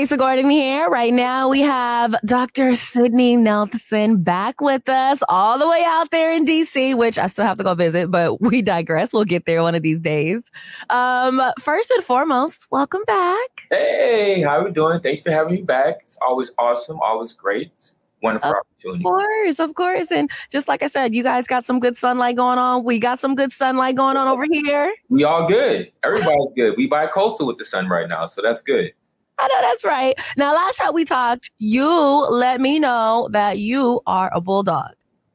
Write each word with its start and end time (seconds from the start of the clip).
Besa 0.00 0.16
Gordon 0.16 0.48
here. 0.48 0.88
Right 0.88 1.12
now 1.12 1.50
we 1.50 1.60
have 1.60 2.14
Dr. 2.24 2.74
Sydney 2.74 3.36
Nelson 3.36 4.22
back 4.22 4.62
with 4.62 4.88
us 4.88 5.22
all 5.28 5.58
the 5.58 5.68
way 5.68 5.84
out 5.86 6.10
there 6.10 6.32
in 6.32 6.46
DC, 6.46 6.96
which 6.96 7.18
I 7.18 7.26
still 7.26 7.44
have 7.44 7.58
to 7.58 7.64
go 7.64 7.74
visit, 7.74 8.10
but 8.10 8.40
we 8.40 8.62
digress. 8.62 9.12
We'll 9.12 9.26
get 9.26 9.44
there 9.44 9.62
one 9.62 9.74
of 9.74 9.82
these 9.82 10.00
days. 10.00 10.50
Um, 10.88 11.42
first 11.60 11.90
and 11.90 12.02
foremost, 12.02 12.66
welcome 12.70 13.02
back. 13.06 13.66
Hey, 13.70 14.40
how 14.40 14.60
are 14.60 14.64
we 14.64 14.70
doing? 14.70 15.00
Thanks 15.00 15.22
for 15.22 15.32
having 15.32 15.56
me 15.56 15.60
back. 15.60 15.96
It's 16.00 16.16
always 16.22 16.54
awesome, 16.56 16.98
always 17.00 17.34
great. 17.34 17.92
Wonderful 18.22 18.52
of 18.52 18.56
opportunity. 18.56 19.00
Of 19.00 19.04
course, 19.04 19.58
of 19.58 19.74
course. 19.74 20.10
And 20.10 20.30
just 20.48 20.66
like 20.66 20.82
I 20.82 20.86
said, 20.86 21.14
you 21.14 21.22
guys 21.22 21.46
got 21.46 21.62
some 21.62 21.78
good 21.78 21.98
sunlight 21.98 22.36
going 22.36 22.58
on. 22.58 22.84
We 22.84 23.00
got 23.00 23.18
some 23.18 23.34
good 23.34 23.52
sunlight 23.52 23.96
going 23.96 24.16
on 24.16 24.28
over 24.28 24.46
here. 24.50 24.94
We 25.10 25.24
all 25.24 25.46
good. 25.46 25.92
Everybody's 26.02 26.48
good. 26.56 26.74
We 26.78 26.86
buy 26.86 27.06
coastal 27.06 27.46
with 27.46 27.58
the 27.58 27.66
sun 27.66 27.86
right 27.88 28.08
now, 28.08 28.24
so 28.24 28.40
that's 28.40 28.62
good. 28.62 28.92
I 29.40 29.48
know 29.48 29.68
that's 29.68 29.84
right. 29.84 30.14
Now, 30.36 30.54
last 30.54 30.76
time 30.78 30.92
we 30.94 31.04
talked, 31.04 31.50
you 31.58 31.88
let 32.30 32.60
me 32.60 32.78
know 32.78 33.28
that 33.32 33.58
you 33.58 34.00
are 34.06 34.30
a 34.34 34.40
bulldog. 34.40 34.90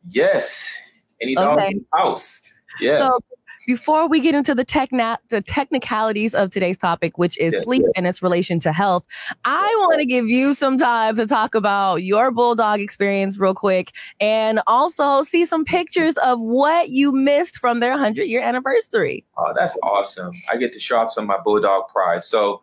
Yes. 0.09 0.77
Any 1.21 1.35
dog 1.35 1.57
Okay. 1.59 1.71
in 1.71 1.77
the 1.91 1.97
house. 1.97 2.41
Yeah. 2.79 2.99
So 2.99 3.19
before 3.67 4.07
we 4.07 4.19
get 4.19 4.35
into 4.35 4.53
the 4.53 4.63
techna- 4.63 5.17
the 5.29 5.41
technicalities 5.41 6.35
of 6.35 6.51
today's 6.51 6.77
topic, 6.77 7.17
which 7.17 7.35
is 7.39 7.53
Yeah, 7.55 7.61
sleep 7.61 7.83
and 7.95 8.05
its 8.05 8.21
relation 8.21 8.59
to 8.59 8.71
health, 8.71 9.07
I 9.43 9.73
want 9.79 9.99
to 10.01 10.05
give 10.05 10.27
you 10.27 10.53
some 10.53 10.77
time 10.77 11.15
to 11.15 11.25
talk 11.25 11.55
about 11.55 12.03
your 12.03 12.29
bulldog 12.29 12.79
experience 12.79 13.39
real 13.39 13.55
quick 13.55 13.91
and 14.19 14.59
also 14.67 15.23
see 15.23 15.45
some 15.45 15.65
pictures 15.65 16.13
of 16.17 16.39
what 16.41 16.89
you 16.89 17.11
missed 17.11 17.57
from 17.57 17.79
their 17.79 17.91
100 17.91 18.25
year 18.25 18.41
anniversary. 18.41 19.25
Oh, 19.37 19.51
that's 19.57 19.75
awesome. 19.81 20.33
I 20.51 20.57
get 20.57 20.71
to 20.73 20.79
show 20.79 20.97
off 20.99 21.11
some 21.11 21.23
of 21.23 21.27
my 21.29 21.39
Bulldog 21.43 21.87
pride. 21.87 22.23
So, 22.23 22.61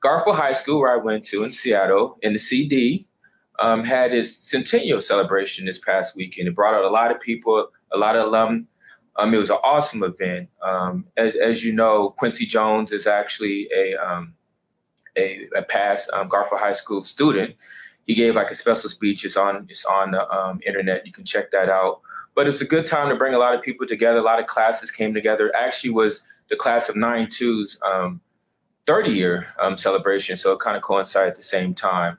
Garfield 0.00 0.36
High 0.36 0.52
School, 0.52 0.80
where 0.80 0.92
I 0.92 1.02
went 1.02 1.24
to 1.26 1.44
in 1.44 1.50
Seattle, 1.50 2.18
in 2.22 2.32
the 2.32 2.38
CD, 2.38 3.06
um, 3.60 3.82
had 3.82 4.14
its 4.14 4.34
centennial 4.36 5.00
celebration 5.00 5.66
this 5.66 5.78
past 5.78 6.14
weekend. 6.14 6.48
It 6.48 6.54
brought 6.54 6.74
out 6.74 6.84
a 6.84 6.90
lot 6.90 7.10
of 7.10 7.20
people, 7.20 7.68
a 7.92 7.98
lot 7.98 8.16
of 8.16 8.26
alum. 8.26 8.68
Um, 9.16 9.34
it 9.34 9.38
was 9.38 9.50
an 9.50 9.58
awesome 9.64 10.04
event. 10.04 10.48
Um, 10.62 11.06
as, 11.16 11.34
as 11.34 11.64
you 11.64 11.72
know, 11.72 12.10
Quincy 12.10 12.46
Jones 12.46 12.92
is 12.92 13.06
actually 13.06 13.68
a 13.74 13.96
um, 13.96 14.34
a, 15.16 15.48
a 15.56 15.62
past 15.62 16.08
um, 16.12 16.28
Garfield 16.28 16.60
High 16.60 16.72
School 16.72 17.02
student. 17.02 17.56
He 18.06 18.14
gave 18.14 18.36
like 18.36 18.50
a 18.50 18.54
special 18.54 18.88
speech. 18.88 19.24
It's 19.24 19.36
on 19.36 19.66
it's 19.68 19.84
on 19.84 20.12
the 20.12 20.30
um, 20.30 20.60
internet. 20.64 21.04
You 21.04 21.12
can 21.12 21.24
check 21.24 21.50
that 21.50 21.68
out. 21.68 22.00
But 22.36 22.46
it's 22.46 22.60
a 22.60 22.66
good 22.66 22.86
time 22.86 23.08
to 23.08 23.16
bring 23.16 23.34
a 23.34 23.38
lot 23.38 23.56
of 23.56 23.62
people 23.62 23.84
together. 23.84 24.20
A 24.20 24.22
lot 24.22 24.38
of 24.38 24.46
classes 24.46 24.92
came 24.92 25.12
together. 25.12 25.48
It 25.48 25.54
actually 25.58 25.90
was 25.90 26.22
the 26.48 26.56
class 26.56 26.88
of 26.88 26.94
92's 26.94 27.80
um, 27.84 28.20
30 28.88 29.10
year 29.10 29.46
um, 29.62 29.76
celebration, 29.76 30.34
so 30.38 30.52
it 30.52 30.60
kind 30.60 30.74
of 30.74 30.82
coincided 30.82 31.28
at 31.28 31.36
the 31.36 31.42
same 31.42 31.74
time. 31.74 32.16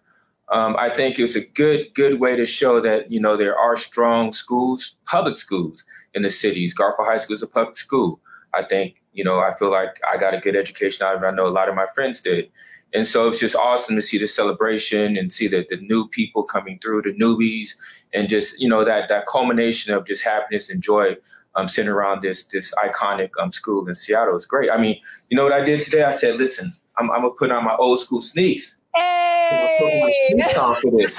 Um, 0.50 0.76
I 0.78 0.90
think 0.90 1.18
it 1.18 1.24
was 1.24 1.36
a 1.36 1.44
good 1.44 1.88
good 1.96 2.20
way 2.20 2.36
to 2.36 2.46
show 2.46 2.80
that 2.82 3.12
you 3.12 3.20
know 3.20 3.36
there 3.36 3.58
are 3.58 3.76
strong 3.76 4.34
schools, 4.34 4.96
public 5.06 5.38
schools 5.38 5.84
in 6.14 6.22
the 6.22 6.30
cities. 6.30 6.76
Garfield 6.76 7.08
High 7.08 7.18
School 7.18 7.34
is 7.36 7.42
a 7.42 7.48
public 7.48 7.76
school. 7.76 8.20
I 8.54 8.62
think 8.62 9.02
you 9.14 9.24
know 9.24 9.40
I 9.40 9.56
feel 9.58 9.72
like 9.72 10.00
I 10.12 10.18
got 10.18 10.36
a 10.36 10.40
good 10.40 10.56
education 10.56 11.08
out 11.08 11.16
of 11.16 11.24
it. 11.24 11.26
I 11.26 11.32
know 11.32 11.48
a 11.48 11.58
lot 11.60 11.70
of 11.70 11.76
my 11.76 11.88
friends 11.96 12.22
did. 12.22 12.50
And 12.94 13.06
so 13.06 13.30
it's 13.30 13.40
just 13.40 13.56
awesome 13.56 13.96
to 13.98 14.02
see 14.02 14.18
the 14.18 14.26
celebration 14.26 15.16
and 15.16 15.32
see 15.32 15.48
the, 15.48 15.64
the 15.70 15.78
new 15.78 16.08
people 16.08 16.42
coming 16.42 16.80
through, 16.80 17.04
the 17.04 17.14
newbies, 17.14 17.76
and 18.14 18.28
just 18.30 18.60
you 18.60 18.70
know 18.70 18.84
that 18.84 19.10
that 19.10 19.26
culmination 19.26 19.94
of 19.94 20.06
just 20.06 20.24
happiness 20.24 20.70
and 20.70 20.84
joy 20.84 21.16
um, 21.60 21.68
sitting 21.68 21.92
around 21.92 22.22
this 22.22 22.46
this 22.46 22.74
iconic 22.76 23.30
um, 23.40 23.52
school 23.52 23.88
in 23.88 23.96
Seattle. 23.96 24.36
It's 24.36 24.46
great. 24.46 24.72
I 24.72 24.78
mean, 24.78 24.98
you 25.30 25.38
know 25.38 25.44
what 25.44 25.54
I 25.54 25.64
did 25.64 25.82
today? 25.82 26.04
I 26.04 26.12
said, 26.12 26.38
listen, 26.38 26.74
I'm, 26.98 27.12
I'm 27.12 27.22
gonna 27.22 27.34
put 27.38 27.52
on 27.52 27.64
my 27.64 27.76
old 27.76 28.00
school 28.00 28.22
sneaks. 28.22 28.78
I'm 28.96 29.58
gonna 29.58 29.70
put 29.78 29.86
my 29.86 30.08
Hey! 30.08 30.30
sneaks 30.32 30.58
on 30.58 30.82
for 30.82 30.92
this 30.98 31.16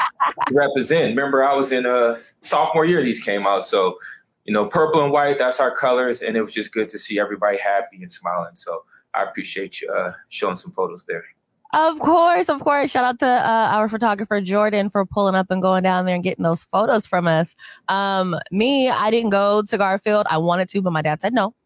to 0.48 0.54
represent. 0.54 1.10
Remember, 1.10 1.44
I 1.44 1.54
was 1.54 1.72
in 1.72 1.86
a 1.86 2.16
sophomore 2.40 2.84
year. 2.86 3.02
These 3.02 3.22
came 3.22 3.46
out, 3.46 3.66
so 3.66 3.98
you 4.44 4.54
know, 4.54 4.66
purple 4.66 5.02
and 5.04 5.12
white. 5.12 5.38
That's 5.38 5.60
our 5.60 5.74
colors, 5.74 6.22
and 6.22 6.36
it 6.36 6.42
was 6.42 6.52
just 6.52 6.72
good 6.72 6.88
to 6.90 6.98
see 6.98 7.18
everybody 7.20 7.58
happy 7.58 7.98
and 8.02 8.10
smiling. 8.10 8.56
So 8.56 8.84
I 9.14 9.22
appreciate 9.24 9.80
you 9.80 9.92
uh, 9.92 10.12
showing 10.28 10.56
some 10.56 10.72
photos 10.72 11.04
there. 11.04 11.24
Of 11.72 12.00
course, 12.00 12.48
of 12.48 12.60
course. 12.64 12.90
Shout 12.90 13.04
out 13.04 13.18
to 13.20 13.26
uh, 13.26 13.68
our 13.72 13.88
photographer 13.88 14.40
Jordan 14.40 14.90
for 14.90 15.06
pulling 15.06 15.34
up 15.34 15.50
and 15.50 15.62
going 15.62 15.84
down 15.84 16.04
there 16.04 16.14
and 16.14 16.24
getting 16.24 16.42
those 16.42 16.64
photos 16.64 17.06
from 17.06 17.28
us. 17.28 17.54
Um, 17.88 18.36
me, 18.50 18.90
I 18.90 19.10
didn't 19.10 19.30
go 19.30 19.62
to 19.62 19.78
Garfield. 19.78 20.26
I 20.28 20.38
wanted 20.38 20.68
to, 20.70 20.82
but 20.82 20.92
my 20.92 21.02
dad 21.02 21.20
said 21.20 21.32
no. 21.32 21.54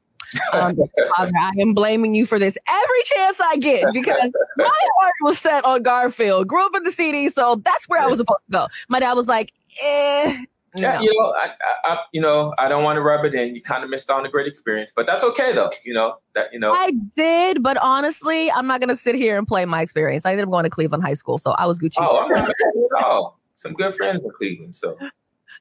Um, 0.52 1.32
I 1.36 1.52
am 1.60 1.74
blaming 1.74 2.14
you 2.14 2.26
for 2.26 2.40
this 2.40 2.58
every 2.68 3.02
chance 3.04 3.38
I 3.40 3.56
get 3.58 3.84
because 3.92 4.32
my 4.56 4.64
heart 4.64 5.12
was 5.22 5.38
set 5.38 5.64
on 5.64 5.82
Garfield. 5.82 6.48
Grew 6.48 6.64
up 6.66 6.74
in 6.74 6.82
the 6.82 6.90
city, 6.90 7.28
so 7.28 7.56
that's 7.64 7.88
where 7.88 8.02
I 8.02 8.06
was 8.06 8.18
supposed 8.18 8.40
to 8.50 8.52
go. 8.52 8.66
My 8.88 8.98
dad 8.98 9.12
was 9.12 9.28
like, 9.28 9.52
eh. 9.82 10.44
Yeah, 10.76 10.96
no. 10.96 11.00
you 11.02 11.14
know, 11.18 11.32
I, 11.36 11.46
I, 11.46 11.92
I, 11.92 11.98
you 12.12 12.20
know, 12.20 12.52
I 12.58 12.68
don't 12.68 12.82
want 12.82 12.96
to 12.96 13.02
rub 13.02 13.24
it 13.24 13.34
in. 13.34 13.54
You 13.54 13.62
kind 13.62 13.84
of 13.84 13.90
missed 13.90 14.10
on 14.10 14.26
a 14.26 14.28
great 14.28 14.46
experience, 14.46 14.90
but 14.94 15.06
that's 15.06 15.22
okay 15.22 15.52
though. 15.52 15.70
You 15.84 15.94
know 15.94 16.16
that 16.34 16.48
you 16.52 16.58
know. 16.58 16.72
I 16.72 16.90
did, 17.16 17.62
but 17.62 17.76
honestly, 17.82 18.50
I'm 18.50 18.66
not 18.66 18.80
gonna 18.80 18.96
sit 18.96 19.14
here 19.14 19.38
and 19.38 19.46
play 19.46 19.64
my 19.64 19.80
experience. 19.82 20.26
I 20.26 20.30
ended 20.32 20.44
up 20.46 20.50
going 20.50 20.64
to 20.64 20.70
Cleveland 20.70 21.04
High 21.04 21.14
School, 21.14 21.38
so 21.38 21.52
I 21.52 21.66
was 21.66 21.78
Gucci. 21.78 21.94
oh, 21.98 22.24
I'm 22.24 22.30
not 22.30 22.48
at 22.48 23.04
all. 23.04 23.38
Some 23.54 23.74
good 23.74 23.94
friends 23.94 24.22
in 24.24 24.30
Cleveland, 24.36 24.74
so 24.74 24.96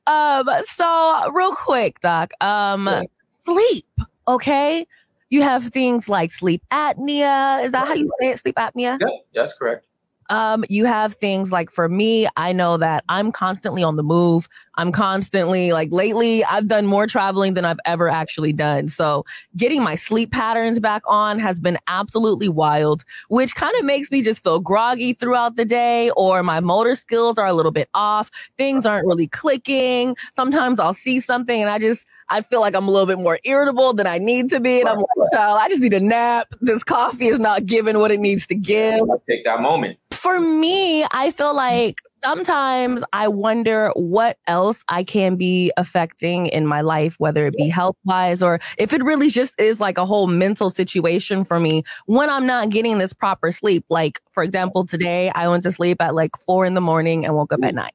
Um, 0.07 0.49
so 0.65 1.31
real 1.33 1.53
quick, 1.53 1.99
Doc. 2.01 2.33
Um, 2.41 2.87
Yeah. 2.87 3.01
sleep. 3.37 3.85
Okay, 4.27 4.87
you 5.29 5.41
have 5.41 5.65
things 5.65 6.09
like 6.09 6.31
sleep 6.31 6.63
apnea. 6.71 7.63
Is 7.63 7.71
that 7.71 7.87
how 7.87 7.93
you 7.93 8.07
say 8.19 8.31
it? 8.31 8.39
Sleep 8.39 8.55
apnea. 8.55 8.97
yeah, 8.99 9.07
that's 9.33 9.53
correct. 9.53 9.85
Um, 10.33 10.65
you 10.67 10.85
have 10.85 11.13
things 11.13 11.51
like 11.51 11.69
for 11.69 11.87
me, 11.87 12.27
I 12.35 12.53
know 12.53 12.77
that 12.77 13.03
I'm 13.07 13.31
constantly 13.31 13.83
on 13.83 13.97
the 13.97 14.03
move. 14.03 14.49
I'm 14.73 14.91
constantly 14.91 15.73
like 15.73 15.89
lately, 15.91 16.43
I've 16.45 16.67
done 16.67 16.87
more 16.87 17.05
traveling 17.05 17.53
than 17.53 17.65
I've 17.65 17.79
ever 17.85 18.09
actually 18.09 18.51
done. 18.51 18.87
So 18.87 19.25
getting 19.55 19.83
my 19.83 19.93
sleep 19.93 20.31
patterns 20.31 20.79
back 20.79 21.03
on 21.05 21.37
has 21.37 21.59
been 21.59 21.77
absolutely 21.85 22.49
wild, 22.49 23.03
which 23.27 23.53
kind 23.53 23.75
of 23.77 23.85
makes 23.85 24.09
me 24.09 24.23
just 24.23 24.41
feel 24.43 24.59
groggy 24.59 25.13
throughout 25.13 25.55
the 25.55 25.65
day, 25.65 26.09
or 26.17 26.41
my 26.41 26.59
motor 26.59 26.95
skills 26.95 27.37
are 27.37 27.45
a 27.45 27.53
little 27.53 27.71
bit 27.71 27.87
off. 27.93 28.31
Things 28.57 28.87
aren't 28.87 29.05
really 29.05 29.27
clicking. 29.27 30.15
Sometimes 30.33 30.79
I'll 30.79 30.95
see 30.95 31.19
something 31.19 31.61
and 31.61 31.69
I 31.69 31.77
just, 31.77 32.07
I 32.29 32.41
feel 32.41 32.61
like 32.61 32.75
I'm 32.75 32.87
a 32.87 32.91
little 32.91 33.07
bit 33.07 33.19
more 33.19 33.39
irritable 33.43 33.93
than 33.93 34.07
I 34.07 34.17
need 34.17 34.49
to 34.49 34.59
be. 34.59 34.79
And 34.79 34.89
I'm 34.89 34.97
like, 34.97 35.31
child, 35.33 35.59
I 35.61 35.69
just 35.69 35.81
need 35.81 35.93
a 35.93 35.99
nap. 35.99 36.47
This 36.61 36.83
coffee 36.83 37.27
is 37.27 37.39
not 37.39 37.65
giving 37.65 37.99
what 37.99 38.11
it 38.11 38.19
needs 38.19 38.47
to 38.47 38.55
give 38.55 39.01
take 39.27 39.43
that 39.45 39.61
moment. 39.61 39.97
for 40.11 40.39
me, 40.39 41.05
I 41.11 41.31
feel 41.31 41.55
like 41.55 41.99
sometimes 42.23 43.03
I 43.11 43.27
wonder 43.27 43.91
what 43.95 44.37
else 44.47 44.83
I 44.87 45.03
can 45.03 45.35
be 45.35 45.71
affecting 45.77 46.45
in 46.47 46.65
my 46.65 46.81
life, 46.81 47.15
whether 47.19 47.45
it 47.47 47.55
be 47.55 47.67
health 47.67 47.97
wise 48.05 48.41
or 48.41 48.59
if 48.77 48.93
it 48.93 49.03
really 49.03 49.29
just 49.29 49.59
is 49.59 49.81
like 49.81 49.97
a 49.97 50.05
whole 50.05 50.27
mental 50.27 50.69
situation 50.69 51.43
for 51.43 51.59
me 51.59 51.83
when 52.05 52.29
I'm 52.29 52.45
not 52.45 52.69
getting 52.69 52.97
this 52.97 53.13
proper 53.13 53.51
sleep. 53.51 53.85
Like, 53.89 54.21
for 54.31 54.43
example, 54.43 54.85
today 54.85 55.31
I 55.35 55.47
went 55.47 55.63
to 55.63 55.71
sleep 55.71 56.01
at 56.01 56.15
like 56.15 56.31
four 56.45 56.65
in 56.65 56.73
the 56.73 56.81
morning 56.81 57.25
and 57.25 57.35
woke 57.35 57.51
up 57.51 57.63
at 57.63 57.75
nine. 57.75 57.91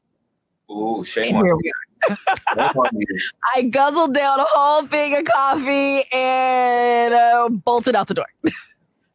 Ooh, 0.70 1.02
shame 1.04 1.36
And 1.36 1.38
on 1.38 1.60
you. 1.62 1.72
We 2.08 2.16
Shame 2.54 2.68
on 2.76 2.90
you. 2.94 3.06
I 3.56 3.62
guzzled 3.62 4.14
down 4.14 4.40
a 4.40 4.44
whole 4.46 4.86
thing 4.86 5.16
of 5.16 5.24
coffee 5.24 6.02
and 6.12 7.14
uh, 7.14 7.48
bolted 7.50 7.96
out 7.96 8.08
the 8.08 8.14
door. 8.14 8.26
And 8.44 8.54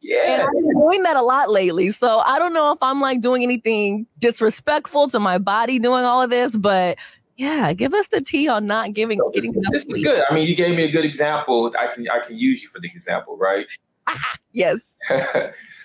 Yeah, 0.00 0.46
I've 0.46 0.52
been 0.52 0.80
doing 0.80 1.02
that 1.04 1.16
a 1.16 1.22
lot 1.22 1.50
lately. 1.50 1.90
So 1.90 2.18
I 2.20 2.38
don't 2.38 2.52
know 2.52 2.72
if 2.72 2.78
I'm 2.82 3.00
like 3.00 3.20
doing 3.20 3.42
anything 3.42 4.06
disrespectful 4.18 5.08
to 5.08 5.18
my 5.18 5.38
body 5.38 5.78
doing 5.78 6.04
all 6.04 6.22
of 6.22 6.30
this, 6.30 6.56
but 6.56 6.98
yeah, 7.36 7.72
give 7.72 7.94
us 7.94 8.08
the 8.08 8.20
tea 8.20 8.48
on 8.48 8.66
not 8.66 8.92
giving 8.92 9.18
So 9.18 9.30
this, 9.32 9.42
getting 9.42 9.58
enough 9.58 9.72
this 9.72 9.84
is 9.86 10.04
good. 10.04 10.24
I 10.30 10.34
mean, 10.34 10.46
you 10.46 10.54
gave 10.54 10.76
me 10.76 10.84
a 10.84 10.90
good 10.90 11.04
example. 11.04 11.72
I 11.78 11.88
can 11.88 12.06
I 12.08 12.20
can 12.20 12.36
use 12.36 12.62
you 12.62 12.68
for 12.68 12.80
the 12.80 12.88
example, 12.92 13.36
right? 13.36 13.66
Yes. 14.52 14.98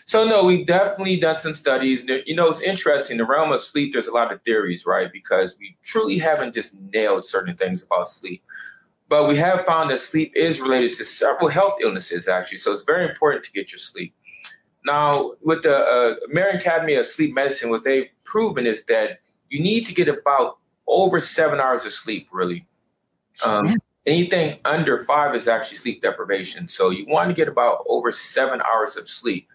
so 0.10 0.28
no, 0.28 0.44
we've 0.44 0.66
definitely 0.66 1.20
done 1.20 1.38
some 1.38 1.54
studies. 1.54 2.04
You 2.26 2.34
know, 2.34 2.50
it's 2.50 2.62
interesting. 2.62 3.18
The 3.18 3.26
realm 3.26 3.52
of 3.52 3.62
sleep, 3.62 3.94
there's 3.94 4.08
a 4.08 4.12
lot 4.12 4.34
of 4.34 4.42
theories, 4.42 4.84
right? 4.88 5.14
Because 5.14 5.56
we 5.60 5.78
truly 5.84 6.18
haven't 6.18 6.56
just 6.56 6.74
nailed 6.92 7.28
certain 7.28 7.56
things 7.56 7.84
about 7.84 8.10
sleep. 8.10 8.44
But 9.08 9.28
we 9.28 9.36
have 9.36 9.64
found 9.66 9.92
that 9.92 10.00
sleep 10.00 10.32
is 10.36 10.62
related 10.62 10.94
to 10.94 11.06
several 11.06 11.48
health 11.48 11.76
illnesses, 11.84 12.28
actually. 12.28 12.58
So 12.58 12.74
it's 12.74 12.82
very 12.82 13.08
important 13.08 13.44
to 13.44 13.52
get 13.52 13.72
your 13.72 13.78
sleep. 13.78 14.16
Now, 14.84 15.34
with 15.44 15.62
the 15.62 15.76
uh, 15.78 16.16
American 16.32 16.60
Academy 16.60 16.96
of 16.96 17.06
Sleep 17.06 17.36
Medicine, 17.36 17.70
what 17.70 17.84
they've 17.84 18.10
proven 18.24 18.66
is 18.66 18.86
that 18.86 19.20
you 19.50 19.62
need 19.62 19.86
to 19.86 19.94
get 19.94 20.08
about 20.08 20.58
over 20.88 21.20
seven 21.20 21.60
hours 21.60 21.86
of 21.86 21.92
sleep, 21.92 22.30
really. 22.32 22.66
Um, 23.46 23.76
Anything 24.06 24.60
under 24.66 25.04
five 25.06 25.36
is 25.36 25.48
actually 25.48 25.78
sleep 25.78 26.02
deprivation. 26.02 26.68
So 26.68 26.90
you 26.90 27.06
want 27.08 27.30
to 27.30 27.36
get 27.36 27.48
about 27.48 27.84
over 27.88 28.12
seven 28.12 28.62
hours 28.62 28.96
of 28.96 29.08
sleep. 29.08 29.48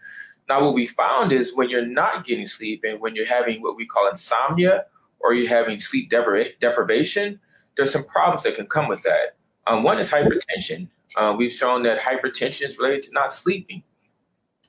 Now, 0.48 0.60
what 0.60 0.74
we 0.74 0.86
found 0.86 1.32
is 1.32 1.56
when 1.56 1.70
you're 1.70 1.86
not 1.86 2.24
getting 2.24 2.46
sleep 2.46 2.82
and 2.84 3.00
when 3.00 3.14
you're 3.14 3.26
having 3.26 3.62
what 3.62 3.76
we 3.76 3.86
call 3.86 4.08
insomnia 4.08 4.84
or 5.20 5.32
you're 5.32 5.48
having 5.48 5.78
sleep 5.78 6.10
depri- 6.10 6.58
deprivation, 6.60 7.40
there's 7.76 7.92
some 7.92 8.04
problems 8.04 8.42
that 8.42 8.54
can 8.54 8.66
come 8.66 8.88
with 8.88 9.02
that. 9.02 9.36
Um, 9.66 9.82
one 9.82 9.98
is 9.98 10.10
hypertension. 10.10 10.88
Uh, 11.16 11.34
we've 11.36 11.52
shown 11.52 11.82
that 11.84 12.00
hypertension 12.00 12.66
is 12.66 12.78
related 12.78 13.04
to 13.04 13.12
not 13.12 13.32
sleeping. 13.32 13.82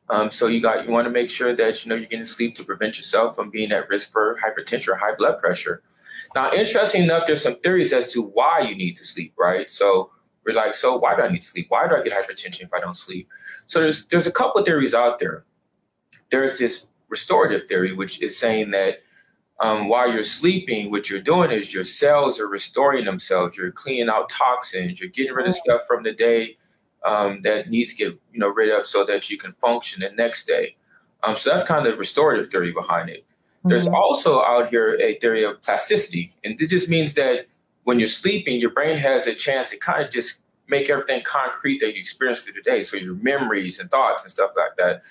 Um, 0.09 0.29
so 0.29 0.47
you 0.47 0.61
got 0.61 0.85
you 0.85 0.91
want 0.91 1.05
to 1.05 1.11
make 1.11 1.29
sure 1.29 1.53
that 1.53 1.83
you 1.83 1.89
know 1.89 1.95
you're 1.95 2.05
getting 2.05 2.25
sleep 2.25 2.55
to 2.55 2.63
prevent 2.63 2.97
yourself 2.97 3.35
from 3.35 3.49
being 3.49 3.71
at 3.71 3.89
risk 3.89 4.11
for 4.11 4.39
hypertension 4.43 4.89
or 4.89 4.95
high 4.95 5.15
blood 5.17 5.39
pressure. 5.39 5.81
Now, 6.35 6.51
interesting 6.51 7.03
enough, 7.03 7.23
there's 7.27 7.41
some 7.41 7.59
theories 7.59 7.91
as 7.91 8.13
to 8.13 8.21
why 8.21 8.59
you 8.61 8.75
need 8.75 8.95
to 8.97 9.05
sleep, 9.05 9.33
right? 9.37 9.69
So 9.69 10.11
we're 10.45 10.55
like, 10.55 10.75
so 10.75 10.95
why 10.97 11.15
do 11.15 11.23
I 11.23 11.27
need 11.29 11.41
to 11.41 11.47
sleep? 11.47 11.67
Why 11.69 11.87
do 11.87 11.95
I 11.95 12.03
get 12.03 12.13
hypertension 12.13 12.61
if 12.61 12.73
I 12.73 12.79
don't 12.79 12.95
sleep? 12.95 13.27
So 13.65 13.79
there's 13.79 14.05
there's 14.05 14.27
a 14.27 14.31
couple 14.31 14.61
of 14.61 14.65
theories 14.65 14.93
out 14.93 15.17
there. 15.17 15.43
There's 16.29 16.59
this 16.59 16.85
restorative 17.09 17.67
theory, 17.67 17.93
which 17.93 18.21
is 18.21 18.37
saying 18.37 18.71
that 18.71 19.03
um, 19.59 19.87
while 19.87 20.11
you're 20.11 20.23
sleeping, 20.23 20.91
what 20.91 21.09
you're 21.09 21.21
doing 21.21 21.51
is 21.51 21.73
your 21.73 21.85
cells 21.85 22.39
are 22.39 22.47
restoring 22.47 23.05
themselves. 23.05 23.57
You're 23.57 23.71
cleaning 23.71 24.09
out 24.09 24.29
toxins. 24.29 24.99
You're 24.99 25.09
getting 25.09 25.33
rid 25.33 25.47
of 25.47 25.55
stuff 25.55 25.81
from 25.87 26.03
the 26.03 26.11
day 26.11 26.57
um, 27.05 27.41
that 27.43 27.69
needs 27.69 27.93
to 27.93 27.97
get 27.97 28.19
you 28.33 28.39
know 28.39 28.49
rid 28.49 28.77
of 28.77 28.85
so 28.85 29.05
that 29.05 29.29
you 29.29 29.37
can 29.37 29.53
function 29.53 30.01
the 30.01 30.09
next 30.09 30.45
day. 30.45 30.75
Um, 31.23 31.37
so 31.37 31.49
that's 31.49 31.63
kind 31.63 31.85
of 31.85 31.91
the 31.91 31.97
restorative 31.97 32.47
theory 32.47 32.71
behind 32.71 33.09
it. 33.09 33.25
Mm-hmm. 33.25 33.69
There's 33.69 33.87
also 33.87 34.43
out 34.43 34.69
here 34.69 34.99
a 35.01 35.17
theory 35.19 35.43
of 35.43 35.61
plasticity, 35.61 36.33
and 36.43 36.59
it 36.59 36.69
just 36.69 36.89
means 36.89 37.13
that 37.13 37.45
when 37.83 37.99
you're 37.99 38.07
sleeping, 38.07 38.59
your 38.59 38.71
brain 38.71 38.97
has 38.97 39.27
a 39.27 39.33
chance 39.33 39.69
to 39.69 39.77
kind 39.77 40.03
of 40.03 40.11
just 40.11 40.39
make 40.67 40.89
everything 40.89 41.21
concrete 41.23 41.79
that 41.79 41.93
you 41.93 41.99
experienced 41.99 42.43
through 42.43 42.53
the 42.53 42.61
day. 42.61 42.81
So 42.81 42.97
your 42.97 43.15
memories 43.15 43.79
and 43.79 43.89
thoughts 43.89 44.23
and 44.23 44.31
stuff 44.31 44.51
like 44.57 44.75
that. 44.77 45.03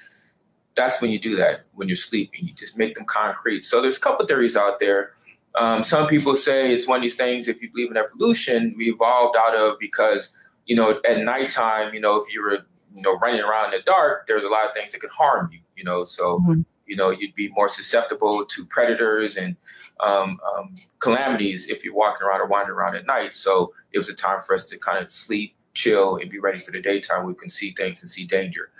That's 0.76 1.00
when 1.00 1.10
you 1.10 1.18
do 1.18 1.36
that 1.36 1.66
when 1.74 1.88
you're 1.88 1.96
sleeping. 1.96 2.46
You 2.46 2.54
just 2.54 2.76
make 2.76 2.94
them 2.94 3.04
concrete. 3.06 3.64
So 3.64 3.80
there's 3.80 3.96
a 3.96 4.00
couple 4.00 4.26
theories 4.26 4.56
out 4.56 4.80
there. 4.80 5.12
Um, 5.56 5.84
some 5.84 6.08
people 6.08 6.34
say 6.34 6.72
it's 6.72 6.88
one 6.88 6.98
of 6.98 7.02
these 7.02 7.14
things. 7.14 7.46
If 7.46 7.62
you 7.62 7.70
believe 7.70 7.90
in 7.90 7.96
evolution, 7.96 8.74
we 8.76 8.90
evolved 8.90 9.36
out 9.36 9.54
of 9.54 9.78
because 9.78 10.34
you 10.66 10.76
know, 10.76 11.00
at 11.08 11.20
nighttime, 11.20 11.94
you 11.94 12.00
know, 12.00 12.20
if 12.20 12.32
you 12.32 12.42
were, 12.42 12.66
you 12.94 13.02
know, 13.02 13.16
running 13.18 13.40
around 13.40 13.66
in 13.66 13.78
the 13.78 13.82
dark, 13.84 14.26
there's 14.26 14.44
a 14.44 14.48
lot 14.48 14.64
of 14.64 14.72
things 14.72 14.92
that 14.92 15.00
could 15.00 15.10
harm 15.10 15.50
you, 15.52 15.60
you 15.76 15.84
know, 15.84 16.04
so, 16.04 16.38
mm-hmm. 16.40 16.62
you 16.86 16.96
know, 16.96 17.10
you'd 17.10 17.34
be 17.34 17.48
more 17.50 17.68
susceptible 17.68 18.44
to 18.44 18.64
predators 18.66 19.36
and 19.36 19.56
um, 20.00 20.38
um, 20.56 20.74
calamities 21.00 21.68
if 21.68 21.84
you're 21.84 21.94
walking 21.94 22.26
around 22.26 22.40
or 22.40 22.46
wandering 22.46 22.78
around 22.78 22.96
at 22.96 23.06
night. 23.06 23.34
So 23.34 23.72
it 23.92 23.98
was 23.98 24.08
a 24.08 24.14
time 24.14 24.40
for 24.40 24.54
us 24.54 24.64
to 24.70 24.78
kind 24.78 25.04
of 25.04 25.12
sleep, 25.12 25.54
chill, 25.74 26.16
and 26.16 26.30
be 26.30 26.38
ready 26.38 26.58
for 26.58 26.70
the 26.70 26.80
daytime. 26.80 27.26
We 27.26 27.34
can 27.34 27.50
see 27.50 27.72
things 27.72 28.02
and 28.02 28.10
see 28.10 28.24
danger. 28.24 28.70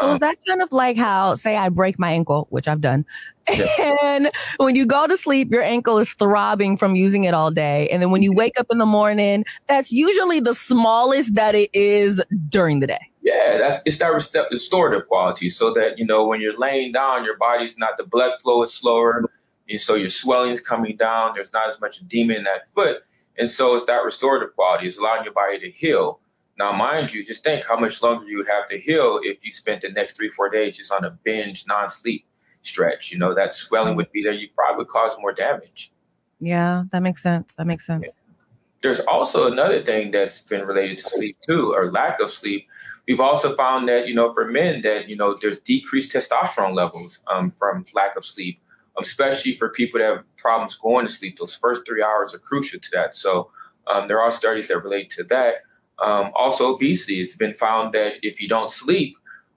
So 0.00 0.06
is 0.06 0.14
uh-huh. 0.14 0.18
that 0.18 0.38
kind 0.46 0.62
of 0.62 0.72
like 0.72 0.96
how, 0.96 1.34
say, 1.34 1.56
I 1.56 1.68
break 1.68 1.98
my 1.98 2.10
ankle, 2.10 2.46
which 2.50 2.68
I've 2.68 2.80
done, 2.80 3.04
yeah. 3.52 3.96
and 4.02 4.30
when 4.58 4.76
you 4.76 4.86
go 4.86 5.06
to 5.06 5.16
sleep, 5.16 5.50
your 5.50 5.62
ankle 5.62 5.98
is 5.98 6.14
throbbing 6.14 6.76
from 6.76 6.94
using 6.94 7.24
it 7.24 7.34
all 7.34 7.50
day, 7.50 7.88
and 7.88 8.02
then 8.02 8.10
when 8.10 8.22
you 8.22 8.32
wake 8.32 8.58
up 8.58 8.66
in 8.70 8.78
the 8.78 8.86
morning, 8.86 9.44
that's 9.68 9.92
usually 9.92 10.40
the 10.40 10.54
smallest 10.54 11.34
that 11.34 11.54
it 11.54 11.70
is 11.72 12.22
during 12.48 12.80
the 12.80 12.86
day. 12.86 13.10
Yeah, 13.22 13.58
that's 13.58 13.82
it's 13.84 13.98
that 13.98 14.46
restorative 14.50 15.06
quality, 15.08 15.50
so 15.50 15.72
that 15.74 15.98
you 15.98 16.06
know 16.06 16.26
when 16.26 16.40
you're 16.40 16.58
laying 16.58 16.92
down, 16.92 17.24
your 17.24 17.36
body's 17.36 17.76
not 17.78 17.96
the 17.96 18.04
blood 18.04 18.32
flow 18.40 18.62
is 18.62 18.72
slower, 18.72 19.30
and 19.68 19.80
so 19.80 19.94
your 19.94 20.08
swelling 20.08 20.52
is 20.52 20.60
coming 20.60 20.96
down. 20.96 21.32
There's 21.34 21.52
not 21.52 21.68
as 21.68 21.80
much 21.80 22.00
edema 22.00 22.34
in 22.34 22.44
that 22.44 22.66
foot, 22.74 23.02
and 23.38 23.50
so 23.50 23.76
it's 23.76 23.86
that 23.86 24.04
restorative 24.04 24.54
quality. 24.54 24.86
It's 24.86 24.98
allowing 24.98 25.24
your 25.24 25.34
body 25.34 25.58
to 25.58 25.70
heal. 25.70 26.20
Now, 26.60 26.72
mind 26.72 27.14
you, 27.14 27.24
just 27.24 27.42
think 27.42 27.64
how 27.66 27.78
much 27.78 28.02
longer 28.02 28.26
you 28.26 28.36
would 28.36 28.46
have 28.46 28.68
to 28.68 28.78
heal 28.78 29.18
if 29.22 29.42
you 29.42 29.50
spent 29.50 29.80
the 29.80 29.88
next 29.88 30.14
three, 30.14 30.28
four 30.28 30.50
days 30.50 30.76
just 30.76 30.92
on 30.92 31.06
a 31.06 31.10
binge, 31.10 31.64
non-sleep 31.66 32.26
stretch. 32.60 33.10
You 33.10 33.16
know, 33.18 33.34
that 33.34 33.54
swelling 33.54 33.96
would 33.96 34.12
be 34.12 34.22
there. 34.22 34.32
You 34.32 34.48
probably 34.54 34.84
cause 34.84 35.16
more 35.18 35.32
damage. 35.32 35.90
Yeah, 36.38 36.84
that 36.92 37.02
makes 37.02 37.22
sense. 37.22 37.54
That 37.54 37.66
makes 37.66 37.86
sense. 37.86 38.04
Yeah. 38.06 38.34
There's 38.82 39.00
also 39.00 39.50
another 39.50 39.82
thing 39.82 40.10
that's 40.10 40.42
been 40.42 40.66
related 40.66 40.98
to 40.98 41.04
sleep 41.04 41.38
too, 41.48 41.72
or 41.74 41.90
lack 41.90 42.20
of 42.20 42.30
sleep. 42.30 42.68
We've 43.08 43.20
also 43.20 43.56
found 43.56 43.88
that, 43.88 44.06
you 44.06 44.14
know, 44.14 44.34
for 44.34 44.46
men 44.46 44.82
that, 44.82 45.08
you 45.08 45.16
know, 45.16 45.38
there's 45.40 45.60
decreased 45.60 46.12
testosterone 46.12 46.74
levels 46.74 47.22
um, 47.26 47.48
from 47.48 47.86
lack 47.94 48.16
of 48.16 48.24
sleep, 48.26 48.60
especially 49.00 49.54
for 49.54 49.70
people 49.70 49.98
that 49.98 50.06
have 50.06 50.36
problems 50.36 50.74
going 50.74 51.06
to 51.06 51.12
sleep. 51.12 51.38
Those 51.38 51.54
first 51.54 51.86
three 51.86 52.02
hours 52.02 52.34
are 52.34 52.38
crucial 52.38 52.80
to 52.80 52.90
that. 52.92 53.14
So 53.14 53.50
um, 53.86 54.08
there 54.08 54.20
are 54.20 54.30
studies 54.30 54.68
that 54.68 54.84
relate 54.84 55.08
to 55.16 55.24
that. 55.24 55.62
Um, 56.04 56.30
also, 56.34 56.74
obesity. 56.74 57.20
It's 57.20 57.36
been 57.36 57.54
found 57.54 57.92
that 57.94 58.14
if 58.22 58.40
you 58.40 58.48
don't 58.48 58.70
sleep, 58.70 59.16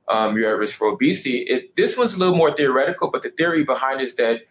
um, 0.10 0.38
you're 0.38 0.52
at 0.52 0.58
risk 0.58 0.76
for 0.76 0.88
obesity. 0.88 1.40
It, 1.40 1.76
this 1.76 1.98
one's 1.98 2.16
a 2.16 2.20
little 2.20 2.36
more 2.36 2.52
theoretical, 2.52 3.10
but 3.10 3.24
the 3.24 3.30
theory 3.30 3.64
behind 3.64 4.02
is 4.02 4.16
that 4.16 4.42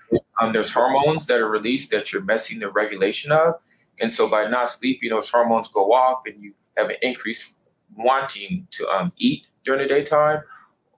um, 0.40 0.52
there's 0.52 0.72
hormones 0.72 1.26
that 1.26 1.40
are 1.40 1.48
released 1.48 1.90
that 1.90 2.12
you're 2.12 2.22
messing 2.22 2.60
the 2.60 2.70
regulation 2.70 3.32
of. 3.32 3.54
And 4.00 4.10
so 4.10 4.28
by 4.30 4.46
not 4.46 4.68
sleeping, 4.68 5.10
those 5.10 5.28
hormones 5.28 5.68
go 5.68 5.92
off 5.92 6.22
and 6.26 6.42
you 6.42 6.54
have 6.76 6.88
an 6.88 6.96
increased 7.02 7.54
wanting 7.94 8.66
to 8.70 8.88
um, 8.88 9.12
eat 9.18 9.46
during 9.64 9.82
the 9.82 9.88
daytime. 9.88 10.42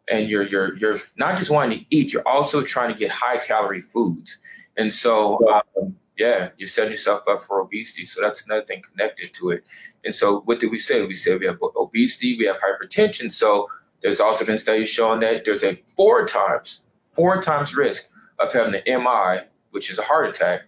And 0.09 0.29
you're, 0.29 0.47
you're, 0.47 0.77
you're 0.77 0.99
not 1.17 1.37
just 1.37 1.51
wanting 1.51 1.81
to 1.81 1.85
eat, 1.91 2.13
you're 2.13 2.27
also 2.29 2.63
trying 2.63 2.93
to 2.93 2.99
get 2.99 3.11
high 3.11 3.39
calorie 3.39 3.81
foods. 3.81 4.39
And 4.77 4.93
so 4.93 5.41
um, 5.77 5.97
yeah, 6.17 6.51
you're 6.57 6.69
setting 6.69 6.93
yourself 6.93 7.23
up 7.29 7.43
for 7.43 7.61
obesity. 7.61 8.05
So 8.05 8.21
that's 8.21 8.45
another 8.45 8.65
thing 8.65 8.83
connected 8.83 9.33
to 9.35 9.51
it. 9.51 9.65
And 10.05 10.15
so 10.15 10.41
what 10.43 10.61
did 10.61 10.71
we 10.71 10.79
say? 10.79 11.05
We 11.05 11.15
said 11.15 11.41
we 11.41 11.47
have 11.47 11.59
obesity, 11.77 12.37
we 12.39 12.47
have 12.47 12.57
hypertension. 12.57 13.33
So 13.33 13.69
there's 14.03 14.21
also 14.21 14.45
been 14.45 14.59
studies 14.59 14.89
showing 14.89 15.21
that 15.21 15.45
there's 15.45 15.65
a 15.65 15.83
four 15.97 16.27
times, 16.27 16.83
four 17.13 17.41
times 17.43 17.75
risk 17.75 18.09
of 18.39 18.53
having 18.53 18.81
an 18.87 19.03
MI, 19.03 19.41
which 19.71 19.91
is 19.91 19.99
a 19.99 20.03
heart 20.03 20.29
attack, 20.29 20.63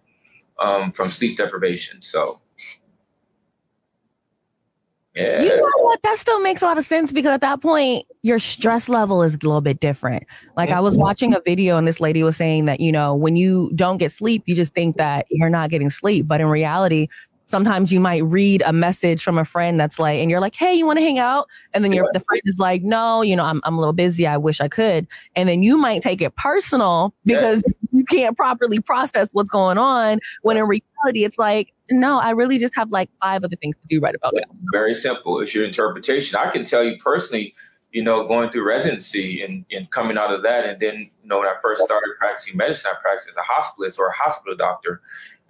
um, 0.58 0.90
from 0.90 1.08
sleep 1.10 1.37
deprivation. 1.37 2.02
So 2.02 2.40
yeah. 5.14 5.42
You 5.42 5.56
what? 5.87 6.03
That 6.03 6.19
still 6.19 6.41
makes 6.41 6.62
a 6.62 6.65
lot 6.65 6.79
of 6.79 6.85
sense 6.85 7.12
because 7.12 7.31
at 7.31 7.41
that 7.43 7.62
point, 7.62 8.05
your 8.23 8.41
stress 8.41 8.88
level 8.88 9.23
is 9.23 9.35
a 9.35 9.38
little 9.38 9.61
bit 9.61 9.79
different. 9.79 10.25
Like 10.56 10.71
I 10.71 10.81
was 10.81 10.94
mm-hmm. 10.94 11.03
watching 11.03 11.35
a 11.35 11.41
video 11.41 11.77
and 11.77 11.87
this 11.87 12.00
lady 12.00 12.25
was 12.25 12.37
saying 12.37 12.65
that, 12.65 12.81
you 12.81 12.91
know, 12.91 13.15
when 13.15 13.37
you 13.37 13.71
don't 13.73 13.99
get 13.99 14.11
sleep, 14.11 14.43
you 14.47 14.56
just 14.56 14.75
think 14.75 14.97
that 14.97 15.27
you're 15.31 15.49
not 15.49 15.71
getting 15.71 15.88
sleep. 15.88 16.27
But 16.27 16.41
in 16.41 16.49
reality, 16.49 17.06
sometimes 17.46 17.93
you 17.93 18.00
might 18.00 18.22
read 18.25 18.62
a 18.66 18.72
message 18.72 19.22
from 19.22 19.38
a 19.38 19.44
friend 19.44 19.81
that's 19.81 19.98
like, 19.98 20.19
and 20.20 20.31
you're 20.31 20.40
like, 20.40 20.54
hey, 20.54 20.75
you 20.75 20.84
want 20.84 20.98
to 20.98 21.02
hang 21.04 21.19
out? 21.19 21.48
And 21.72 21.84
then 21.84 21.93
your 21.93 22.08
the 22.12 22.20
friend 22.20 22.43
is 22.44 22.58
like, 22.58 22.82
no, 22.82 23.22
you 23.22 23.34
know, 23.34 23.44
I'm, 23.44 23.60
I'm 23.64 23.75
a 23.75 23.78
little 23.78 23.93
busy. 23.93 24.26
I 24.26 24.37
wish 24.37 24.60
I 24.60 24.69
could. 24.69 25.06
And 25.34 25.48
then 25.48 25.62
you 25.62 25.78
might 25.78 26.02
take 26.02 26.20
it 26.20 26.37
personal 26.37 27.14
because 27.25 27.64
yes. 27.66 27.88
you 27.92 28.04
can't 28.04 28.37
properly 28.37 28.80
process 28.80 29.30
what's 29.32 29.49
going 29.49 29.78
on. 29.78 30.18
When 30.42 30.56
in 30.56 30.64
reality, 30.64 31.25
it's 31.25 31.38
like, 31.38 31.73
no, 31.90 32.18
I 32.18 32.30
really 32.30 32.59
just 32.59 32.75
have 32.75 32.90
like 32.90 33.09
five 33.23 33.44
other 33.44 33.56
things 33.56 33.76
to 33.76 33.87
do 33.88 34.00
right 34.00 34.14
about 34.14 34.35
now. 34.35 34.42
Very 34.73 34.94
simple. 34.94 35.40
It's 35.40 35.54
your 35.54 35.64
interpretation. 35.64 36.38
I 36.38 36.50
can 36.50 36.64
tell 36.64 36.82
you 36.82 36.97
personally, 36.99 37.54
you 37.92 38.02
know, 38.02 38.26
going 38.26 38.50
through 38.50 38.66
residency 38.66 39.40
and, 39.40 39.64
and 39.71 39.88
coming 39.90 40.18
out 40.18 40.32
of 40.32 40.42
that. 40.42 40.68
And 40.68 40.80
then, 40.80 40.99
you 40.99 41.28
know, 41.28 41.38
when 41.38 41.47
I 41.47 41.54
first 41.62 41.82
started 41.82 42.11
practicing 42.18 42.56
medicine, 42.56 42.90
I 42.92 43.00
practiced 43.00 43.30
as 43.30 43.37
a 43.37 43.40
hospitalist 43.40 43.99
or 43.99 44.09
a 44.09 44.12
hospital 44.12 44.56
doctor. 44.56 45.00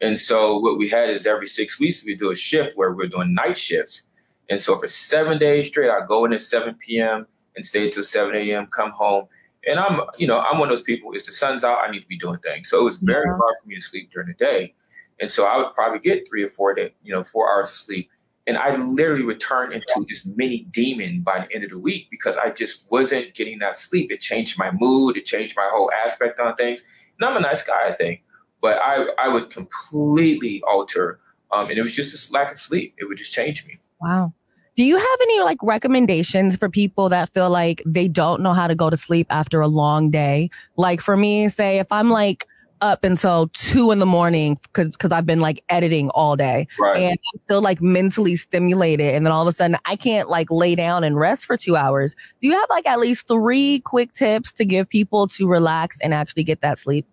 And 0.00 0.18
so 0.18 0.58
what 0.58 0.78
we 0.78 0.88
had 0.88 1.08
is 1.10 1.26
every 1.26 1.46
six 1.46 1.80
weeks 1.80 2.04
we 2.04 2.14
do 2.14 2.30
a 2.30 2.36
shift 2.36 2.76
where 2.76 2.92
we're 2.92 3.08
doing 3.08 3.34
night 3.34 3.56
shifts. 3.56 4.06
And 4.50 4.60
so 4.60 4.76
for 4.76 4.86
seven 4.86 5.38
days 5.38 5.68
straight, 5.68 5.90
I 5.90 6.00
go 6.06 6.24
in 6.24 6.32
at 6.32 6.42
7 6.42 6.74
p.m. 6.74 7.26
and 7.56 7.64
stay 7.64 7.90
till 7.90 8.04
7 8.04 8.34
a.m., 8.34 8.66
come 8.66 8.90
home. 8.92 9.26
And 9.66 9.80
I'm, 9.80 10.02
you 10.18 10.26
know, 10.26 10.40
I'm 10.40 10.58
one 10.58 10.68
of 10.68 10.72
those 10.72 10.82
people, 10.82 11.12
if 11.14 11.24
the 11.26 11.32
sun's 11.32 11.64
out, 11.64 11.78
I 11.82 11.90
need 11.90 12.00
to 12.00 12.06
be 12.06 12.18
doing 12.18 12.38
things. 12.38 12.68
So 12.68 12.80
it 12.80 12.84
was 12.84 12.98
very 12.98 13.24
yeah. 13.26 13.36
hard 13.36 13.54
for 13.60 13.68
me 13.68 13.74
to 13.74 13.80
sleep 13.80 14.10
during 14.12 14.28
the 14.28 14.34
day. 14.34 14.74
And 15.18 15.30
so 15.30 15.46
I 15.46 15.56
would 15.56 15.74
probably 15.74 15.98
get 15.98 16.28
three 16.28 16.44
or 16.44 16.50
four 16.50 16.74
day, 16.74 16.92
you 17.02 17.12
know, 17.12 17.24
four 17.24 17.50
hours 17.50 17.68
of 17.68 17.74
sleep. 17.74 18.10
And 18.46 18.56
I 18.56 18.76
literally 18.76 19.24
would 19.24 19.40
turn 19.40 19.72
into 19.72 20.06
this 20.08 20.24
mini 20.24 20.68
demon 20.70 21.22
by 21.22 21.40
the 21.40 21.52
end 21.52 21.64
of 21.64 21.70
the 21.70 21.78
week 21.78 22.06
because 22.12 22.36
I 22.36 22.50
just 22.50 22.86
wasn't 22.92 23.34
getting 23.34 23.58
that 23.58 23.76
sleep. 23.76 24.12
It 24.12 24.20
changed 24.20 24.56
my 24.56 24.70
mood, 24.72 25.16
it 25.16 25.24
changed 25.24 25.56
my 25.56 25.68
whole 25.72 25.90
aspect 26.04 26.38
on 26.38 26.54
things. 26.54 26.84
And 27.18 27.28
I'm 27.28 27.36
a 27.36 27.40
nice 27.40 27.64
guy, 27.64 27.88
I 27.88 27.92
think 27.92 28.22
but 28.60 28.78
I, 28.82 29.06
I 29.18 29.28
would 29.28 29.50
completely 29.50 30.62
alter. 30.66 31.20
Um, 31.52 31.68
and 31.68 31.78
it 31.78 31.82
was 31.82 31.92
just 31.92 32.12
this 32.12 32.30
lack 32.32 32.52
of 32.52 32.58
sleep. 32.58 32.94
It 32.98 33.04
would 33.04 33.18
just 33.18 33.32
change 33.32 33.66
me. 33.66 33.78
Wow. 34.00 34.32
Do 34.76 34.82
you 34.82 34.96
have 34.96 35.18
any 35.22 35.40
like 35.40 35.58
recommendations 35.62 36.54
for 36.56 36.68
people 36.68 37.08
that 37.08 37.32
feel 37.32 37.48
like 37.48 37.82
they 37.86 38.08
don't 38.08 38.42
know 38.42 38.52
how 38.52 38.66
to 38.66 38.74
go 38.74 38.90
to 38.90 38.96
sleep 38.96 39.26
after 39.30 39.60
a 39.60 39.68
long 39.68 40.10
day? 40.10 40.50
Like 40.76 41.00
for 41.00 41.16
me, 41.16 41.48
say 41.48 41.78
if 41.78 41.90
I'm 41.90 42.10
like 42.10 42.44
up 42.82 43.04
until 43.04 43.48
two 43.48 43.90
in 43.90 44.00
the 44.00 44.06
morning 44.06 44.58
because 44.74 45.10
I've 45.10 45.24
been 45.24 45.40
like 45.40 45.64
editing 45.70 46.10
all 46.10 46.36
day 46.36 46.66
right. 46.78 46.96
and 46.96 47.18
I'm 47.34 47.40
still 47.44 47.62
like 47.62 47.80
mentally 47.80 48.36
stimulated, 48.36 49.14
and 49.14 49.24
then 49.24 49.32
all 49.32 49.40
of 49.40 49.48
a 49.48 49.52
sudden 49.52 49.78
I 49.86 49.96
can't 49.96 50.28
like 50.28 50.50
lay 50.50 50.74
down 50.74 51.04
and 51.04 51.16
rest 51.16 51.46
for 51.46 51.56
two 51.56 51.76
hours. 51.76 52.14
Do 52.42 52.48
you 52.48 52.52
have 52.52 52.66
like 52.68 52.86
at 52.86 53.00
least 53.00 53.28
three 53.28 53.80
quick 53.80 54.12
tips 54.12 54.52
to 54.54 54.64
give 54.64 54.88
people 54.88 55.26
to 55.28 55.48
relax 55.48 55.98
and 56.00 56.12
actually 56.12 56.44
get 56.44 56.60
that 56.60 56.78
sleep? 56.78 57.06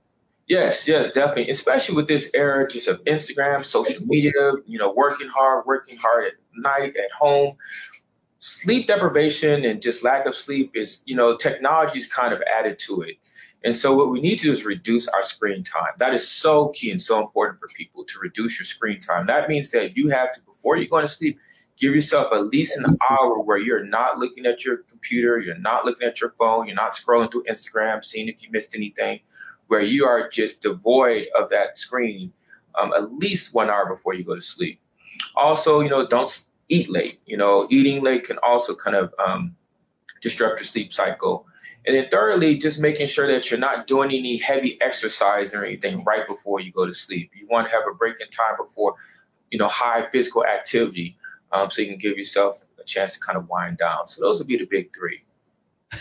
Yes, 0.47 0.87
yes, 0.87 1.11
definitely. 1.11 1.49
Especially 1.49 1.95
with 1.95 2.07
this 2.07 2.29
era 2.33 2.67
just 2.67 2.87
of 2.87 3.03
Instagram, 3.05 3.63
social 3.63 4.05
media, 4.05 4.31
you 4.65 4.77
know, 4.77 4.91
working 4.91 5.29
hard, 5.29 5.65
working 5.65 5.97
hard 5.97 6.25
at 6.25 6.33
night 6.55 6.95
at 6.97 7.11
home. 7.17 7.55
Sleep 8.39 8.87
deprivation 8.87 9.63
and 9.63 9.81
just 9.81 10.03
lack 10.03 10.25
of 10.25 10.35
sleep 10.35 10.71
is, 10.75 11.01
you 11.05 11.15
know, 11.15 11.37
technology 11.37 11.97
is 11.97 12.07
kind 12.07 12.33
of 12.33 12.41
added 12.41 12.77
to 12.79 13.01
it. 13.01 13.15
And 13.63 13.73
so 13.73 13.95
what 13.95 14.09
we 14.11 14.19
need 14.19 14.39
to 14.39 14.43
do 14.47 14.51
is 14.51 14.65
reduce 14.65 15.07
our 15.07 15.23
screen 15.23 15.63
time. 15.63 15.93
That 15.97 16.13
is 16.13 16.29
so 16.29 16.69
key 16.69 16.91
and 16.91 17.01
so 17.01 17.21
important 17.21 17.61
for 17.61 17.69
people 17.69 18.03
to 18.03 18.19
reduce 18.21 18.59
your 18.59 18.65
screen 18.65 18.99
time. 18.99 19.25
That 19.27 19.47
means 19.47 19.71
that 19.71 19.95
you 19.95 20.09
have 20.09 20.33
to, 20.33 20.41
before 20.41 20.75
you 20.75 20.89
go 20.89 20.99
to 20.99 21.07
sleep, 21.07 21.39
give 21.77 21.95
yourself 21.95 22.33
at 22.33 22.47
least 22.47 22.77
an 22.77 22.97
hour 23.09 23.39
where 23.39 23.57
you're 23.57 23.85
not 23.85 24.19
looking 24.19 24.45
at 24.45 24.65
your 24.65 24.77
computer, 24.77 25.39
you're 25.39 25.57
not 25.57 25.85
looking 25.85 26.05
at 26.05 26.19
your 26.19 26.31
phone, 26.31 26.67
you're 26.67 26.75
not 26.75 26.91
scrolling 26.91 27.31
through 27.31 27.45
Instagram, 27.45 28.03
seeing 28.03 28.27
if 28.27 28.43
you 28.43 28.49
missed 28.51 28.75
anything, 28.75 29.21
where 29.67 29.81
you 29.81 30.05
are 30.05 30.29
just 30.29 30.61
devoid 30.61 31.27
of 31.35 31.49
that 31.49 31.77
screen 31.77 32.31
um, 32.79 32.93
at 32.93 33.13
least 33.13 33.53
one 33.53 33.69
hour 33.69 33.87
before 33.87 34.13
you 34.13 34.23
go 34.23 34.35
to 34.35 34.41
sleep. 34.41 34.79
Also, 35.35 35.81
you 35.81 35.89
know, 35.89 36.05
don't 36.05 36.47
eat 36.69 36.89
late. 36.89 37.19
You 37.25 37.37
know, 37.37 37.67
eating 37.69 38.03
late 38.03 38.23
can 38.23 38.37
also 38.43 38.75
kind 38.75 38.95
of 38.95 39.13
um, 39.23 39.55
disrupt 40.21 40.59
your 40.59 40.65
sleep 40.65 40.93
cycle. 40.93 41.45
And 41.85 41.95
then 41.95 42.07
thirdly, 42.09 42.57
just 42.57 42.79
making 42.79 43.07
sure 43.07 43.27
that 43.27 43.51
you're 43.51 43.59
not 43.59 43.87
doing 43.87 44.11
any 44.11 44.37
heavy 44.37 44.81
exercise 44.81 45.53
or 45.53 45.65
anything 45.65 46.03
right 46.05 46.25
before 46.25 46.61
you 46.61 46.71
go 46.71 46.85
to 46.85 46.93
sleep. 46.93 47.31
You 47.35 47.45
want 47.47 47.67
to 47.67 47.73
have 47.73 47.83
a 47.89 47.93
break 47.93 48.21
in 48.21 48.27
time 48.27 48.55
before, 48.57 48.95
you 49.51 49.57
know, 49.57 49.67
high 49.67 50.07
physical 50.09 50.45
activity 50.45 51.17
um, 51.51 51.69
so 51.69 51.81
you 51.81 51.89
can 51.89 51.97
give 51.97 52.17
yourself 52.17 52.63
a 52.79 52.83
chance 52.83 53.13
to 53.13 53.19
kind 53.19 53.37
of 53.37 53.49
wind 53.49 53.77
down. 53.77 54.07
So 54.07 54.21
those 54.21 54.39
would 54.39 54.47
be 54.47 54.57
the 54.57 54.65
big 54.65 54.95
three. 54.95 55.21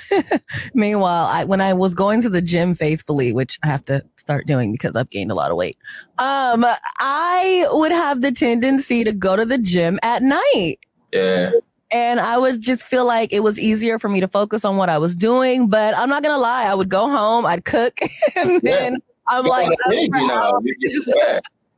Meanwhile, 0.75 1.26
I, 1.26 1.44
when 1.44 1.61
I 1.61 1.72
was 1.75 1.94
going 1.94 2.22
to 2.22 2.28
the 2.28 2.42
gym 2.42 2.75
faithfully, 2.75 3.32
which 3.32 3.58
I 3.62 3.68
have 3.68 3.82
to 3.84 4.04
start 4.16 4.46
doing 4.46 4.72
because 4.72 4.96
I've 4.96 5.11
gained 5.11 5.30
a 5.30 5.34
lot 5.34 5.50
of 5.50 5.56
weight, 5.56 5.76
um, 6.18 6.64
I 6.99 7.66
would 7.72 7.92
have 7.92 8.22
the 8.22 8.32
tendency 8.32 9.04
to 9.04 9.12
go 9.12 9.37
to 9.37 9.44
the 9.44 9.58
gym 9.58 9.99
at 10.02 10.22
night. 10.22 10.76
Yeah. 11.12 11.52
And 11.90 12.20
I 12.20 12.38
would 12.38 12.62
just 12.62 12.84
feel 12.84 13.06
like 13.06 13.32
it 13.32 13.42
was 13.42 13.58
easier 13.58 13.99
for 13.99 14.08
me 14.08 14.20
to 14.20 14.28
focus 14.28 14.64
on 14.64 14.76
what 14.78 14.88
I 14.88 14.96
was 14.96 15.14
doing. 15.14 15.68
But 15.68 15.94
I'm 15.96 16.08
not 16.08 16.22
gonna 16.22 16.38
lie, 16.38 16.64
I 16.64 16.75
would 16.75 16.88
go 16.88 17.08
home, 17.08 17.44
I'd 17.44 17.64
cook, 17.64 17.99
and 18.37 18.52
yeah. 18.52 18.58
then 18.62 19.02
I'm 19.28 19.44
like, 19.44 19.70
you 19.90 20.08
know, 20.08 20.61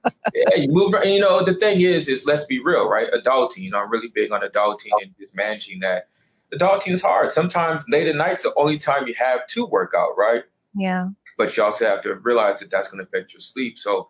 yeah, 0.35 0.55
you 0.57 0.69
move. 0.71 0.95
And 0.95 1.13
you 1.13 1.21
know, 1.21 1.45
the 1.45 1.55
thing 1.55 1.81
is, 1.81 2.09
is 2.09 2.27
let's 2.27 2.45
be 2.45 2.61
real, 2.61 2.89
right? 2.89 3.09
Adulting. 3.13 3.59
You 3.59 3.71
know, 3.71 3.83
I'm 3.83 3.91
really 3.91 4.09
big 4.09 4.33
on 4.33 4.41
adulting 4.41 4.91
and 5.03 5.15
just 5.19 5.35
managing 5.35 5.81
that. 5.81 6.09
Adulting 6.55 6.93
is 6.93 7.03
hard. 7.03 7.33
Sometimes 7.33 7.85
late 7.89 8.07
at 8.07 8.17
night's 8.17 8.43
the 8.43 8.55
only 8.57 8.79
time 8.79 9.07
you 9.07 9.15
have 9.15 9.47
to 9.49 9.67
work 9.67 9.93
out, 9.97 10.11
right? 10.17 10.45
Yeah. 10.75 11.09
But 11.37 11.57
you 11.57 11.65
also 11.65 11.87
have 11.87 12.01
to 12.03 12.15
realize 12.23 12.61
that 12.61 12.71
that's 12.71 12.89
going 12.89 12.99
to 12.99 13.05
affect 13.05 13.33
your 13.33 13.41
sleep. 13.41 13.79
So 13.79 14.09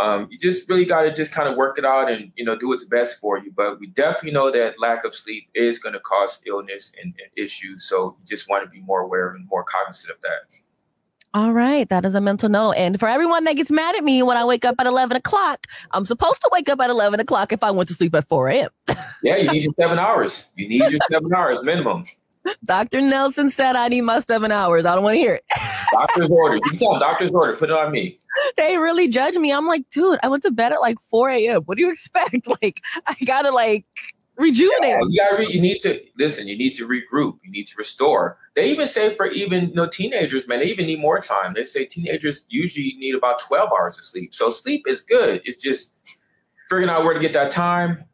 um, 0.00 0.28
you 0.30 0.38
just 0.38 0.68
really 0.68 0.84
got 0.84 1.02
to 1.02 1.12
just 1.12 1.32
kind 1.32 1.48
of 1.48 1.56
work 1.56 1.78
it 1.78 1.84
out 1.84 2.10
and 2.10 2.32
you 2.36 2.44
know 2.44 2.56
do 2.56 2.68
what's 2.68 2.84
best 2.84 3.20
for 3.20 3.38
you. 3.38 3.52
But 3.54 3.78
we 3.78 3.86
definitely 3.86 4.32
know 4.32 4.50
that 4.50 4.80
lack 4.80 5.04
of 5.04 5.14
sleep 5.14 5.48
is 5.54 5.78
going 5.78 5.92
to 5.92 6.00
cause 6.00 6.40
illness 6.46 6.92
and, 7.00 7.14
and 7.18 7.30
issues. 7.36 7.84
So 7.84 8.16
you 8.18 8.26
just 8.26 8.48
want 8.48 8.64
to 8.64 8.70
be 8.70 8.80
more 8.84 9.02
aware 9.02 9.30
and 9.30 9.46
more 9.48 9.64
cognizant 9.64 10.12
of 10.12 10.20
that. 10.22 10.63
All 11.34 11.52
right, 11.52 11.88
that 11.88 12.04
is 12.04 12.14
a 12.14 12.20
mental 12.20 12.48
note. 12.48 12.74
And 12.76 13.00
for 13.00 13.08
everyone 13.08 13.42
that 13.42 13.56
gets 13.56 13.72
mad 13.72 13.96
at 13.96 14.04
me 14.04 14.22
when 14.22 14.36
I 14.36 14.44
wake 14.44 14.64
up 14.64 14.76
at 14.78 14.86
11 14.86 15.16
o'clock, 15.16 15.66
I'm 15.90 16.04
supposed 16.04 16.40
to 16.42 16.50
wake 16.52 16.68
up 16.68 16.78
at 16.80 16.90
11 16.90 17.18
o'clock 17.18 17.50
if 17.52 17.64
I 17.64 17.72
went 17.72 17.88
to 17.88 17.94
sleep 17.94 18.14
at 18.14 18.28
4 18.28 18.50
a.m. 18.50 18.68
yeah, 19.24 19.38
you 19.38 19.50
need 19.50 19.64
your 19.64 19.74
seven 19.80 19.98
hours. 19.98 20.46
You 20.54 20.68
need 20.68 20.92
your 20.92 21.00
seven 21.10 21.26
hours 21.34 21.58
minimum. 21.64 22.04
Dr. 22.64 23.00
Nelson 23.00 23.50
said 23.50 23.74
I 23.74 23.88
need 23.88 24.02
my 24.02 24.20
seven 24.20 24.52
hours. 24.52 24.86
I 24.86 24.94
don't 24.94 25.02
want 25.02 25.14
to 25.14 25.18
hear 25.18 25.34
it. 25.34 25.44
doctor's 25.92 26.30
order. 26.30 26.56
You 26.56 26.78
tell 26.78 26.90
them 26.92 27.00
doctor's 27.00 27.32
order. 27.32 27.56
Put 27.56 27.70
it 27.70 27.76
on 27.76 27.90
me. 27.90 28.16
They 28.56 28.76
really 28.78 29.08
judge 29.08 29.34
me. 29.36 29.52
I'm 29.52 29.66
like, 29.66 29.88
dude, 29.90 30.20
I 30.22 30.28
went 30.28 30.44
to 30.44 30.52
bed 30.52 30.72
at 30.72 30.80
like 30.80 31.00
4 31.00 31.30
a.m. 31.30 31.62
What 31.62 31.76
do 31.78 31.82
you 31.82 31.90
expect? 31.90 32.46
Like, 32.62 32.80
I 33.06 33.14
gotta 33.24 33.50
like 33.50 33.84
rejuvenate. 34.36 34.90
Yeah, 34.90 34.98
you 35.08 35.20
gotta 35.20 35.36
re- 35.38 35.48
you 35.50 35.60
need 35.60 35.80
to 35.80 36.00
listen. 36.18 36.48
You 36.48 36.56
need 36.56 36.74
to 36.74 36.86
regroup. 36.88 37.38
You 37.42 37.50
need 37.50 37.66
to 37.68 37.74
restore. 37.76 38.38
They 38.54 38.70
even 38.70 38.86
say 38.86 39.10
for 39.14 39.26
even 39.26 39.68
you 39.68 39.74
know 39.74 39.88
teenagers, 39.88 40.48
man, 40.48 40.60
they 40.60 40.66
even 40.66 40.86
need 40.86 41.00
more 41.00 41.20
time. 41.20 41.54
They 41.54 41.64
say 41.64 41.84
teenagers 41.84 42.44
usually 42.48 42.94
need 42.98 43.14
about 43.14 43.38
12 43.40 43.70
hours 43.70 43.98
of 43.98 44.04
sleep. 44.04 44.34
So 44.34 44.50
sleep 44.50 44.84
is 44.86 45.00
good. 45.00 45.40
It's 45.44 45.62
just 45.62 45.94
figuring 46.68 46.90
out 46.90 47.04
where 47.04 47.14
to 47.14 47.20
get 47.20 47.32
that 47.32 47.50
time. 47.50 48.04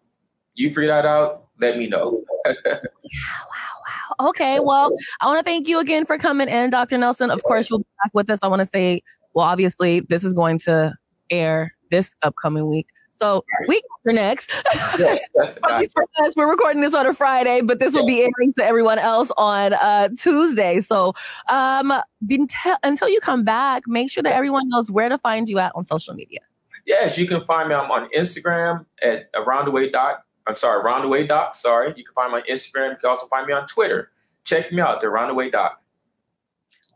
You 0.55 0.69
figure 0.69 0.89
that 0.89 1.07
out. 1.07 1.47
Let 1.61 1.79
me 1.79 1.87
know. 1.87 2.25
wow, 2.47 2.55
wow. 2.65 4.29
Okay, 4.29 4.61
well, 4.61 4.93
I 5.21 5.27
want 5.27 5.39
to 5.39 5.45
thank 5.45 5.69
you 5.69 5.79
again 5.79 6.05
for 6.05 6.19
coming 6.19 6.49
in, 6.49 6.71
Dr. 6.71 6.99
Nelson. 6.99 7.31
Of 7.31 7.43
course, 7.45 7.71
you'll 7.71 7.81
be 7.81 7.87
back 8.03 8.12
with 8.15 8.31
us. 8.31 8.41
I 8.43 8.49
want 8.49 8.61
to 8.61 8.67
say, 8.67 9.03
well, 9.35 9.47
obviously, 9.47 10.00
this 10.00 10.25
is 10.25 10.33
going 10.33 10.59
to 10.61 10.95
air 11.31 11.75
this 11.91 12.15
upcoming 12.23 12.67
week. 12.69 12.89
So 13.12 13.45
week 13.69 13.85
after 14.00 14.14
next. 14.14 14.50
Yeah, 14.99 15.16
us, 15.42 16.37
we're 16.37 16.50
recording 16.50 16.83
this 16.83 16.95
on 16.95 17.07
a 17.07 17.14
Friday, 17.14 17.61
but 17.62 17.80
this 17.80 17.95
will 17.95 18.07
be 18.07 18.21
airing 18.21 18.52
to 18.59 18.64
everyone 18.64 18.99
else 18.99 19.30
on 19.37 19.75
uh, 19.75 20.09
Tuesday. 20.19 20.80
So 20.80 21.12
um, 21.49 21.92
until, 22.28 22.76
until 22.83 23.09
you 23.09 23.21
come 23.21 23.45
back, 23.45 23.83
make 23.87 24.11
sure 24.11 24.23
that 24.23 24.35
everyone 24.35 24.69
knows 24.69 24.90
where 24.90 25.09
to 25.09 25.19
find 25.19 25.49
you 25.49 25.59
at 25.59 25.73
on 25.75 25.85
social 25.85 26.14
media. 26.14 26.40
Yes, 26.87 27.19
you 27.19 27.26
can 27.26 27.42
find 27.42 27.69
me. 27.69 27.75
I'm 27.75 27.90
on 27.90 28.09
Instagram 28.16 28.87
at 29.02 29.30
around 29.35 29.66
the 29.66 29.71
way 29.71 29.90
doc. 29.90 30.25
I'm 30.47 30.57
sorry, 30.57 30.80
around 30.83 31.02
the 31.02 31.09
way 31.09 31.26
doc. 31.26 31.54
Sorry, 31.54 31.92
you 31.97 32.04
can 32.04 32.14
find 32.14 32.33
me 32.33 32.38
on 32.38 32.45
Instagram. 32.45 32.90
You 32.90 32.97
can 32.97 33.11
also 33.11 33.26
find 33.26 33.47
me 33.47 33.52
on 33.52 33.66
Twitter. 33.66 34.11
Check 34.45 34.73
me 34.73 34.80
out, 34.80 35.00
the 35.00 35.07
around 35.07 35.28
the 35.28 35.35
way 35.35 35.50
doc. 35.50 35.79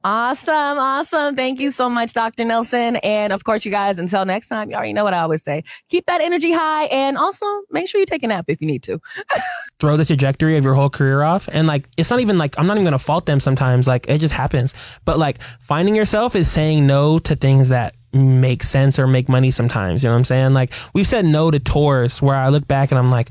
Awesome. 0.06 0.78
Awesome. 0.78 1.34
Thank 1.34 1.58
you 1.58 1.70
so 1.70 1.88
much, 1.88 2.12
Dr. 2.12 2.44
Nelson. 2.44 2.96
And 2.96 3.32
of 3.32 3.44
course, 3.44 3.64
you 3.64 3.70
guys, 3.70 3.98
until 3.98 4.26
next 4.26 4.48
time, 4.48 4.68
you 4.68 4.76
already 4.76 4.92
know 4.92 5.02
what 5.02 5.14
I 5.14 5.20
always 5.20 5.42
say. 5.42 5.64
Keep 5.88 6.04
that 6.06 6.20
energy 6.20 6.52
high 6.52 6.84
and 6.84 7.16
also 7.16 7.46
make 7.70 7.88
sure 7.88 8.00
you 8.00 8.04
take 8.04 8.22
a 8.22 8.26
nap 8.26 8.44
if 8.48 8.60
you 8.60 8.66
need 8.66 8.82
to. 8.82 9.00
Throw 9.80 9.96
the 9.96 10.04
trajectory 10.04 10.58
of 10.58 10.64
your 10.64 10.74
whole 10.74 10.90
career 10.90 11.22
off. 11.22 11.48
And 11.50 11.66
like, 11.66 11.86
it's 11.96 12.10
not 12.10 12.20
even 12.20 12.36
like, 12.36 12.58
I'm 12.58 12.66
not 12.66 12.74
even 12.74 12.84
going 12.84 12.92
to 12.92 13.02
fault 13.02 13.24
them 13.24 13.40
sometimes. 13.40 13.88
Like, 13.88 14.06
it 14.06 14.18
just 14.18 14.34
happens. 14.34 14.74
But 15.06 15.18
like, 15.18 15.40
finding 15.40 15.96
yourself 15.96 16.36
is 16.36 16.50
saying 16.50 16.86
no 16.86 17.18
to 17.20 17.34
things 17.34 17.70
that 17.70 17.94
make 18.12 18.62
sense 18.62 18.98
or 18.98 19.06
make 19.06 19.30
money 19.30 19.50
sometimes. 19.50 20.04
You 20.04 20.08
know 20.10 20.14
what 20.16 20.18
I'm 20.18 20.24
saying? 20.24 20.52
Like, 20.52 20.74
we've 20.92 21.06
said 21.06 21.24
no 21.24 21.50
to 21.50 21.58
tours 21.58 22.20
where 22.20 22.36
I 22.36 22.50
look 22.50 22.68
back 22.68 22.90
and 22.90 22.98
I'm 22.98 23.08
like, 23.08 23.30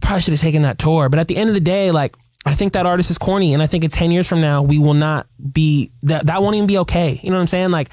probably 0.00 0.22
should 0.22 0.32
have 0.32 0.40
taken 0.40 0.62
that 0.62 0.78
tour. 0.78 1.10
But 1.10 1.18
at 1.18 1.28
the 1.28 1.36
end 1.36 1.50
of 1.50 1.54
the 1.54 1.60
day, 1.60 1.90
like, 1.90 2.16
I 2.48 2.54
think 2.54 2.72
that 2.72 2.86
artist 2.86 3.10
is 3.10 3.18
corny, 3.18 3.52
and 3.52 3.62
I 3.62 3.66
think 3.66 3.84
in 3.84 3.90
ten 3.90 4.10
years 4.10 4.26
from 4.26 4.40
now 4.40 4.62
we 4.62 4.78
will 4.78 4.94
not 4.94 5.26
be 5.52 5.92
that. 6.04 6.26
That 6.26 6.40
won't 6.40 6.56
even 6.56 6.66
be 6.66 6.78
okay. 6.78 7.20
You 7.22 7.30
know 7.30 7.36
what 7.36 7.42
I'm 7.42 7.46
saying? 7.46 7.70
Like. 7.70 7.90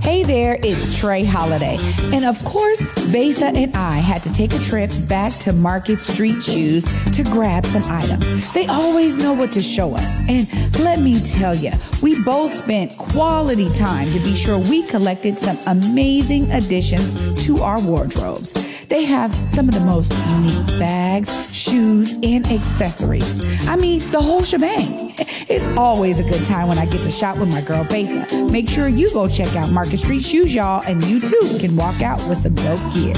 Hey 0.00 0.22
there, 0.22 0.58
it's 0.62 0.98
Trey 0.98 1.24
Holiday. 1.24 1.78
And 2.12 2.26
of 2.26 2.38
course, 2.44 2.78
Besa 3.10 3.46
and 3.46 3.74
I 3.74 3.96
had 3.96 4.22
to 4.24 4.32
take 4.32 4.52
a 4.52 4.58
trip 4.58 4.90
back 5.08 5.32
to 5.40 5.52
Market 5.52 5.98
Street 5.98 6.42
Shoes 6.42 6.84
to 7.16 7.24
grab 7.24 7.64
some 7.64 7.82
items. 7.86 8.52
They 8.52 8.66
always 8.66 9.16
know 9.16 9.32
what 9.32 9.50
to 9.52 9.60
show 9.60 9.94
us. 9.94 10.28
And 10.28 10.46
let 10.80 11.00
me 11.00 11.18
tell 11.20 11.56
you, 11.56 11.72
we 12.02 12.22
both 12.22 12.52
spent 12.52 12.96
quality 12.98 13.72
time 13.72 14.06
to 14.08 14.18
be 14.20 14.36
sure 14.36 14.58
we 14.58 14.86
collected 14.86 15.38
some 15.38 15.58
amazing 15.66 16.52
additions 16.52 17.42
to 17.46 17.62
our 17.62 17.80
wardrobes. 17.84 18.73
They 18.94 19.02
have 19.06 19.34
some 19.34 19.68
of 19.68 19.74
the 19.74 19.80
most 19.80 20.12
unique 20.28 20.78
bags, 20.78 21.52
shoes, 21.52 22.12
and 22.22 22.46
accessories. 22.46 23.66
I 23.66 23.74
mean, 23.74 23.98
the 23.98 24.22
whole 24.22 24.40
shebang. 24.40 25.12
It's 25.48 25.66
always 25.76 26.20
a 26.20 26.22
good 26.22 26.46
time 26.46 26.68
when 26.68 26.78
I 26.78 26.86
get 26.86 27.00
to 27.00 27.10
shop 27.10 27.36
with 27.38 27.50
my 27.50 27.60
girl 27.62 27.82
Besa. 27.86 28.52
Make 28.52 28.68
sure 28.68 28.86
you 28.86 29.12
go 29.12 29.26
check 29.26 29.56
out 29.56 29.72
Market 29.72 29.98
Street 29.98 30.22
Shoes, 30.22 30.54
y'all, 30.54 30.84
and 30.86 31.02
you 31.06 31.18
too 31.18 31.58
can 31.58 31.74
walk 31.74 32.02
out 32.02 32.24
with 32.28 32.38
some 32.38 32.54
dope 32.54 32.78
gear. 32.94 33.16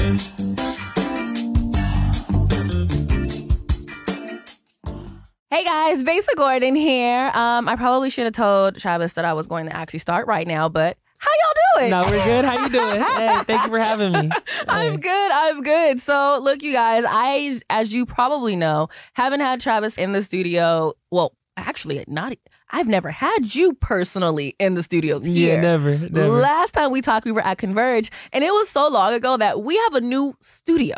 Hey 5.51 5.63
guys, 5.63 6.01
Besa 6.01 6.31
Gordon 6.37 6.75
here. 6.75 7.31
Um, 7.35 7.69
I 7.69 7.75
probably 7.75 8.09
should 8.09 8.25
have 8.25 8.33
told 8.33 8.79
Travis 8.79 9.13
that 9.13 9.25
I 9.25 9.33
was 9.33 9.45
going 9.45 9.67
to 9.67 9.75
actually 9.75 9.99
start 9.99 10.25
right 10.25 10.47
now, 10.47 10.69
but 10.69 10.97
how 11.27 11.33
y'all 11.33 11.79
doing? 11.79 11.91
No, 11.91 12.03
we're 12.05 12.23
good. 12.23 12.45
How 12.45 12.63
you 12.63 12.69
doing? 12.69 13.01
hey, 13.17 13.43
thank 13.45 13.63
you 13.63 13.69
for 13.69 13.79
having 13.79 14.11
me. 14.13 14.29
Hey. 14.29 14.63
I'm 14.67 14.99
good. 14.99 15.31
I'm 15.33 15.61
good. 15.61 15.99
So, 15.99 16.39
look, 16.41 16.61
you 16.61 16.73
guys, 16.73 17.03
I, 17.07 17.59
as 17.69 17.93
you 17.93 18.05
probably 18.05 18.55
know, 18.55 18.89
haven't 19.13 19.41
had 19.41 19.61
Travis 19.61 19.97
in 19.97 20.11
the 20.13 20.23
studio. 20.23 20.93
Well, 21.11 21.33
actually, 21.55 22.03
not. 22.07 22.33
I've 22.69 22.87
never 22.87 23.09
had 23.09 23.55
you 23.55 23.73
personally 23.73 24.55
in 24.59 24.73
the 24.73 24.83
studios 24.83 25.25
here. 25.25 25.55
Yeah, 25.55 25.61
never, 25.61 25.91
never. 25.97 26.27
Last 26.27 26.71
time 26.71 26.91
we 26.91 27.01
talked, 27.01 27.25
we 27.25 27.31
were 27.31 27.45
at 27.45 27.57
Converge, 27.57 28.11
and 28.33 28.43
it 28.43 28.51
was 28.51 28.69
so 28.69 28.87
long 28.89 29.13
ago 29.13 29.37
that 29.37 29.61
we 29.61 29.77
have 29.77 29.95
a 29.95 30.01
new 30.01 30.35
studio. 30.41 30.95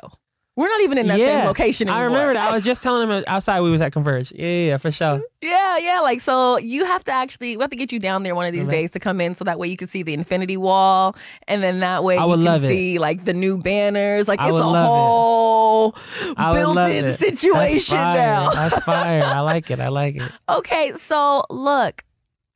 We're 0.59 0.67
not 0.67 0.81
even 0.81 0.97
in 0.97 1.07
that 1.07 1.17
yeah, 1.17 1.37
same 1.37 1.47
location 1.47 1.87
anymore. 1.87 2.01
I 2.01 2.03
remember 2.03 2.33
that. 2.33 2.49
I 2.49 2.53
was 2.53 2.65
just 2.65 2.83
telling 2.83 3.09
him 3.09 3.23
outside 3.27 3.61
we 3.61 3.71
was 3.71 3.79
at 3.79 3.93
Converge. 3.93 4.33
Yeah, 4.33 4.47
yeah, 4.49 4.77
for 4.77 4.91
sure. 4.91 5.21
Yeah, 5.41 5.77
yeah. 5.77 6.01
Like 6.01 6.19
so 6.19 6.57
you 6.57 6.83
have 6.83 7.01
to 7.05 7.13
actually 7.13 7.55
we 7.55 7.63
have 7.63 7.69
to 7.69 7.77
get 7.77 7.93
you 7.93 7.99
down 7.99 8.23
there 8.23 8.35
one 8.35 8.45
of 8.45 8.51
these 8.51 8.67
days 8.67 8.91
to 8.91 8.99
come 8.99 9.21
in 9.21 9.35
so 9.35 9.45
that 9.45 9.57
way 9.57 9.69
you 9.69 9.77
can 9.77 9.87
see 9.87 10.03
the 10.03 10.13
infinity 10.13 10.57
wall 10.57 11.15
and 11.47 11.63
then 11.63 11.79
that 11.79 12.03
way 12.03 12.17
I 12.17 12.25
would 12.25 12.39
you 12.39 12.45
can 12.45 12.53
love 12.53 12.61
see 12.61 12.95
it. 12.95 12.99
like 12.99 13.23
the 13.23 13.33
new 13.33 13.57
banners. 13.57 14.27
Like 14.27 14.41
I 14.41 14.49
it's 14.49 14.59
a 14.59 14.63
whole 14.63 15.95
built-in 16.35 17.13
situation 17.13 17.95
That's 17.95 18.17
now. 18.17 18.49
That's 18.49 18.79
fire. 18.83 19.23
I 19.23 19.39
like 19.39 19.71
it. 19.71 19.79
I 19.79 19.87
like 19.87 20.17
it. 20.17 20.29
Okay, 20.49 20.91
so 20.97 21.41
look, 21.49 22.03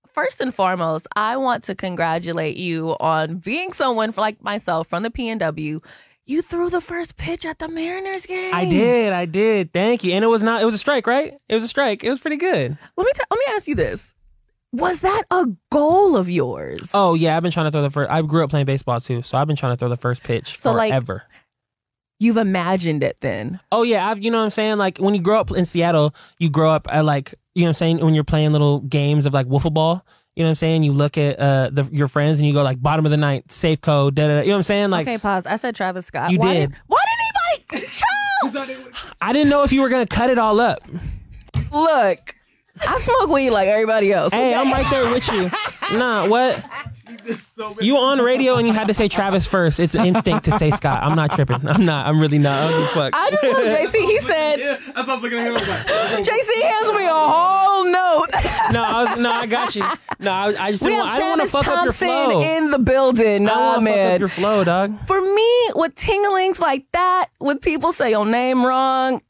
first 0.08 0.42
and 0.42 0.54
foremost, 0.54 1.08
I 1.16 1.38
want 1.38 1.64
to 1.66 1.76
congratulate 1.76 2.58
you 2.58 2.98
on 3.00 3.38
being 3.38 3.72
someone 3.72 4.12
for 4.12 4.20
like 4.20 4.44
myself 4.44 4.88
from 4.88 5.04
the 5.04 5.10
PNW 5.10 5.82
You 6.26 6.42
threw 6.42 6.70
the 6.70 6.80
first 6.82 7.18
pitch 7.18 7.46
at 7.46 7.60
the 7.60 7.68
Mariners 7.68 8.26
game. 8.26 8.54
I 8.54 8.64
did, 8.66 9.12
I 9.12 9.26
did. 9.26 9.74
Thank 9.74 10.04
you. 10.06 10.14
And 10.14 10.24
it 10.24 10.28
was 10.28 10.42
not. 10.42 10.62
It 10.62 10.66
was 10.66 10.74
a 10.76 10.78
strike, 10.78 11.06
right? 11.06 11.34
It 11.50 11.56
was 11.56 11.64
a 11.64 11.68
strike. 11.68 12.04
It 12.04 12.10
was 12.10 12.22
pretty 12.22 12.38
good. 12.38 12.78
Let 12.98 13.06
me 13.06 13.12
t- 13.14 13.22
let 13.30 13.38
me 13.38 13.44
ask 13.56 13.68
you 13.68 13.76
this: 13.76 14.16
Was 14.72 15.02
that 15.02 15.24
a 15.32 15.48
goal 15.72 16.16
of 16.16 16.30
yours? 16.30 16.90
Oh 16.94 17.14
yeah, 17.14 17.36
I've 17.36 17.44
been 17.44 17.52
trying 17.52 17.66
to 17.66 17.72
throw 17.72 17.82
the 17.82 17.90
first. 17.90 18.10
I 18.10 18.22
grew 18.22 18.44
up 18.44 18.50
playing 18.50 18.66
baseball 18.68 19.02
too, 19.02 19.22
so 19.22 19.38
I've 19.38 19.48
been 19.48 19.58
trying 19.58 19.74
to 19.74 19.76
throw 19.78 19.90
the 19.90 19.98
first 19.98 20.24
pitch 20.24 20.58
So, 20.60 20.72
like- 20.72 20.92
forever. 20.92 21.24
You've 22.20 22.38
imagined 22.38 23.04
it 23.04 23.18
then. 23.20 23.60
Oh 23.70 23.84
yeah, 23.84 24.08
I've, 24.08 24.24
you 24.24 24.32
know 24.32 24.38
what 24.38 24.46
I'm 24.46 24.50
saying? 24.52 24.78
Like 24.78 25.00
when 25.00 25.14
you 25.14 25.22
grow 25.22 25.42
up 25.42 25.52
in 25.52 25.66
Seattle, 25.66 26.16
you 26.40 26.50
grow 26.50 26.70
up 26.72 26.88
at 26.90 27.04
like, 27.04 27.34
you 27.56 27.62
know 27.62 27.68
what 27.68 27.70
I'm 27.70 27.74
saying, 27.74 28.00
when 28.00 28.14
you're 28.14 28.24
playing 28.24 28.52
little 28.52 28.80
games 28.80 29.26
of 29.26 29.34
like 29.34 29.48
wiffle 29.48 29.74
ball, 29.74 30.06
you 30.36 30.44
know 30.44 30.48
what 30.48 30.52
I'm 30.52 30.56
saying? 30.56 30.84
You 30.84 30.92
look 30.92 31.18
at 31.18 31.40
uh 31.40 31.70
the, 31.72 31.88
your 31.92 32.08
friends 32.08 32.40
and 32.40 32.48
you 32.48 32.54
go 32.54 32.64
like 32.64 32.82
bottom 32.82 33.06
of 33.06 33.12
the 33.12 33.18
ninth, 33.18 33.48
Safeco, 33.48 34.14
da 34.14 34.28
da 34.28 34.36
da. 34.36 34.40
You 34.42 34.48
know 34.48 34.54
what 34.54 34.58
I'm 34.58 34.64
saying? 34.64 34.90
Like 34.90 35.08
okay, 35.08 35.18
pause. 35.18 35.46
I 35.46 35.58
said 35.58 35.76
Travis 35.76 36.08
Scott. 36.08 36.32
You 36.32 36.40
why 36.40 36.54
did. 36.54 36.60
Didn't, 36.72 36.76
why 36.88 37.04
didn't 37.72 37.82
anybody? 37.82 37.88
Chill. 37.92 39.14
I 39.22 39.34
didn't 39.34 39.50
know 39.50 39.64
if 39.64 39.72
you 39.72 39.82
were 39.82 39.90
gonna 39.90 40.06
cut 40.08 40.30
it 40.30 40.38
all 40.38 40.60
up. 40.60 40.80
Look, 41.72 42.36
I 42.88 42.98
smoke 42.98 43.30
weed 43.30 43.52
like 43.52 43.68
everybody 43.68 44.12
else. 44.12 44.34
Hey, 44.34 44.52
okay? 44.52 44.60
I'm 44.60 44.72
right 44.72 44.86
there 44.90 45.12
with 45.12 45.32
you. 45.32 45.50
Nah, 45.98 46.28
what? 46.28 46.64
You 47.82 47.98
on 47.98 48.20
radio 48.20 48.56
and 48.56 48.68
you 48.68 48.74
had 48.74 48.88
to 48.88 48.94
say 48.94 49.08
Travis 49.08 49.48
first. 49.48 49.80
It's 49.80 49.96
an 49.96 50.06
instinct 50.06 50.46
to 50.46 50.52
say 50.52 50.70
Scott. 50.72 51.04
I'm 51.04 51.16
not 51.16 51.32
tripping. 51.32 51.66
I'm 51.68 51.86
not. 51.86 52.08
I'm 52.08 52.20
really 52.20 52.38
not. 52.40 52.60
I 52.60 52.70
don't 52.72 52.80
give 52.82 52.90
fuck. 52.92 53.14
I 53.16 53.30
just 53.32 53.44
love 53.44 53.64
JC. 53.64 53.96
He 54.06 54.20
said, 54.20 54.60
That's 54.60 55.08
I 55.08 55.14
was 55.14 55.22
looking 55.22 55.40
at 55.40 55.46
him. 55.46 55.52
I 55.52 55.54
was 55.54 55.70
like, 55.70 55.86
oh, 55.88 56.16
oh. 56.18 56.22
JC 56.22 56.62
hands 56.64 56.92
me 56.98 57.06
a 57.06 57.14
whole 57.14 57.86
note. 57.86 58.74
no, 58.74 58.84
I 58.84 59.04
was, 59.04 59.18
no, 59.18 59.32
I 59.32 59.46
got 59.46 59.76
you. 59.76 59.84
No, 60.20 60.32
I, 60.32 60.54
I 60.60 60.72
just 60.72 60.84
we 60.84 60.92
didn't, 60.92 61.06
have 61.06 61.16
I 61.16 61.18
didn't 61.18 61.30
want 61.40 61.42
to 61.42 61.48
Travis 61.48 61.52
fuck 61.52 61.62
up 61.62 61.66
your 61.68 61.76
Thompson 61.84 62.08
flow. 62.08 62.58
in 62.58 62.72
the 62.72 62.80
building. 62.80 63.48
I 63.48 63.54
Nah, 63.54 63.54
don't 63.54 63.64
want 63.66 63.76
fuck 63.76 63.96
man. 63.96 64.14
up 64.14 64.20
your 64.20 64.30
flow, 64.30 64.64
dog. 64.64 65.00
For 65.08 65.22
me, 65.22 65.70
with 65.76 65.96
tinglings 65.96 66.60
like 66.60 66.86
that, 66.94 67.28
with 67.40 67.62
people 67.62 67.94
say 67.94 68.12
your 68.12 68.26
name 68.26 68.66
wrong, 68.66 69.22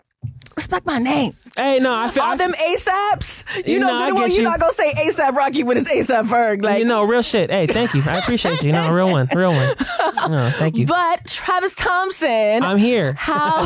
respect 0.56 0.86
my 0.86 1.00
name. 1.00 1.34
Hey, 1.56 1.80
no, 1.82 1.94
I 1.96 2.10
feel. 2.10 2.24
All 2.24 2.34
I, 2.34 2.36
them 2.38 2.52
ASAPs, 2.54 3.44
you 3.68 3.74
You 3.76 3.80
know, 3.80 3.88
know, 3.88 3.94
I 3.94 4.12
well, 4.12 4.28
you're 4.28 4.38
you. 4.40 4.44
not 4.44 4.60
gonna 4.60 4.74
say 4.74 4.92
ASAP 4.94 5.34
Rocky 5.34 5.64
when 5.64 5.78
it's 5.78 5.92
ASAP 5.92 6.24
Ferg. 6.28 6.64
Like, 6.64 6.80
you 6.80 6.86
know, 6.86 7.04
real 7.04 7.22
shit. 7.22 7.50
Hey, 7.52 7.68
thank 7.68 7.94
you. 7.94 8.02
I 8.08 8.18
appreciate 8.20 8.64
you. 8.64 8.72
No, 8.72 8.92
real 8.94 9.12
one, 9.12 9.28
real 9.36 9.52
one. 9.52 9.76
No, 10.32 10.50
thank 10.54 10.78
you. 10.78 10.86
but 10.86 11.26
Travis 11.28 11.76
Thompson, 11.76 12.64
I'm 12.64 12.78
here. 12.78 13.14
how? 13.18 13.66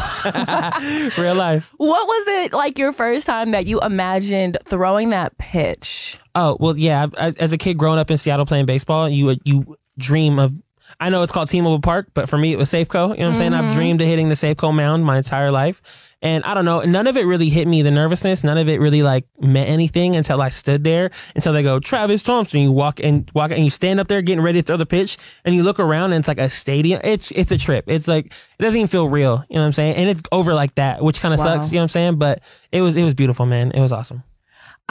Real 1.18 1.36
life. 1.36 1.72
what 1.78 2.08
was 2.08 2.24
it 2.46 2.54
like 2.54 2.78
your 2.80 2.92
first 2.94 3.28
time 3.28 3.52
that 3.52 3.66
you 3.66 3.80
imagined 3.82 4.58
throwing 4.66 5.10
that 5.10 5.38
pitch? 5.38 6.18
Oh 6.36 6.58
well, 6.60 6.78
yeah. 6.78 7.08
I, 7.18 7.34
as 7.40 7.54
a 7.54 7.58
kid 7.58 7.78
growing 7.78 8.00
up 8.00 8.10
in 8.12 8.18
Seattle 8.18 8.46
playing 8.46 8.66
baseball, 8.66 9.08
you 9.10 9.36
you 9.46 9.78
dream 9.98 10.40
of. 10.40 10.54
I 11.00 11.10
know 11.10 11.24
it's 11.24 11.32
called 11.32 11.50
T-Mobile 11.50 11.82
Park, 11.82 12.10
but 12.14 12.30
for 12.30 12.38
me 12.38 12.54
it 12.54 12.58
was 12.58 12.70
Safeco. 12.70 13.10
You 13.10 13.18
know 13.18 13.26
what 13.26 13.30
I'm 13.30 13.36
saying? 13.36 13.54
I've 13.54 13.66
mm-hmm. 13.66 13.76
dreamed 13.76 14.02
of 14.02 14.08
hitting 14.08 14.30
the 14.30 14.36
Safeco 14.36 14.74
mound 14.76 15.06
my 15.06 15.18
entire 15.18 15.52
life, 15.52 16.16
and 16.22 16.44
I 16.44 16.54
don't 16.54 16.66
know. 16.66 16.82
None 16.82 17.08
of 17.08 17.18
it 17.18 17.26
really 17.26 17.50
hit 17.50 17.68
me. 17.68 17.82
The 17.82 17.92
nervousness, 17.92 18.44
none 18.44 18.58
of 18.58 18.68
it 18.68 18.80
really 18.80 19.04
like 19.04 19.26
meant 19.40 19.70
anything 19.70 20.16
until 20.16 20.42
I 20.42 20.50
stood 20.50 20.84
there. 20.84 21.12
Until 21.36 21.54
they 21.54 21.64
go 21.64 21.80
Travis 21.80 22.24
Thompson. 22.24 22.62
You 22.62 22.72
walk 22.72 23.00
and 23.00 23.30
walk 23.36 23.52
and 23.52 23.64
you 23.64 23.70
stand 23.70 24.00
up 24.00 24.08
there 24.08 24.22
getting 24.22 24.44
ready 24.44 24.62
to 24.62 24.66
throw 24.66 24.78
the 24.78 24.86
pitch, 24.86 25.18
and 25.46 25.54
you 25.54 25.64
look 25.64 25.80
around 25.80 26.14
and 26.14 26.20
it's 26.20 26.28
like 26.28 26.40
a 26.40 26.50
stadium. 26.50 27.02
It's 27.04 27.32
it's 27.32 27.52
a 27.52 27.58
trip. 27.58 27.86
It's 27.88 28.08
like 28.08 28.26
it 28.28 28.62
doesn't 28.64 28.78
even 28.78 28.88
feel 28.88 29.08
real. 29.10 29.44
You 29.50 29.56
know 29.56 29.62
what 29.62 29.68
I'm 29.68 29.74
saying? 29.74 29.96
And 29.98 30.10
it's 30.10 30.24
over 30.32 30.54
like 30.54 30.76
that, 30.76 31.04
which 31.04 31.22
kind 31.22 31.34
of 31.34 31.40
Wow. 31.40 31.56
sucks. 31.56 31.72
You 31.72 31.76
know 31.76 31.82
what 31.82 31.84
I'm 31.84 31.90
saying? 31.90 32.16
But 32.16 32.42
it 32.72 32.82
was 32.82 32.96
it 32.96 33.04
was 33.04 33.14
beautiful, 33.14 33.46
man. 33.46 33.72
It 33.72 33.82
was 33.82 33.92
awesome. 33.92 34.24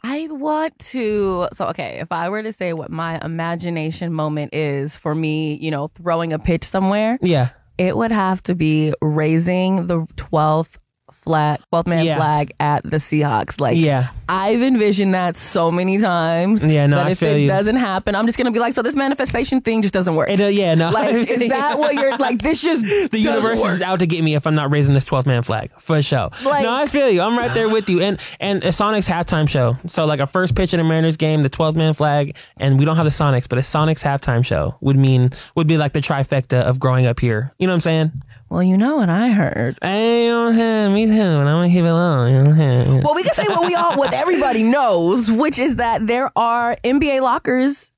I 0.03 0.29
want 0.31 0.79
to. 0.91 1.49
So, 1.53 1.67
okay, 1.69 1.99
if 2.01 2.13
I 2.13 2.29
were 2.29 2.43
to 2.43 2.53
say 2.53 2.73
what 2.73 2.91
my 2.91 3.19
imagination 3.25 4.13
moment 4.13 4.55
is 4.55 4.97
for 4.97 5.15
me, 5.15 5.55
you 5.55 5.71
know, 5.71 5.89
throwing 5.89 6.33
a 6.33 6.39
pitch 6.39 6.65
somewhere, 6.65 7.19
Yeah. 7.23 7.49
it 7.79 7.97
would 7.97 8.13
have 8.13 8.43
to 8.45 8.55
be 8.55 8.93
raising 9.03 9.87
the 9.89 10.01
12th 10.17 10.79
flag, 11.25 11.59
12th 11.73 11.87
man 11.87 12.05
Yeah. 12.05 12.17
flag 12.17 12.53
at 12.61 12.83
the 12.83 12.99
Seahawks. 12.99 13.61
Like, 13.61 13.77
Yeah. 13.77 14.09
I've 14.29 14.61
envisioned 14.61 15.15
that 15.15 15.37
so 15.37 15.71
many 15.71 15.99
times. 15.99 16.65
Yeah, 16.65 16.87
no, 16.87 16.97
That 16.97 17.07
I 17.07 17.11
if 17.11 17.23
it 17.23 17.41
you. 17.43 17.49
doesn't 17.49 17.77
happen, 17.77 18.15
I'm 18.17 18.27
just 18.27 18.37
going 18.37 18.47
to 18.47 18.51
be 18.51 18.59
like, 18.59 18.75
so 18.75 18.83
this 18.83 18.97
manifestation 18.97 19.61
thing 19.61 19.83
just 19.83 19.95
doesn't 19.95 20.15
work. 20.17 20.29
It, 20.29 20.41
uh, 20.41 20.47
yeah, 20.47 20.75
no. 20.75 20.91
like, 20.91 21.15
is 21.15 21.49
that 21.49 21.79
what 21.79 21.95
you're 21.95 22.17
like? 22.19 22.43
This 22.43 22.61
just 22.63 22.83
the 23.13 23.19
universe 23.19 23.65
is 23.65 23.83
out 23.83 24.01
to 24.01 24.07
get 24.07 24.25
me 24.25 24.35
if 24.35 24.47
I'm 24.47 24.55
not 24.57 24.73
raising 24.73 24.95
this 24.95 25.09
12th 25.09 25.27
man 25.27 25.43
flag 25.43 25.71
for 25.79 26.03
sure. 26.03 26.31
Like- 26.45 26.65
no, 26.65 26.75
I 26.75 26.87
feel 26.87 27.09
you. 27.09 27.21
I'm 27.21 27.39
right 27.39 27.53
there 27.55 27.69
with 27.69 27.89
you. 27.89 28.01
And 28.01 28.19
and 28.41 28.63
a 28.65 28.69
Sonics 28.69 29.09
halftime 29.09 29.49
show. 29.49 29.75
So 29.87 30.07
like 30.07 30.21
a 30.21 30.27
first 30.27 30.55
pitch 30.57 30.75
in 30.75 30.81
a 30.81 30.85
Mariners 30.85 31.17
game, 31.17 31.43
the 31.43 31.51
12th 31.51 31.77
man 31.77 31.95
flag, 31.95 32.37
and 32.57 32.79
we 32.79 32.85
don't 32.85 32.97
have 32.97 33.05
the 33.07 33.11
Sonics, 33.11 33.49
but 33.49 33.59
a 33.59 33.63
Sonics 33.63 34.03
halftime 34.05 34.45
show 34.45 34.77
would 34.81 34.97
mean 34.97 35.31
would 35.55 35.67
be 35.69 35.77
like 35.79 35.93
the 35.93 36.01
trifecta 36.01 36.63
of 36.63 36.81
growing 36.81 37.07
up 37.07 37.21
here. 37.21 37.53
You 37.59 37.67
know 37.69 37.73
what 37.73 37.77
I'm 37.77 37.81
saying? 37.83 38.13
Well, 38.49 38.63
you 38.63 38.77
know 38.77 38.97
what 38.97 39.09
I 39.09 39.29
heard. 39.31 39.77
Hey, 39.83 40.27
you 40.27 40.31
know 40.31 40.45
what 40.45 40.49
I'm 40.51 40.55
saying? 40.55 40.95
Me 40.95 41.07
too. 41.07 41.13
And 41.13 41.49
I'm 41.49 41.57
gonna 41.57 41.69
keep 41.69 41.85
it 41.85 41.93
low. 41.93 42.27
You 42.27 42.33
know 42.35 42.39
what 42.43 42.49
I'm 42.51 42.57
saying? 42.57 43.01
Well, 43.03 43.15
we 43.15 43.23
can 43.25 43.33
say 43.35 43.45
what 43.49 43.67
we 43.67 43.75
all, 43.75 43.97
what 43.99 44.15
everybody 44.15 44.63
knows, 44.63 45.31
which 45.33 45.59
is 45.59 45.77
that 45.77 46.07
there 46.07 46.31
are 46.37 46.77
NBA 46.85 47.21
lockers 47.23 47.91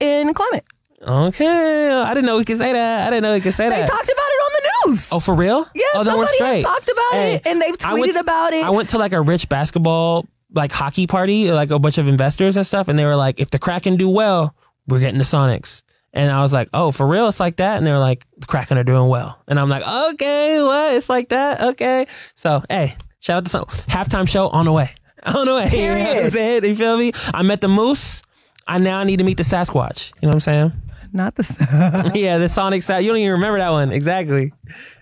in 0.00 0.34
Climate. 0.34 0.64
Okay, 1.06 1.90
I 1.90 2.12
didn't 2.14 2.26
know 2.26 2.36
we 2.36 2.44
could 2.44 2.58
say 2.58 2.72
that. 2.72 3.06
I 3.06 3.10
didn't 3.10 3.22
know 3.24 3.32
we 3.34 3.40
could 3.40 3.52
say 3.54 3.64
They 3.64 3.76
that. 3.76 3.82
They 3.82 3.86
talked 3.86 4.04
about 4.04 4.10
it 4.10 4.40
on 4.40 4.52
the 4.86 4.90
news. 4.92 5.08
oh, 5.12 5.20
for 5.20 5.34
real? 5.34 5.66
yeah, 5.74 5.82
oh, 5.94 6.04
then 6.04 6.18
we're 6.18 6.26
somebody 6.26 6.38
has 6.38 6.48
straight. 6.48 6.62
talked 6.64 6.90
about 6.90 7.12
Hey, 7.12 7.34
it, 7.36 7.46
and 7.46 7.60
they've 7.62 7.74
I 7.84 7.94
tweeted 7.98 8.12
to- 8.14 8.20
about 8.20 8.52
it. 8.54 8.64
I 8.64 8.70
went 8.70 8.88
to 8.90 8.98
like 8.98 9.12
a 9.12 9.20
rich 9.20 9.48
basketball 9.48 10.26
like 10.52 10.70
hockey 10.72 11.06
party, 11.06 11.50
like 11.50 11.70
a 11.70 11.78
bunch 11.78 11.98
of 11.98 12.08
investors 12.08 12.56
and 12.56 12.64
stuff, 12.66 12.88
and 12.88 12.98
they 12.98 13.04
were 13.04 13.16
like, 13.16 13.40
"If 13.40 13.50
the 13.50 13.58
Kraken 13.58 13.96
do 13.96 14.08
well, 14.08 14.54
we're 14.86 15.00
getting 15.00 15.18
the 15.18 15.24
Sonics." 15.24 15.82
And 16.14 16.30
I 16.30 16.40
was 16.42 16.52
like, 16.52 16.68
"Oh, 16.72 16.90
for 16.92 17.06
real? 17.06 17.28
It's 17.28 17.40
like 17.40 17.56
that?" 17.56 17.76
And 17.76 17.86
they're 17.86 17.98
like, 17.98 18.24
"The 18.38 18.46
Kraken 18.46 18.78
are 18.78 18.84
doing 18.84 19.08
well," 19.08 19.42
and 19.48 19.58
I'm 19.58 19.68
like, 19.68 19.82
"Okay, 20.12 20.62
what? 20.62 20.94
It's 20.94 21.08
like 21.10 21.28
that? 21.30 21.60
Okay." 21.72 22.06
So, 22.34 22.62
hey, 22.70 22.94
shout 23.18 23.38
out 23.38 23.44
to 23.44 23.50
some 23.50 23.64
halftime 23.64 24.28
show 24.28 24.48
on 24.48 24.64
the 24.64 24.72
way, 24.72 24.90
on 25.26 25.44
the 25.46 25.54
way. 25.54 25.68
You 25.72 25.86
know 25.88 25.92
what 25.94 26.00
I'm 26.00 26.06
Period. 26.14 26.32
saying? 26.32 26.64
You 26.64 26.76
feel 26.76 26.96
me? 26.96 27.12
I 27.34 27.42
met 27.42 27.60
the 27.60 27.68
Moose. 27.68 28.22
I 28.66 28.78
now 28.78 29.02
need 29.02 29.18
to 29.18 29.24
meet 29.24 29.36
the 29.36 29.42
Sasquatch. 29.42 30.12
You 30.22 30.22
know 30.22 30.28
what 30.28 30.34
I'm 30.36 30.40
saying? 30.40 30.72
Not 31.12 31.34
the. 31.34 32.12
yeah, 32.14 32.38
the 32.38 32.48
Sonic 32.48 32.82
Sa 32.82 32.96
You 32.98 33.08
don't 33.10 33.18
even 33.18 33.32
remember 33.32 33.58
that 33.58 33.70
one. 33.70 33.92
Exactly. 33.92 34.52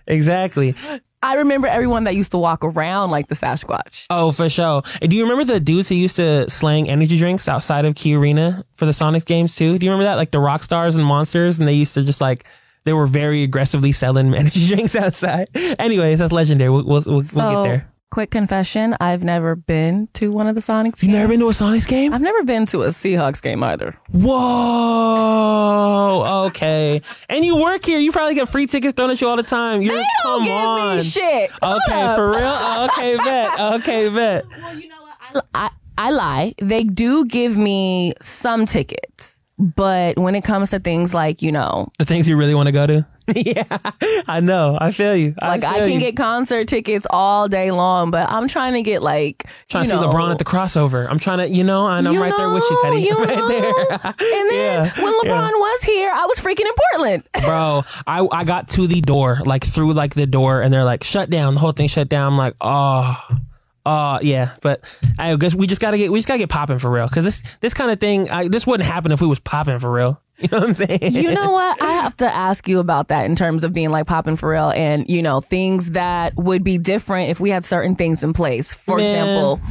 Exactly. 0.07 0.75
I 1.23 1.35
remember 1.35 1.67
everyone 1.67 2.03
that 2.03 2.15
used 2.15 2.31
to 2.31 2.37
walk 2.37 2.65
around 2.65 3.09
like 3.09 3.27
the 3.27 3.35
Sasquatch. 3.35 4.07
Oh, 4.09 4.33
for 4.33 4.49
sure. 4.49 4.83
Do 4.99 5.15
you 5.15 5.23
remember 5.23 5.45
the 5.45 5.61
dudes 5.61 5.87
who 5.87 5.95
used 5.95 6.17
to 6.17 6.49
slang 6.49 6.89
energy 6.89 7.17
drinks 7.17 7.47
outside 7.47 7.85
of 7.85 7.95
Key 7.95 8.15
Arena 8.15 8.63
for 8.73 8.85
the 8.85 8.91
Sonic 8.91 9.23
games 9.23 9.55
too? 9.55 9.77
Do 9.77 9.85
you 9.85 9.91
remember 9.91 10.03
that? 10.03 10.15
Like 10.17 10.31
the 10.31 10.39
rock 10.41 10.63
stars 10.63 10.97
and 10.97 11.05
monsters, 11.05 11.59
and 11.59 11.67
they 11.67 11.73
used 11.73 11.93
to 11.93 12.03
just 12.03 12.19
like 12.19 12.43
they 12.83 12.91
were 12.91 13.07
very 13.07 13.43
aggressively 13.43 13.93
selling 13.93 14.33
energy 14.35 14.67
drinks 14.67 14.97
outside. 14.97 15.47
Anyways, 15.79 16.19
that's 16.19 16.33
legendary. 16.33 16.69
We'll 16.69 16.83
we'll, 16.83 17.03
we'll, 17.05 17.23
So, 17.23 17.37
we'll 17.37 17.63
get 17.63 17.69
there. 17.69 17.92
Quick 18.13 18.29
confession: 18.31 18.95
I've 19.01 19.23
never 19.23 19.55
been 19.55 20.07
to 20.13 20.31
one 20.31 20.47
of 20.47 20.55
the 20.55 20.61
Sonics. 20.61 21.01
You 21.01 21.07
games. 21.09 21.17
never 21.19 21.27
been 21.29 21.39
to 21.39 21.47
a 21.47 21.51
Sonics 21.51 21.87
game? 21.87 22.13
I've 22.13 22.21
never 22.21 22.43
been 22.43 22.65
to 22.67 22.83
a 22.83 22.87
Seahawks 22.89 23.41
game 23.41 23.63
either. 23.63 23.97
Whoa. 25.13 26.45
Okay. 26.47 27.01
And 27.29 27.43
you 27.45 27.57
work 27.57 27.85
here. 27.85 27.99
You 27.99 28.11
probably 28.11 28.35
get 28.35 28.47
free 28.49 28.67
tickets 28.67 28.93
thrown 28.95 29.09
at 29.09 29.19
you 29.21 29.27
all 29.27 29.37
the 29.37 29.43
time. 29.43 29.81
You're 29.81 29.93
They 29.95 29.99
don't 29.99 30.07
come 30.21 30.43
give 30.43 30.53
on. 30.53 30.97
me 30.97 31.03
shit. 31.03 31.51
Okay, 31.61 32.01
Up. 32.01 32.15
for 32.15 32.29
real? 32.31 32.87
Okay, 32.89 33.17
bet. 33.23 33.59
Okay, 33.81 34.09
bet. 34.13 34.45
Well, 34.49 34.79
you 34.79 34.87
know 34.89 35.01
what? 35.01 35.43
I, 35.55 35.65
I, 35.65 35.69
I 35.97 36.11
lie. 36.11 36.53
They 36.61 36.83
do 36.83 37.25
give 37.25 37.57
me 37.57 38.13
some 38.21 38.65
tickets, 38.65 39.39
but 39.57 40.17
when 40.17 40.35
it 40.35 40.43
comes 40.43 40.69
to 40.71 40.79
things 40.79 41.13
like 41.13 41.41
you 41.41 41.51
know, 41.51 41.87
The 41.99 42.05
things 42.05 42.27
you 42.29 42.37
really 42.37 42.55
want 42.55 42.67
to 42.67 42.71
go 42.73 42.85
to? 42.87 43.07
yeah. 43.35 43.63
I 44.27 44.41
know. 44.41 44.77
I 44.79 44.91
feel 44.91 45.15
you. 45.15 45.33
like 45.41 45.63
I, 45.63 45.79
can 45.79 45.91
you. 45.91 45.99
get 45.99 46.17
concert 46.17 46.67
tickets 46.67 47.07
all 47.09 47.47
day 47.47 47.71
long, 47.71 48.11
but 48.11 48.29
I'm 48.29 48.47
trying 48.47 48.73
to 48.73 48.81
get 48.81 49.01
like 49.01 49.45
trying 49.69 49.85
to 49.85 49.89
see 49.89 49.95
LeBron 49.95 50.31
at 50.31 50.39
the 50.39 50.43
CrawsOver. 50.45 51.07
I'm 51.09 51.19
trying 51.19 51.37
to, 51.37 51.47
you 51.47 51.63
know, 51.63 51.87
and 51.87 52.07
I'm 52.07 52.17
right 52.17 52.33
there 52.35 52.49
with 52.49 52.63
you, 52.69 52.75
know, 52.75 52.81
Cuddy. 52.81 53.01
you 53.01 53.15
right 53.17 53.37
know. 53.37 53.47
there. 53.47 53.73
And 54.03 54.49
then 54.49 54.85
Yeah, 54.85 55.03
when 55.03 55.13
LeBron 55.21 55.25
yeah. 55.25 55.51
was 55.51 55.83
here, 55.83 56.11
I 56.13 56.25
was 56.25 56.39
freaking 56.39 56.65
in 56.65 56.73
Portland. 56.91 57.23
Bro, 57.45 57.83
I, 58.05 58.27
I 58.31 58.43
got 58.43 58.67
to 58.69 58.87
the 58.87 58.99
door, 59.01 59.39
like 59.45 59.63
through 59.63 59.93
like 59.93 60.13
the 60.15 60.27
door, 60.27 60.61
and 60.61 60.73
they're 60.73 60.83
like, 60.83 61.03
shut 61.03 61.29
down. 61.29 61.53
The 61.53 61.59
whole 61.61 61.71
thing 61.71 61.87
shut 61.87 62.09
down. 62.09 62.33
I'm 62.33 62.37
like, 62.37 62.55
oh, 62.59 63.27
oh, 63.85 64.19
yeah. 64.21 64.53
But 64.61 64.83
I 65.17 65.35
guess 65.37 65.55
we 65.55 65.67
just 65.67 65.79
gotta 65.81 65.97
get, 65.97 66.11
we 66.11 66.17
just 66.19 66.27
gotta 66.27 66.39
get 66.39 66.49
popping 66.49 66.79
for 66.79 66.91
real. 66.91 67.07
Cause 67.07 67.23
this, 67.23 67.57
this 67.61 67.73
kind 67.73 67.89
of 67.91 67.99
thing, 67.99 68.29
I, 68.29 68.49
this 68.49 68.67
wouldn't 68.67 68.87
happen 68.87 69.11
if 69.11 69.21
we 69.21 69.27
was 69.27 69.39
popping 69.39 69.79
for 69.79 69.91
real. 69.91 70.21
You 70.39 70.49
know 70.51 70.59
what 70.59 70.69
I'm 70.69 70.75
saying? 70.75 71.13
You 71.13 71.33
know 71.33 71.51
what? 71.51 71.81
I 71.81 71.91
have 72.01 72.17
to 72.17 72.25
ask 72.25 72.67
you 72.67 72.79
about 72.79 73.09
that 73.09 73.25
in 73.25 73.35
terms 73.35 73.63
of 73.63 73.71
being 73.71 73.91
like 73.91 74.07
popping 74.07 74.35
for 74.35 74.49
real 74.49 74.71
and, 74.71 75.05
you 75.07 75.21
know, 75.21 75.41
things 75.41 75.91
that 75.91 76.35
would 76.35 76.63
be 76.63 76.77
different 76.77 77.29
if 77.29 77.39
we 77.39 77.49
had 77.49 77.63
certain 77.63 77.95
things 77.95 78.23
in 78.23 78.33
place. 78.33 78.73
For 78.73 78.97
Man. 78.97 79.05
example, 79.05 79.61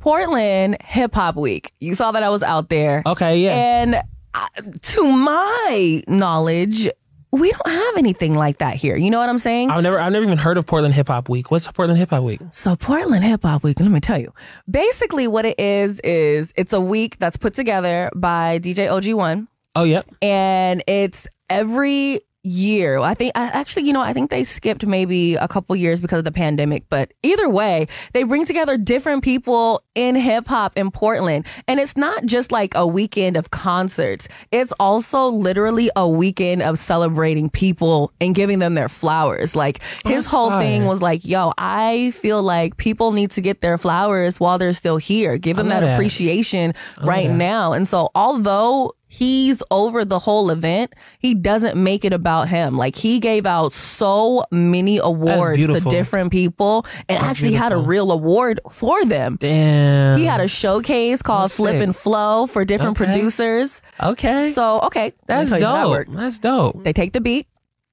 Portland 0.00 0.78
Hip 0.82 1.14
Hop 1.14 1.36
Week. 1.36 1.70
You 1.80 1.94
saw 1.94 2.12
that 2.12 2.22
I 2.22 2.30
was 2.30 2.42
out 2.42 2.70
there. 2.70 3.02
Okay, 3.06 3.38
yeah. 3.38 3.50
And 3.50 3.94
uh, 4.34 4.46
to 4.80 5.02
my 5.04 6.02
knowledge, 6.08 6.88
we 7.32 7.50
don't 7.52 7.68
have 7.68 7.96
anything 7.96 8.34
like 8.34 8.58
that 8.58 8.74
here. 8.74 8.96
You 8.96 9.10
know 9.10 9.18
what 9.18 9.28
I'm 9.28 9.38
saying? 9.38 9.70
I've 9.70 9.82
never, 9.82 10.00
I've 10.00 10.12
never 10.12 10.24
even 10.24 10.38
heard 10.38 10.56
of 10.58 10.66
Portland 10.66 10.94
Hip 10.94 11.08
Hop 11.08 11.28
Week. 11.28 11.50
What's 11.50 11.70
Portland 11.70 11.98
Hip 11.98 12.10
Hop 12.10 12.24
Week? 12.24 12.40
So 12.50 12.74
Portland 12.74 13.22
Hip 13.22 13.42
Hop 13.42 13.62
Week, 13.62 13.78
let 13.78 13.90
me 13.90 14.00
tell 14.00 14.18
you. 14.18 14.32
Basically 14.68 15.28
what 15.28 15.44
it 15.44 15.60
is 15.60 16.00
is 16.00 16.52
it's 16.56 16.72
a 16.72 16.80
week 16.80 17.18
that's 17.18 17.36
put 17.36 17.54
together 17.54 18.10
by 18.16 18.58
DJ 18.58 18.88
OG1 18.88 19.46
Oh, 19.76 19.84
yep. 19.84 20.06
and 20.20 20.82
it's 20.86 21.26
every 21.48 22.20
year. 22.42 22.98
I 22.98 23.12
think 23.12 23.32
I- 23.34 23.48
actually, 23.48 23.82
you 23.84 23.92
know, 23.92 24.00
I 24.00 24.14
think 24.14 24.30
they 24.30 24.44
skipped 24.44 24.86
maybe 24.86 25.34
a 25.34 25.46
couple 25.46 25.76
years 25.76 26.00
because 26.00 26.20
of 26.20 26.24
the 26.24 26.32
pandemic, 26.32 26.84
but 26.88 27.12
either 27.22 27.48
way, 27.50 27.86
they 28.14 28.22
bring 28.22 28.46
together 28.46 28.78
different 28.78 29.22
people 29.22 29.82
in 29.94 30.14
hip 30.14 30.48
hop 30.48 30.72
in 30.76 30.90
Portland. 30.90 31.46
And 31.68 31.78
it's 31.78 31.98
not 31.98 32.24
just 32.24 32.50
like 32.50 32.74
a 32.74 32.86
weekend 32.86 33.36
of 33.36 33.50
concerts. 33.50 34.26
It's 34.50 34.72
also 34.80 35.26
literally 35.26 35.90
a 35.96 36.08
weekend 36.08 36.62
of 36.62 36.78
celebrating 36.78 37.50
people 37.50 38.10
and 38.22 38.34
giving 38.34 38.58
them 38.58 38.72
their 38.74 38.88
flowers. 38.88 39.54
Like 39.54 39.82
his 39.82 40.02
That's 40.04 40.30
whole 40.30 40.48
fire. 40.48 40.62
thing 40.62 40.86
was 40.86 41.02
like, 41.02 41.26
yo, 41.26 41.52
I 41.58 42.12
feel 42.12 42.42
like 42.42 42.78
people 42.78 43.12
need 43.12 43.32
to 43.32 43.42
get 43.42 43.60
their 43.60 43.76
flowers 43.76 44.40
while 44.40 44.56
they're 44.56 44.72
still 44.72 44.96
here. 44.96 45.36
Give 45.36 45.58
them 45.58 45.68
that 45.68 45.82
oh, 45.82 45.86
that. 45.86 45.94
appreciation 45.96 46.72
oh, 47.02 47.04
right 47.04 47.28
that. 47.28 47.36
now. 47.36 47.74
And 47.74 47.86
so 47.86 48.08
although 48.14 48.94
he's 49.12 49.62
over 49.72 50.04
the 50.04 50.18
whole 50.20 50.50
event, 50.50 50.94
he 51.18 51.34
doesn't 51.34 51.76
make 51.76 52.04
it 52.04 52.12
about 52.12 52.48
him. 52.48 52.76
Like 52.76 52.94
he 52.96 53.18
gave 53.18 53.44
out 53.44 53.72
so 53.74 54.44
many 54.52 54.98
awards 54.98 55.66
to 55.66 55.80
different 55.90 56.30
people 56.30 56.86
and 57.08 57.22
actually 57.22 57.52
had 57.52 57.72
a 57.72 57.76
real 57.76 58.12
award 58.12 58.60
for 58.70 59.04
them. 59.04 59.36
Damn. 59.40 60.16
He 60.16 60.24
had 60.24 60.40
a 60.40 60.48
showcase 60.48 61.22
called 61.22 61.44
That's 61.50 61.56
Flip 61.56 61.74
sick. 61.74 61.82
and 61.82 61.94
Flow 61.96 62.46
for 62.46 62.64
different 62.64 62.98
Okay. 63.00 63.06
producers. 63.12 63.82
okay. 64.02 64.48
So, 64.48 64.80
okay, 64.82 65.12
that's 65.26 65.50
how 65.50 65.58
that 65.58 66.06
dope. 66.06 66.16
That's 66.16 66.38
dope. 66.38 66.84
They 66.84 66.92
take 66.92 67.12
the 67.12 67.20
beat, 67.20 67.48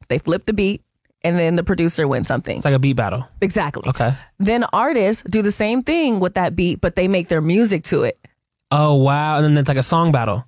they 0.09 0.19
flip 0.19 0.45
the 0.45 0.53
beat, 0.53 0.83
and 1.23 1.37
then 1.37 1.55
the 1.55 1.63
producer 1.63 2.07
wins 2.07 2.27
something. 2.27 2.57
It's 2.57 2.63
like 2.65 2.75
a 2.75 2.79
beat 2.79 2.93
battle. 2.95 3.27
Exactly. 3.41 3.89
Okay. 3.89 4.13
Then 4.37 4.65
artists 4.71 5.23
do 5.23 5.41
the 5.41 5.51
same 5.51 5.81
thing 5.81 6.19
with 6.19 6.35
that 6.35 6.55
beat, 6.55 6.79
but 6.79 6.95
they 6.95 7.07
make 7.07 7.27
their 7.27 7.41
music 7.41 7.83
to 7.85 8.03
it. 8.03 8.19
Oh 8.69 8.95
wow. 8.95 9.37
And 9.37 9.45
then 9.45 9.57
it's 9.57 9.67
like 9.67 9.77
a 9.77 9.83
song 9.83 10.11
battle. 10.11 10.45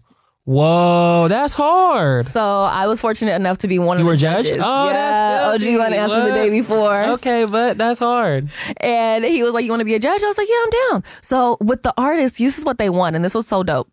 Whoa, 0.50 1.28
that's 1.30 1.54
hard. 1.54 2.26
So 2.26 2.42
I 2.42 2.88
was 2.88 3.00
fortunate 3.00 3.36
enough 3.36 3.60
to 3.60 3.68
be 3.68 3.78
one 3.78 4.00
You 4.00 4.02
of 4.04 4.08
were 4.08 4.14
the 4.14 4.18
judge? 4.18 4.46
judges. 4.48 4.64
Oh, 4.66 4.90
yeah, 4.90 5.52
OG 5.54 5.78
One 5.78 5.94
answer 5.94 6.22
the 6.24 6.32
day 6.32 6.50
before, 6.50 7.00
Okay, 7.12 7.46
but 7.46 7.78
that's 7.78 8.00
hard. 8.00 8.50
and 8.78 9.24
he 9.24 9.44
was 9.44 9.52
like, 9.54 9.64
"You 9.66 9.70
want 9.70 9.82
to 9.82 9.86
be 9.86 9.94
a 9.94 10.00
judge?" 10.00 10.24
I 10.24 10.26
was 10.26 10.40
like, 10.40 10.48
"Yeah, 10.50 10.56
I'm 10.64 10.70
down." 10.92 11.04
So 11.22 11.58
with 11.62 11.84
the 11.84 11.94
artists, 12.00 12.40
this 12.40 12.58
is 12.58 12.66
what 12.66 12.80
they 12.80 12.90
won, 12.90 13.14
and 13.14 13.24
this 13.24 13.36
was 13.36 13.46
so 13.46 13.62
dope. 13.62 13.90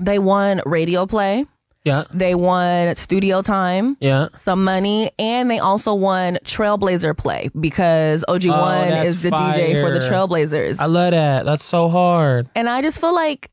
They 0.00 0.20
won 0.20 0.60
radio 0.64 1.06
play, 1.06 1.44
Yeah. 1.84 2.04
they 2.12 2.36
won 2.36 2.94
studio 2.94 3.42
time, 3.42 3.96
Yeah. 4.00 4.28
some 4.32 4.62
money, 4.62 5.10
and 5.18 5.50
they 5.50 5.58
also 5.58 5.92
won 5.94 6.38
Trailblazer 6.44 7.16
play 7.16 7.50
because 7.58 8.24
OG 8.28 8.48
Oh, 8.48 8.60
One 8.60 8.90
that's 8.90 9.08
is 9.08 9.22
the 9.22 9.30
DJ 9.30 9.80
for 9.80 9.90
the. 9.90 9.98
Trailblazers. 9.98 10.76
I 10.78 10.86
love 10.86 11.10
that. 11.10 11.44
That's 11.46 11.64
so 11.64 11.88
hard. 11.88 12.48
And 12.54 12.68
I 12.68 12.80
just 12.80 13.00
feel 13.00 13.12
like 13.14 13.50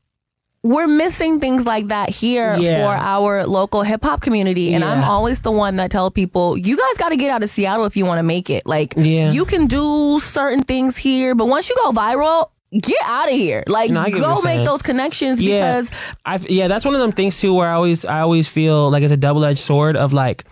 we're 0.62 0.86
missing 0.86 1.40
things 1.40 1.66
like 1.66 1.88
that 1.88 2.08
here 2.08 2.54
Yeah. 2.58 2.86
for 2.86 2.94
our 2.94 3.46
local 3.46 3.82
hip 3.82 4.04
hop 4.04 4.20
community. 4.20 4.74
And 4.74 4.84
I'm 4.84 5.02
always 5.02 5.40
the 5.40 5.50
one 5.50 5.76
that 5.76 5.90
tell 5.90 6.10
people, 6.10 6.56
you 6.56 6.76
guys 6.76 6.96
got 6.98 7.08
to 7.08 7.16
get 7.16 7.30
out 7.30 7.42
of 7.42 7.50
Seattle 7.50 7.84
if 7.84 7.96
you 7.96 8.06
want 8.06 8.18
to 8.20 8.22
make 8.22 8.48
it. 8.48 8.64
Like, 8.64 8.94
Yeah. 8.96 9.32
you 9.32 9.44
can 9.44 9.66
do 9.66 10.20
certain 10.20 10.62
things 10.62 10.96
here, 10.96 11.34
but 11.34 11.48
once 11.48 11.68
you 11.68 11.74
go 11.84 11.90
viral, 11.90 12.50
get 12.80 12.96
out 13.04 13.26
of 13.28 13.34
here. 13.34 13.64
Like, 13.66 13.90
No, 13.90 14.00
I 14.02 14.10
get 14.10 14.22
what 14.22 14.36
go 14.36 14.42
make 14.48 14.64
those 14.64 14.82
connections 14.82 15.40
Yeah. 15.40 15.58
because 15.80 15.90
I 16.24 16.38
yeah, 16.48 16.68
that's 16.68 16.84
one 16.84 16.94
of 16.94 17.00
them 17.00 17.12
things 17.12 17.40
too 17.40 17.52
where 17.54 17.68
I 17.68 17.72
always 17.74 18.04
I 18.04 18.20
always 18.20 18.48
feel 18.48 18.88
like 18.90 19.02
it's 19.02 19.12
a 19.12 19.16
double 19.16 19.44
edged 19.44 19.58
sword 19.58 19.96
of 19.96 20.12
like 20.12 20.44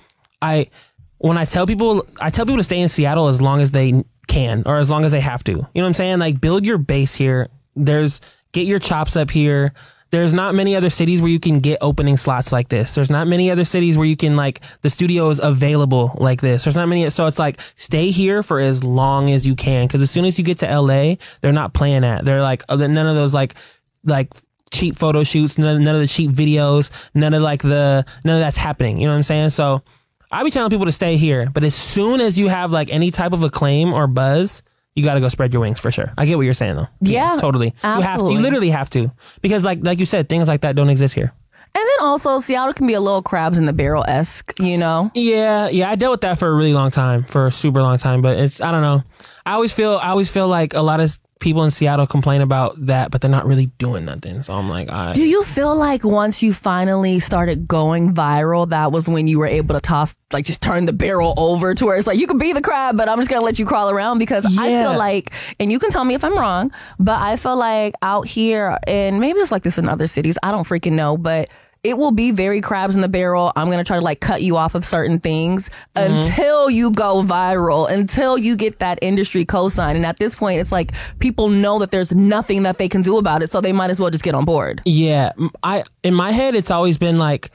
I 0.43 0.67
when 1.19 1.39
I 1.39 1.45
tell 1.45 1.67
people 1.69 2.05
I 2.21 2.31
tell 2.31 2.45
people 2.47 2.59
to 2.59 2.65
stay 2.65 2.81
in 2.81 2.89
Seattle 2.89 3.29
as 3.29 3.41
long 3.41 3.61
as 3.63 3.71
they 3.71 4.03
can 4.27 4.65
or 4.67 4.77
as 4.79 4.91
long 4.91 5.05
as 5.05 5.13
they 5.13 5.21
have 5.21 5.45
to. 5.45 5.53
You 5.53 5.59
know 5.59 5.83
what 5.83 5.87
I'm 5.87 5.95
saying? 5.95 6.19
Like 6.19 6.41
build 6.41 6.67
your 6.67 6.79
base 6.79 7.15
here. 7.15 7.49
There's 7.77 8.21
get 8.53 8.67
your 8.67 8.81
chops 8.81 9.17
up 9.17 9.31
here. 9.31 9.73
There's 10.11 10.33
not 10.33 10.55
many 10.55 10.75
other 10.75 10.91
cities 10.91 11.23
where 11.23 11.31
you 11.31 11.39
can 11.39 11.61
get 11.61 11.79
opening 11.81 12.17
slots 12.17 12.51
like 12.51 12.69
this. 12.69 12.95
There's 12.95 13.11
not 13.11 13.29
many 13.29 13.51
other 13.51 13.65
cities 13.65 13.97
where 13.97 14.07
you 14.07 14.17
can 14.17 14.35
like 14.35 14.61
the 14.83 14.91
studio 14.91 15.31
is 15.31 15.41
available 15.43 16.17
like 16.19 16.41
this. 16.41 16.65
There's 16.65 16.77
not 16.77 16.89
many. 16.89 17.09
So 17.11 17.27
it's 17.27 17.39
like 17.39 17.61
stay 17.77 18.11
here 18.11 18.43
for 18.43 18.59
as 18.59 18.83
long 18.83 19.31
as 19.31 19.47
you 19.47 19.55
can. 19.55 19.87
Cause 19.87 20.03
as 20.03 20.11
soon 20.11 20.25
as 20.25 20.37
you 20.39 20.45
get 20.45 20.59
to 20.59 20.67
LA, 20.67 21.15
they're 21.41 21.53
not 21.53 21.75
playing 21.75 22.03
that. 22.03 22.25
They're 22.25 22.43
like, 22.43 22.65
none 22.69 23.07
of 23.07 23.15
those 23.15 23.33
like, 23.33 23.55
like 24.03 24.33
cheap 24.73 24.97
photo 24.97 25.23
shoots, 25.23 25.59
none, 25.59 25.85
none 25.85 25.95
of 25.95 26.01
the 26.01 26.09
cheap 26.09 26.31
videos, 26.31 27.11
none 27.15 27.33
of 27.33 27.43
like 27.43 27.63
the, 27.63 28.05
none 28.25 28.35
of 28.37 28.41
that's 28.41 28.57
happening. 28.57 28.99
You 28.99 29.07
know 29.07 29.13
what 29.13 29.19
I'm 29.19 29.23
saying? 29.23 29.51
So 29.51 29.83
I 30.33 30.43
be 30.43 30.51
telling 30.51 30.71
people 30.71 30.87
to 30.87 30.93
stay 30.93 31.17
here, 31.17 31.49
but 31.53 31.63
as 31.63 31.75
soon 31.75 32.21
as 32.21 32.37
you 32.39 32.49
have 32.49 32.73
like 32.73 32.93
any 32.93 33.11
type 33.13 33.33
of 33.33 33.43
acclaim 33.45 33.93
or 33.93 34.09
buzz, 34.09 34.63
you 34.95 35.05
got 35.05 35.15
to 35.15 35.21
go 35.21 35.29
spread 35.29 35.53
your 35.53 35.63
wings 35.63 35.81
for 35.81 35.91
sure. 35.91 36.13
I 36.19 36.27
get 36.27 36.37
what 36.37 36.43
you're 36.43 36.55
saying 36.55 36.77
though. 36.77 36.89
Yeah, 37.01 37.37
totally. 37.41 37.75
You 37.83 38.01
have 38.01 38.21
to. 38.21 38.33
You 38.33 38.41
literally 38.41 38.71
have 38.71 38.91
to 38.91 39.13
because 39.41 39.65
like 39.65 39.81
like 39.83 39.99
you 39.99 40.07
said, 40.07 40.29
things 40.29 40.49
like 40.49 40.63
that 40.63 40.77
don't 40.77 40.91
exist 40.91 41.15
here. 41.15 41.33
And 41.73 41.83
then 41.83 42.07
also, 42.07 42.41
Seattle 42.41 42.75
can 42.75 42.89
be 42.89 42.95
a 42.95 43.01
little 43.01 43.23
crabs 43.23 43.57
in 43.57 43.65
the 43.65 43.73
barrel 43.73 44.05
esque, 44.09 44.59
you 44.59 44.77
know? 44.77 45.09
Yeah, 45.15 45.69
yeah, 45.69 45.89
I 45.89 45.95
dealt 45.95 46.11
with 46.11 46.21
that 46.23 46.37
for 46.37 46.49
a 46.49 46.53
really 46.53 46.73
long 46.73 46.91
time, 46.91 47.23
for 47.23 47.47
a 47.47 47.53
super 47.53 47.81
long 47.81 47.97
time. 47.97 48.23
But 48.23 48.39
it's 48.39 48.61
I 48.61 48.73
don't 48.73 48.83
know. 48.83 49.05
I 49.47 49.53
always 49.53 49.73
feel 49.73 50.01
I 50.03 50.09
always 50.09 50.33
feel 50.33 50.49
like 50.49 50.75
a 50.75 50.81
lot 50.81 50.99
of 50.99 51.17
people 51.41 51.65
in 51.65 51.71
Seattle 51.71 52.07
complain 52.07 52.43
about 52.43 52.87
that, 52.87 53.11
but 53.11 53.21
they're 53.21 53.31
not 53.31 53.47
really 53.47 53.67
doing 53.79 54.05
nothing. 54.05 54.43
So 54.43 54.55
I'm 54.55 54.69
like, 54.69 54.91
I 54.93 55.13
Do 55.13 55.23
you 55.23 55.43
feel 55.43 55.75
like 55.75 56.05
once 56.05 56.43
you 56.43 56.53
finally 56.53 57.19
started 57.19 57.67
going 57.67 58.15
viral, 58.15 58.69
that 58.71 58.93
was 58.93 59.09
when 59.09 59.27
you 59.27 59.39
were 59.39 59.47
able 59.47 59.75
to 59.75 59.81
toss, 59.81 60.15
like, 60.33 60.45
just 60.45 60.63
turn 60.63 60.87
the 60.87 60.93
barrel 60.93 61.35
over 61.37 61.75
to 61.75 61.87
where 61.87 61.97
it's 61.97 62.07
like, 62.07 62.19
you 62.19 62.27
can 62.27 62.39
be 62.39 62.53
the 62.53 62.63
crab, 62.63 62.97
but 62.97 63.09
I'm 63.09 63.19
just 63.19 63.29
going 63.29 63.41
to 63.41 63.45
let 63.45 63.59
you 63.59 63.67
crawl 63.67 63.91
around? 63.91 64.19
Because 64.19 64.59
I 64.59 64.67
feel 64.67 64.97
like, 64.97 65.33
and 65.59 65.73
you 65.73 65.79
can 65.79 65.91
tell 65.91 66.05
me 66.05 66.15
if 66.15 66.23
I'm 66.23 66.37
wrong, 66.37 66.71
but 66.99 67.21
I 67.21 67.37
feel 67.37 67.57
like 67.57 67.95
out 68.03 68.27
here, 68.27 68.79
and 68.87 69.19
maybe 69.19 69.41
it's 69.41 69.51
like 69.51 69.63
this 69.63 69.79
in 69.79 69.89
other 69.89 70.07
cities, 70.07 70.39
I 70.43 70.51
don't 70.51 70.65
freaking 70.65 70.93
know, 70.93 71.17
but 71.17 71.49
it 71.83 71.97
will 71.97 72.13
be 72.13 72.31
very 72.31 72.61
crabs 72.61 72.95
in 72.95 73.01
the 73.01 73.09
barrel. 73.09 73.53
I'm 73.57 73.67
going 73.67 73.79
to 73.79 73.85
try 73.85 73.97
to 73.97 74.05
like 74.05 74.21
cut 74.21 74.43
you 74.43 74.57
off 74.57 74.75
of 74.75 74.85
certain 74.85 75.19
things 75.19 75.71
mm-hmm. 75.97 76.15
until 76.15 76.69
you 76.69 76.93
go 76.93 77.23
viral, 77.23 77.91
until 77.91 78.37
you 78.37 78.57
get 78.57 78.81
that 78.81 78.99
industry 79.01 79.45
cosign. 79.45 79.95
And 79.95 80.05
at 80.05 80.19
this 80.19 80.35
point, 80.35 80.61
it's 80.61 80.73
like 80.73 80.93
people 81.19 81.49
know 81.49 81.79
that 81.79 81.91
there's 81.91 82.13
nothing 82.13 82.65
that 82.65 82.79
they 82.79 82.89
can 82.89 83.03
do 83.03 83.19
about 83.19 83.43
it. 83.43 83.49
So 83.49 83.61
they 83.61 83.73
might 83.73 83.91
as 83.91 83.99
well 83.99 84.11
just 84.11 84.25
get 84.25 84.35
on 84.35 84.45
board. 84.45 84.83
Yeah, 84.85 85.33
I, 85.63 85.85
in 86.03 86.15
my 86.15 86.33
head 86.33 86.55
it's 86.55 86.71
always 86.71 86.99
been 86.99 87.19
like 87.19 87.51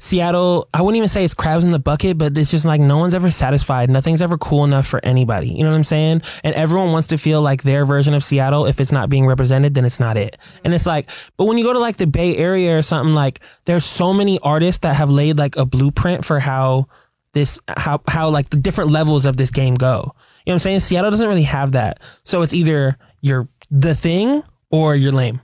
Seattle. 0.00 0.68
I 0.72 0.80
wouldn't 0.80 0.96
even 0.96 1.08
say 1.08 1.24
it's 1.24 1.34
crabs 1.34 1.64
in 1.64 1.72
the 1.72 1.80
bucket, 1.80 2.18
but 2.18 2.38
it's 2.38 2.52
just 2.52 2.64
like 2.64 2.80
no 2.80 2.98
one's 2.98 3.14
ever 3.14 3.32
satisfied. 3.32 3.90
Nothing's 3.90 4.22
ever 4.22 4.38
cool 4.38 4.62
enough 4.62 4.86
for 4.86 5.04
anybody. 5.04 5.48
You 5.48 5.64
know 5.64 5.70
what 5.70 5.76
I'm 5.76 5.82
saying? 5.82 6.22
And 6.44 6.54
everyone 6.54 6.92
wants 6.92 7.08
to 7.08 7.18
feel 7.18 7.42
like 7.42 7.64
their 7.64 7.84
version 7.84 8.14
of 8.14 8.22
Seattle. 8.22 8.66
If 8.66 8.80
it's 8.80 8.92
not 8.92 9.10
being 9.10 9.26
represented, 9.26 9.74
then 9.74 9.84
it's 9.84 9.98
not 9.98 10.16
it. 10.16 10.38
And 10.62 10.72
it's 10.72 10.86
like, 10.86 11.10
but 11.36 11.46
when 11.46 11.58
you 11.58 11.64
go 11.64 11.72
to 11.72 11.80
like 11.80 11.96
the 11.96 12.06
Bay 12.06 12.36
Area 12.36 12.78
or 12.78 12.82
something, 12.82 13.12
like 13.12 13.40
there's 13.64 13.84
so 13.84 14.14
many 14.14 14.38
artists 14.38 14.82
that 14.82 14.94
have 14.94 15.10
laid 15.10 15.36
like 15.36 15.56
a 15.56 15.66
blueprint 15.66 16.24
for 16.24 16.38
how 16.38 16.86
this 17.32 17.58
how 17.66 18.00
how 18.06 18.30
like 18.30 18.50
the 18.50 18.56
different 18.56 18.90
levels 18.92 19.26
of 19.26 19.36
this 19.36 19.50
game 19.50 19.74
go. 19.74 19.96
You 19.96 20.00
know 20.00 20.12
what 20.44 20.52
I'm 20.52 20.58
saying? 20.60 20.80
Seattle 20.80 21.10
doesn't 21.10 21.28
really 21.28 21.42
have 21.42 21.72
that. 21.72 22.02
So 22.22 22.42
it's 22.42 22.54
either 22.54 22.96
you're 23.20 23.48
the 23.72 23.96
thing 23.96 24.42
or 24.70 24.94
you're 24.94 25.10
lame. 25.10 25.40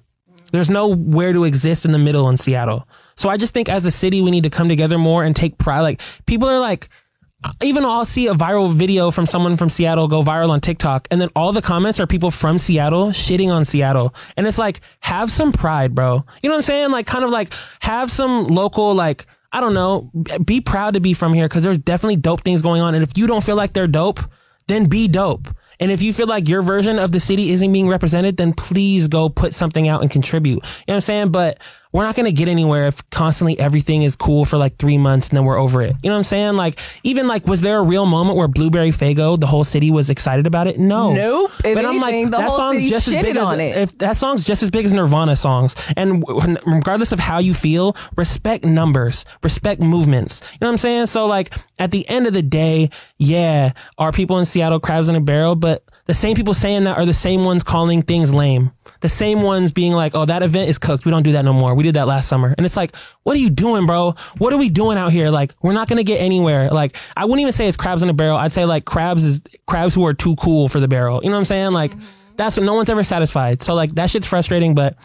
There's 0.53 0.71
nowhere 0.71 1.33
to 1.33 1.43
exist 1.43 1.85
in 1.85 1.91
the 1.91 1.99
middle 1.99 2.29
in 2.29 2.37
Seattle. 2.37 2.87
So 3.15 3.29
I 3.29 3.37
just 3.37 3.55
think 3.55 3.69
as 3.69 3.87
a 3.87 3.91
city, 3.91 4.23
we 4.23 4.31
need 4.31 4.45
to 4.45 4.51
come 4.51 4.69
together 4.69 4.99
more 4.99 5.25
and 5.25 5.35
take 5.35 5.59
pride. 5.59 5.81
Like 5.81 6.01
people 6.27 6.49
are 6.49 6.61
like, 6.61 6.89
even 7.63 7.85
I'll 7.85 8.07
see 8.07 8.29
a 8.29 8.33
viral 8.33 8.73
video 8.73 9.11
from 9.11 9.27
someone 9.27 9.57
from 9.57 9.69
Seattle 9.69 10.09
go 10.09 10.23
viral 10.23 10.49
on 10.49 10.61
TikTok, 10.61 11.09
and 11.11 11.21
then 11.21 11.29
all 11.37 11.53
the 11.53 11.61
comments 11.61 12.01
are 12.01 12.07
people 12.07 12.31
from 12.31 12.59
Seattle 12.59 13.09
shitting 13.09 13.49
on 13.49 13.65
Seattle. 13.67 14.15
And 14.37 14.47
it's 14.47 14.59
like, 14.59 14.81
have 15.01 15.31
some 15.31 15.53
pride, 15.53 15.95
bro. 15.95 16.25
You 16.43 16.49
know 16.49 16.55
what 16.55 16.61
I'm 16.61 16.63
saying? 16.63 16.91
Like, 16.91 17.07
kind 17.07 17.25
of 17.25 17.31
like 17.31 17.53
have 17.81 18.11
some 18.11 18.47
local, 18.47 18.95
like, 18.95 19.27
I 19.53 19.61
don't 19.61 19.75
know, 19.75 20.11
be 20.45 20.61
proud 20.61 20.95
to 20.95 21.01
be 21.01 21.13
from 21.13 21.35
here 21.35 21.47
because 21.47 21.63
there's 21.63 21.79
definitely 21.79 22.17
dope 22.17 22.43
things 22.43 22.63
going 22.63 22.81
on. 22.81 22.95
And 22.95 23.05
if 23.05 23.17
you 23.17 23.27
don't 23.27 23.45
feel 23.45 23.57
like 23.57 23.73
they're 23.73 23.87
dope, 23.87 24.21
then 24.67 24.89
be 24.89 25.07
dope. 25.07 25.47
And 25.81 25.91
if 25.91 26.03
you 26.03 26.13
feel 26.13 26.27
like 26.27 26.49
your 26.49 26.63
version 26.63 26.99
of 26.99 27.13
the 27.13 27.21
city 27.21 27.51
isn't 27.51 27.73
being 27.73 27.89
represented, 27.89 28.37
then 28.37 28.53
please 28.53 29.07
go 29.07 29.29
put 29.29 29.53
something 29.53 29.87
out 29.87 30.01
and 30.01 30.11
contribute. 30.11 30.55
You 30.55 30.61
know 30.61 30.65
what 30.87 30.95
I'm 30.95 31.01
saying? 31.03 31.29
But 31.31 31.61
we're 31.95 32.03
not 32.03 32.17
going 32.17 32.27
to 32.27 32.33
get 32.33 32.49
anywhere 32.49 32.89
if 32.89 33.09
constantly 33.11 33.57
everything 33.61 34.03
is 34.03 34.17
cool 34.17 34.45
for 34.45 34.57
like 34.59 34.77
three 34.79 34.99
months 34.99 35.29
and 35.29 35.39
then 35.39 35.45
we're 35.45 35.57
over 35.57 35.81
it. 35.81 35.93
You 36.03 36.11
know 36.11 36.17
what 36.17 36.19
I'm 36.19 36.25
saying? 36.25 36.57
Like, 36.57 36.77
even 37.05 37.29
like, 37.29 37.47
was 37.47 37.61
there 37.61 37.79
a 37.79 37.83
real 37.85 38.05
moment 38.05 38.37
where 38.37 38.49
Blueberry 38.49 38.91
Faygo, 38.91 39.39
the 39.39 39.47
whole 39.47 39.63
city 39.63 39.93
was 39.93 40.11
excited 40.11 40.45
about 40.45 40.67
it? 40.67 40.77
No. 40.77 41.15
Nope. 41.15 41.53
If 41.65 41.79
anything, 41.79 42.33
the 42.33 42.43
whole 42.43 42.73
city 42.73 42.91
shitted 42.91 43.37
as 43.37 43.39
on 43.39 43.61
it. 43.61 43.77
if 43.77 43.99
that 43.99 44.17
song's 44.17 44.45
just 44.45 44.65
as 44.65 44.73
big 44.73 44.85
as 44.85 44.93
Nirvana 44.93 45.37
songs. 45.37 45.77
And 45.97 46.21
w- 46.21 46.57
regardless 46.67 47.13
of 47.13 47.21
how 47.21 47.39
you 47.39 47.55
feel, 47.55 47.97
respect 48.17 48.65
numbers, 48.65 49.25
respect 49.45 49.81
movements. 49.81 50.41
You 50.53 50.59
know 50.63 50.67
what 50.67 50.73
I'm 50.73 50.79
saying? 50.79 51.07
So 51.07 51.29
like 51.29 51.55
at 51.79 51.93
the 51.93 52.09
end 52.09 52.27
of 52.27 52.33
the 52.35 52.43
day, 52.43 52.89
yeah, 53.19 53.71
are 53.99 54.11
people 54.11 54.41
in 54.41 54.47
Seattle 54.47 54.81
crabs 54.81 55.09
in 55.09 55.15
a 55.15 55.21
barrel? 55.21 55.55
But 55.55 55.85
the 56.07 56.15
same 56.15 56.37
people 56.37 56.53
saying 56.53 56.85
that 56.85 56.99
are 56.99 57.07
the 57.07 57.15
same 57.15 57.45
ones 57.45 57.65
calling 57.65 58.03
things 58.03 58.35
lame. 58.35 58.73
The 59.01 59.09
same 59.09 59.43
ones 59.43 59.73
being 59.73 59.93
like, 59.93 60.15
oh, 60.15 60.27
that 60.27 60.43
event 60.43 60.69
is 60.69 60.77
cooked. 60.77 61.07
We 61.07 61.11
don't 61.11 61.23
do 61.23 61.33
that 61.33 61.45
no 61.45 61.55
more. 61.55 61.75
We 61.75 61.83
did 61.83 61.95
that 61.95 62.07
last 62.07 62.29
summer. 62.29 62.55
And 62.57 62.67
it's 62.67 62.77
like, 62.77 62.95
what 63.23 63.37
are 63.37 63.39
you 63.39 63.49
doing, 63.49 63.87
bro? 63.87 64.15
What 64.37 64.53
are 64.53 64.59
we 64.59 64.69
doing 64.69 64.99
out 64.99 65.13
here? 65.13 65.31
Like, 65.31 65.53
we're 65.63 65.73
not 65.73 65.89
going 65.89 65.97
to 65.99 66.05
get 66.05 66.21
anywhere. 66.21 66.69
Like, 66.69 66.97
I 67.17 67.25
wouldn't 67.25 67.41
even 67.41 67.53
say 67.53 67.69
it's 67.69 67.77
crabs 67.77 68.03
in 68.03 68.11
a 68.11 68.15
barrel. 68.15 68.37
I'd 68.37 68.53
say 68.53 68.67
like 68.67 68.85
crabs 68.85 69.25
is 69.25 69.41
crabs 69.67 69.95
who 69.95 70.05
are 70.05 70.15
too 70.15 70.37
cool 70.37 70.69
for 70.69 70.79
the 70.79 70.89
barrel. 70.89 71.21
You 71.23 71.31
know 71.31 71.37
what 71.37 71.41
I'm 71.41 71.47
saying? 71.47 71.73
Like, 71.73 71.93
mm-hmm. 71.93 72.35
that's 72.37 72.59
what 72.59 72.65
no 72.65 72.75
one's 72.75 72.91
ever 72.91 73.05
satisfied. 73.05 73.63
So 73.63 73.75
like 73.75 73.95
that 73.95 74.11
shit's 74.11 74.29
frustrating, 74.29 74.75
but 74.75 74.97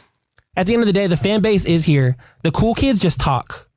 at 0.57 0.67
the 0.67 0.73
end 0.73 0.81
of 0.81 0.87
the 0.87 0.93
day, 0.93 1.07
the 1.07 1.17
fan 1.17 1.41
base 1.41 1.65
is 1.65 1.85
here. 1.85 2.17
The 2.43 2.51
cool 2.51 2.73
kids 2.73 2.99
just 2.99 3.19
talk. 3.19 3.68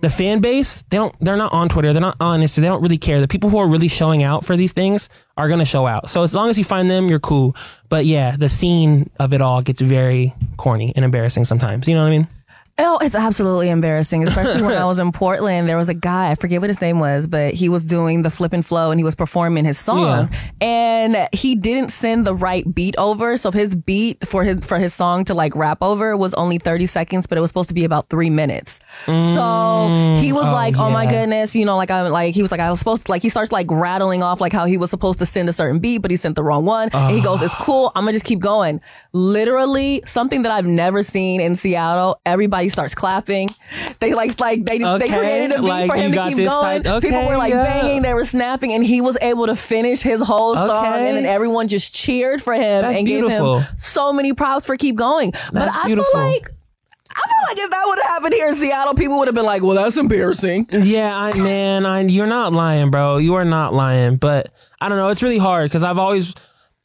The 0.00 0.10
fan 0.10 0.40
base, 0.40 0.82
they 0.82 0.96
don't 0.96 1.14
they're 1.20 1.36
not 1.36 1.52
on 1.52 1.68
Twitter, 1.68 1.92
they're 1.92 2.00
not 2.00 2.16
on 2.20 2.40
Instagram, 2.40 2.62
they 2.62 2.68
don't 2.68 2.82
really 2.82 2.98
care. 2.98 3.20
The 3.20 3.28
people 3.28 3.50
who 3.50 3.58
are 3.58 3.68
really 3.68 3.88
showing 3.88 4.22
out 4.22 4.44
for 4.44 4.56
these 4.56 4.72
things 4.72 5.08
are 5.36 5.48
gonna 5.48 5.64
show 5.64 5.86
out. 5.86 6.10
So 6.10 6.22
as 6.22 6.34
long 6.34 6.50
as 6.50 6.58
you 6.58 6.64
find 6.64 6.90
them, 6.90 7.08
you're 7.08 7.18
cool. 7.18 7.56
But 7.88 8.04
yeah, 8.04 8.36
the 8.36 8.48
scene 8.48 9.10
of 9.18 9.32
it 9.32 9.40
all 9.40 9.62
gets 9.62 9.80
very 9.80 10.34
corny 10.56 10.92
and 10.94 11.04
embarrassing 11.04 11.44
sometimes. 11.44 11.88
You 11.88 11.94
know 11.94 12.02
what 12.02 12.08
I 12.08 12.18
mean? 12.18 12.28
Oh, 12.80 12.98
it's 13.02 13.16
absolutely 13.16 13.70
embarrassing, 13.70 14.22
especially 14.22 14.62
when 14.62 14.80
I 14.80 14.84
was 14.84 15.00
in 15.00 15.10
Portland. 15.10 15.68
There 15.68 15.76
was 15.76 15.88
a 15.88 15.94
guy, 15.94 16.30
I 16.30 16.36
forget 16.36 16.60
what 16.60 16.70
his 16.70 16.80
name 16.80 17.00
was, 17.00 17.26
but 17.26 17.52
he 17.54 17.68
was 17.68 17.84
doing 17.84 18.22
the 18.22 18.30
flip 18.30 18.52
and 18.52 18.64
flow 18.64 18.92
and 18.92 19.00
he 19.00 19.04
was 19.04 19.16
performing 19.16 19.64
his 19.64 19.78
song. 19.78 20.30
And 20.60 21.28
he 21.32 21.54
didn't 21.56 21.90
send 21.90 22.24
the 22.26 22.34
right 22.34 22.64
beat 22.74 22.94
over. 22.98 23.36
So 23.36 23.50
his 23.50 23.74
beat 23.74 24.26
for 24.26 24.44
his 24.44 24.64
for 24.64 24.78
his 24.78 24.94
song 24.94 25.24
to 25.24 25.34
like 25.34 25.56
rap 25.56 25.78
over 25.82 26.16
was 26.16 26.34
only 26.34 26.58
30 26.58 26.86
seconds, 26.86 27.26
but 27.26 27.36
it 27.36 27.40
was 27.40 27.50
supposed 27.50 27.68
to 27.70 27.74
be 27.74 27.84
about 27.84 28.08
three 28.10 28.30
minutes. 28.30 28.78
so 29.06 29.12
mm. 29.12 30.18
he 30.20 30.32
was 30.32 30.44
Oh, 30.46 30.52
like, 30.52 30.76
Oh 30.78 30.90
my 30.90 31.06
goodness, 31.06 31.56
you 31.56 31.64
know, 31.64 31.76
like 31.76 31.90
I'm 31.90 32.10
like 32.12 32.32
he 32.34 32.42
was 32.42 32.50
like, 32.52 32.60
I 32.60 32.70
was 32.70 32.78
supposed 32.78 33.06
to 33.06 33.10
like 33.10 33.22
he 33.22 33.28
starts 33.28 33.50
like 33.50 33.66
rattling 33.70 34.22
off 34.22 34.40
like 34.40 34.52
how 34.52 34.66
he 34.66 34.78
was 34.78 34.90
supposed 34.90 35.18
to 35.18 35.26
send 35.26 35.48
a 35.48 35.52
certain 35.52 35.80
beat, 35.80 35.98
but 35.98 36.10
he 36.12 36.16
sent 36.16 36.36
the 36.36 36.44
wrong 36.44 36.64
one. 36.64 36.90
And 36.92 37.14
he 37.16 37.20
goes, 37.20 37.42
It's 37.42 37.54
uh. 37.54 37.58
cool, 37.64 37.92
I'm 37.96 38.02
gonna 38.02 38.12
just 38.12 38.24
keep 38.24 38.38
going. 38.38 38.80
Literally 39.12 40.02
something 40.06 40.42
that 40.42 40.52
I've 40.52 40.66
never 40.66 41.02
seen 41.02 41.40
in 41.40 41.56
Seattle. 41.56 42.20
Everybody 42.24 42.67
starts 42.68 42.94
clapping. 42.94 43.48
They 44.00 44.14
like 44.14 44.38
like 44.40 44.64
they 44.64 44.78
they 44.78 45.08
created 45.08 45.52
a 45.58 45.62
beat 45.62 45.68
like, 45.68 45.90
for 45.90 45.96
him 45.96 46.12
to 46.12 46.28
keep 46.28 46.36
going. 46.48 46.82
type- 46.82 47.02
People 47.02 47.26
were 47.26 47.36
like 47.36 47.52
yeah. 47.52 47.64
banging, 47.64 48.02
they 48.02 48.14
were 48.14 48.24
snapping, 48.24 48.72
and 48.72 48.84
he 48.84 49.00
was 49.00 49.18
able 49.20 49.46
to 49.46 49.56
finish 49.56 50.00
his 50.02 50.20
whole 50.22 50.54
song. 50.54 50.86
And 50.86 51.16
then 51.16 51.24
everyone 51.26 51.68
just 51.68 51.94
cheered 51.94 52.40
for 52.42 52.54
him 52.54 52.82
That's 52.82 52.96
and 52.98 53.06
beautiful. 53.06 53.58
gave 53.58 53.66
him 53.68 53.74
so 53.78 54.12
many 54.12 54.32
props 54.32 54.66
for 54.66 54.76
keep 54.76 54.96
going. 54.96 55.32
but 55.52 55.68
I 55.74 55.86
beautiful. 55.86 56.10
feel 56.12 56.20
like 56.20 56.48
I 57.10 57.20
feel 57.20 57.48
like 57.50 57.64
if 57.64 57.70
that 57.70 57.84
would 57.86 57.98
have 57.98 58.08
happened 58.10 58.34
here 58.34 58.48
in 58.48 58.54
Seattle, 58.54 58.94
people 58.94 59.18
would 59.18 59.26
have 59.28 59.34
been 59.34 59.44
like, 59.46 59.62
"Well, 59.62 59.74
that's 59.74 59.96
embarrassing." 59.96 60.66
Yeah, 60.70 61.10
I, 61.16 61.36
man, 61.36 61.84
I, 61.84 62.02
you're 62.02 62.28
not 62.28 62.52
lying, 62.52 62.90
bro. 62.90 63.16
You 63.16 63.34
are 63.34 63.44
not 63.44 63.74
lying. 63.74 64.16
But 64.18 64.52
I 64.80 64.88
don't 64.88 64.98
know. 64.98 65.08
It's 65.08 65.22
really 65.22 65.38
hard 65.38 65.68
because 65.68 65.82
I've 65.82 65.98
always, 65.98 66.34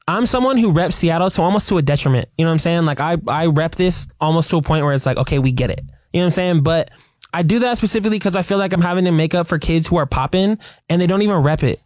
I'm 0.07 0.25
someone 0.25 0.57
who 0.57 0.71
reps 0.71 0.95
Seattle, 0.95 1.29
so 1.29 1.43
almost 1.43 1.69
to 1.69 1.77
a 1.77 1.81
detriment. 1.81 2.27
You 2.37 2.43
know 2.43 2.49
what 2.49 2.53
I'm 2.53 2.59
saying? 2.59 2.85
Like 2.85 2.99
I, 2.99 3.17
I 3.27 3.47
rep 3.47 3.75
this 3.75 4.07
almost 4.19 4.49
to 4.49 4.57
a 4.57 4.61
point 4.61 4.83
where 4.83 4.93
it's 4.93 5.05
like, 5.05 5.17
okay, 5.17 5.39
we 5.39 5.51
get 5.51 5.69
it. 5.69 5.81
You 6.11 6.19
know 6.19 6.25
what 6.25 6.25
I'm 6.25 6.31
saying? 6.31 6.63
But 6.63 6.91
I 7.33 7.41
do 7.41 7.59
that 7.59 7.77
specifically 7.77 8.19
because 8.19 8.35
I 8.35 8.41
feel 8.41 8.57
like 8.57 8.73
I'm 8.73 8.81
having 8.81 9.05
to 9.05 9.11
make 9.11 9.33
up 9.33 9.47
for 9.47 9.57
kids 9.57 9.87
who 9.87 9.95
are 9.97 10.05
popping 10.05 10.57
and 10.89 11.01
they 11.01 11.07
don't 11.07 11.21
even 11.21 11.37
rep 11.37 11.63
it. 11.63 11.81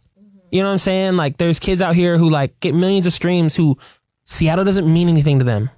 You 0.50 0.62
know 0.62 0.68
what 0.68 0.72
I'm 0.72 0.78
saying? 0.78 1.16
Like 1.16 1.36
there's 1.36 1.58
kids 1.58 1.80
out 1.80 1.94
here 1.94 2.18
who 2.18 2.28
like 2.28 2.58
get 2.60 2.74
millions 2.74 3.06
of 3.06 3.12
streams 3.12 3.54
who 3.54 3.76
Seattle 4.24 4.64
doesn't 4.64 4.92
mean 4.92 5.08
anything 5.08 5.38
to 5.38 5.44
them. 5.44 5.70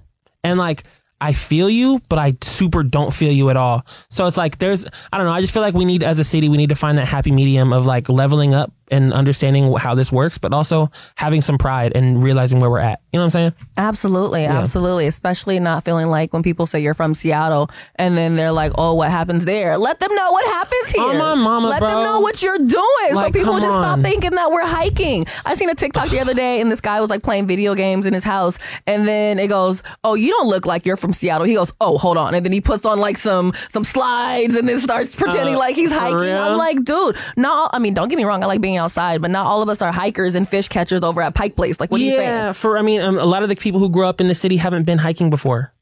And 0.43 0.57
like 0.57 0.83
I 1.21 1.33
feel 1.33 1.69
you, 1.69 2.01
but 2.09 2.17
I 2.19 2.33
super 2.41 2.83
don't 2.83 3.13
feel 3.13 3.31
you 3.31 3.49
at 3.49 3.57
all. 3.57 3.85
So 4.09 4.25
it's 4.27 4.37
like 4.37 4.57
there's 4.57 4.85
I 5.13 5.17
don't 5.17 5.27
know, 5.27 5.33
I 5.33 5.41
just 5.41 5.53
feel 5.53 5.61
like 5.61 5.73
we 5.73 5.85
need 5.85 6.03
as 6.03 6.19
a 6.19 6.23
city 6.23 6.49
we 6.49 6.57
need 6.57 6.69
to 6.69 6.75
find 6.75 6.97
that 6.97 7.07
happy 7.07 7.31
medium 7.31 7.71
of 7.71 7.85
like 7.85 8.09
leveling 8.09 8.53
up 8.53 8.73
and 8.91 9.13
understanding 9.13 9.73
how 9.77 9.95
this 9.95 10.11
works, 10.11 10.37
but 10.37 10.53
also 10.53 10.89
having 11.15 11.41
some 11.41 11.57
pride 11.57 11.93
and 11.95 12.21
realizing 12.23 12.59
where 12.59 12.69
we're 12.69 12.79
at. 12.79 13.01
You 13.13 13.17
know 13.17 13.21
what 13.23 13.25
I'm 13.35 13.51
saying? 13.51 13.53
Absolutely, 13.77 14.45
absolutely. 14.45 15.07
Especially 15.07 15.59
not 15.59 15.83
feeling 15.83 16.07
like 16.07 16.33
when 16.33 16.43
people 16.43 16.65
say 16.67 16.79
you're 16.81 16.93
from 16.93 17.13
Seattle 17.15 17.69
and 17.95 18.17
then 18.17 18.35
they're 18.35 18.51
like, 18.51 18.71
"Oh, 18.77 18.93
what 18.93 19.09
happens 19.09 19.45
there?" 19.45 19.77
Let 19.77 19.99
them 19.99 20.13
know 20.13 20.31
what 20.31 20.45
happens 20.45 20.91
here. 20.91 21.03
Oh, 21.03 21.35
mama, 21.35 21.69
Let 21.69 21.79
bro. 21.79 21.87
them 21.89 22.03
know 22.03 22.19
what 22.19 22.43
you're 22.43 22.57
doing, 22.57 23.13
so 23.13 23.29
people 23.31 23.59
just 23.59 23.75
stop 23.75 23.99
thinking 24.01 24.31
that 24.31 24.51
we're 24.51 24.65
hiking. 24.65 25.25
I 25.45 25.55
seen 25.55 25.69
a 25.69 25.75
TikTok 25.75 26.09
the 26.09 26.19
other 26.19 26.33
day, 26.33 26.61
and 26.61 26.71
this 26.71 26.81
guy 26.81 27.01
was 27.01 27.09
like 27.09 27.23
playing 27.23 27.47
video 27.47 27.73
games 27.75 28.05
in 28.05 28.13
his 28.13 28.23
house, 28.23 28.59
and 28.87 29.07
then 29.07 29.39
it 29.39 29.47
goes, 29.47 29.81
"Oh, 30.03 30.15
you 30.15 30.29
don't 30.31 30.47
look 30.47 30.65
like 30.65 30.85
you're 30.85 30.97
from 30.97 31.13
Seattle." 31.13 31.47
He 31.47 31.55
goes, 31.55 31.73
"Oh, 31.81 31.97
hold 31.97 32.17
on," 32.17 32.35
and 32.35 32.45
then 32.45 32.51
he 32.53 32.61
puts 32.61 32.85
on 32.85 32.99
like 32.99 33.17
some 33.17 33.51
some 33.69 33.83
slides, 33.83 34.55
and 34.55 34.67
then 34.67 34.77
starts 34.79 35.15
pretending 35.15 35.55
Uh, 35.55 35.59
like 35.59 35.75
he's 35.75 35.91
hiking. 35.91 36.17
real? 36.19 36.37
I'm 36.41 36.57
like, 36.57 36.83
dude, 36.83 37.15
no, 37.37 37.69
I 37.71 37.79
mean, 37.79 37.93
don't 37.93 38.07
get 38.09 38.17
me 38.17 38.23
wrong. 38.25 38.43
I 38.43 38.47
like 38.47 38.61
being 38.61 38.77
outside, 38.81 39.21
but 39.21 39.31
not 39.31 39.45
all 39.45 39.61
of 39.61 39.69
us 39.69 39.81
are 39.81 39.91
hikers 39.91 40.35
and 40.35 40.47
fish 40.47 40.67
catchers 40.67 41.03
over 41.03 41.21
at 41.21 41.33
Pike 41.35 41.55
Place. 41.55 41.79
Like, 41.79 41.91
what 41.91 42.01
are 42.01 42.03
you 42.03 42.11
saying? 42.11 42.27
yeah, 42.27 42.53
for 42.53 42.77
I 42.77 42.81
mean, 42.81 43.01
um, 43.01 43.17
a 43.17 43.25
lot 43.25 43.43
of 43.43 43.49
the 43.49 43.55
people 43.55 43.79
who 43.79 43.89
grew 43.89 44.05
up 44.05 44.19
in 44.19 44.27
the 44.27 44.35
city 44.35 44.57
haven't 44.57 44.85
been 44.85 44.97
hiking 44.97 45.29
before. 45.29 45.73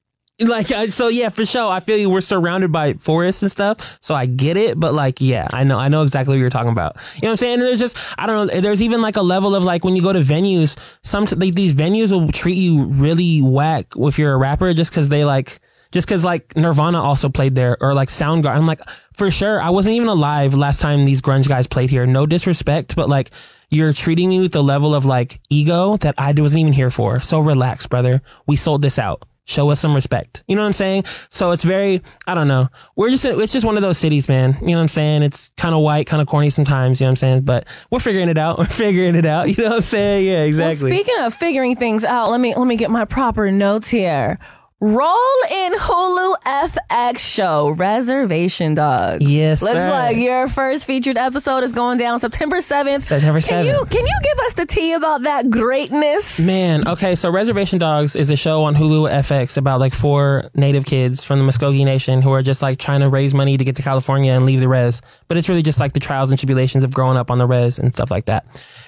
Like, 0.42 0.68
so 0.68 1.10
yeah, 1.10 1.30
for 1.30 1.46
sure. 1.46 1.70
I 1.70 1.82
feel 1.82 1.98
you. 1.98 2.10
We're 2.10 2.22
surrounded 2.22 2.72
by 2.72 2.94
forests 2.94 3.42
and 3.42 3.52
stuff, 3.52 3.98
so 4.02 4.16
I 4.16 4.26
get 4.26 4.56
it. 4.56 4.80
But 4.80 4.94
like, 4.94 5.20
yeah, 5.20 5.48
I 5.52 5.66
know, 5.66 5.78
I 5.78 5.90
know 5.90 6.04
exactly 6.04 6.36
what 6.36 6.40
you're 6.40 6.50
talking 6.50 6.72
about. 6.72 6.96
You 7.16 7.24
know 7.24 7.28
what 7.28 7.32
I'm 7.32 7.38
saying? 7.38 7.54
And 7.56 7.64
there's 7.64 7.80
just, 7.80 8.16
I 8.18 8.26
don't 8.26 8.48
know. 8.48 8.62
There's 8.62 8.82
even 8.82 9.02
like 9.02 9.18
a 9.18 9.22
level 9.22 9.54
of 9.54 9.66
like 9.66 9.84
when 9.84 9.98
you 9.98 10.02
go 10.02 10.14
to 10.14 10.20
venues, 10.20 10.78
some 11.04 11.26
like 11.36 11.56
these 11.56 11.76
venues 11.76 12.14
will 12.14 12.32
treat 12.32 12.58
you 12.58 12.86
really 12.86 13.42
whack 13.42 13.88
if 13.98 14.18
you're 14.18 14.34
a 14.34 14.38
rapper, 14.38 14.74
just 14.74 14.92
because 14.92 15.10
they 15.10 15.26
like. 15.26 15.60
Just 15.92 16.08
cause 16.08 16.24
like 16.24 16.56
Nirvana 16.56 17.02
also 17.02 17.30
played 17.30 17.56
there 17.56 17.78
or 17.82 17.94
like 17.94 18.10
Soundgarden. 18.10 18.56
I'm 18.58 18.68
like, 18.68 18.82
for 19.18 19.32
sure. 19.32 19.60
I 19.60 19.72
wasn't 19.72 19.96
even 19.96 20.08
alive 20.08 20.54
last 20.54 20.82
time 20.82 21.06
these 21.06 21.22
grunge 21.22 21.48
guys 21.48 21.68
played 21.68 21.90
here. 21.90 22.06
No 22.06 22.26
disrespect, 22.26 22.96
but 22.96 23.10
like 23.10 23.32
you're 23.70 23.94
treating 23.94 24.30
me 24.30 24.40
with 24.40 24.52
the 24.52 24.64
level 24.64 24.94
of 24.94 25.06
like 25.06 25.40
ego 25.50 25.98
that 25.98 26.16
I 26.18 26.34
wasn't 26.38 26.62
even 26.62 26.74
here 26.74 26.90
for. 26.92 27.20
So 27.22 27.40
relax, 27.40 27.88
brother. 27.88 28.22
We 28.48 28.56
sold 28.56 28.82
this 28.82 29.00
out. 29.00 29.24
Show 29.46 29.72
us 29.72 29.80
some 29.80 29.96
respect. 29.96 30.44
You 30.48 30.56
know 30.56 30.62
what 30.62 30.68
I'm 30.68 30.74
saying? 30.74 31.06
So 31.30 31.54
it's 31.54 31.64
very, 31.64 32.04
I 32.28 32.36
don't 32.36 32.48
know. 32.48 32.68
We're 32.96 33.10
just, 33.10 33.26
it's 33.26 33.52
just 33.52 33.66
one 33.66 33.78
of 33.78 33.82
those 33.82 33.98
cities, 33.98 34.30
man. 34.30 34.56
You 34.62 34.68
know 34.68 34.76
what 34.76 34.82
I'm 34.84 34.88
saying? 34.90 35.24
It's 35.24 35.50
kind 35.58 35.74
of 35.74 35.82
white, 35.82 36.06
kind 36.06 36.22
of 36.22 36.28
corny 36.28 36.52
sometimes. 36.52 37.02
You 37.02 37.06
know 37.06 37.10
what 37.10 37.12
I'm 37.14 37.16
saying? 37.16 37.42
But 37.46 37.68
we're 37.90 37.98
figuring 37.98 38.30
it 38.30 38.38
out. 38.38 38.58
We're 38.60 38.66
figuring 38.66 39.16
it 39.16 39.26
out. 39.26 39.50
You 39.50 39.64
know 39.64 39.70
what 39.70 39.76
I'm 39.78 39.82
saying? 39.82 40.28
Yeah, 40.28 40.44
exactly. 40.44 40.92
Well, 40.92 41.00
speaking 41.00 41.24
of 41.24 41.34
figuring 41.34 41.76
things 41.76 42.06
out, 42.06 42.30
let 42.30 42.40
me 42.40 42.54
let 42.54 42.68
me 42.68 42.76
get 42.76 42.92
my 42.92 43.06
proper 43.06 43.52
notes 43.52 43.88
here. 43.90 44.38
Role 44.82 45.44
in 45.52 45.74
Hulu 45.74 46.36
FX 46.46 47.20
show 47.20 47.72
Reservation 47.72 48.76
Dogs. 48.76 49.30
Yes, 49.30 49.62
looks 49.62 49.74
sir. 49.76 49.90
like 49.90 50.16
your 50.16 50.48
first 50.48 50.88
featured 50.88 51.18
episode 51.18 51.66
is 51.66 51.74
going 51.74 51.98
down 51.98 52.18
September 52.20 52.62
seventh. 52.62 53.04
September 53.04 53.42
Can 53.42 53.66
you 53.66 53.74
7th. 53.74 53.92
can 53.92 54.06
you 54.06 54.20
give 54.24 54.40
us 54.46 54.54
the 54.54 54.66
tea 54.66 54.94
about 54.94 55.24
that 55.24 55.50
greatness? 55.50 56.40
Man, 56.40 56.88
okay, 56.88 57.16
so 57.16 57.30
Reservation 57.30 57.78
Dogs 57.78 58.16
is 58.16 58.30
a 58.30 58.38
show 58.38 58.64
on 58.64 58.74
Hulu 58.74 59.12
FX 59.12 59.58
about 59.58 59.82
like 59.82 59.94
four 59.94 60.50
native 60.56 60.86
kids 60.86 61.26
from 61.26 61.40
the 61.40 61.44
Muscogee 61.46 61.84
Nation 61.84 62.22
who 62.22 62.32
are 62.32 62.42
just 62.42 62.62
like 62.62 62.80
trying 62.80 63.02
to 63.02 63.10
raise 63.10 63.34
money 63.34 63.58
to 63.58 63.66
get 63.66 63.76
to 63.76 63.82
California 63.82 64.32
and 64.32 64.46
leave 64.46 64.62
the 64.62 64.70
res. 64.70 65.02
But 65.28 65.36
it's 65.36 65.50
really 65.50 65.62
just 65.62 65.82
like 65.82 65.92
the 65.92 66.00
trials 66.00 66.32
and 66.32 66.40
tribulations 66.40 66.86
of 66.86 66.94
growing 66.94 67.18
up 67.18 67.32
on 67.32 67.38
the 67.38 67.48
res 67.48 67.80
and 67.80 67.94
stuff 67.94 68.12
like 68.12 68.28
that. 68.28 68.46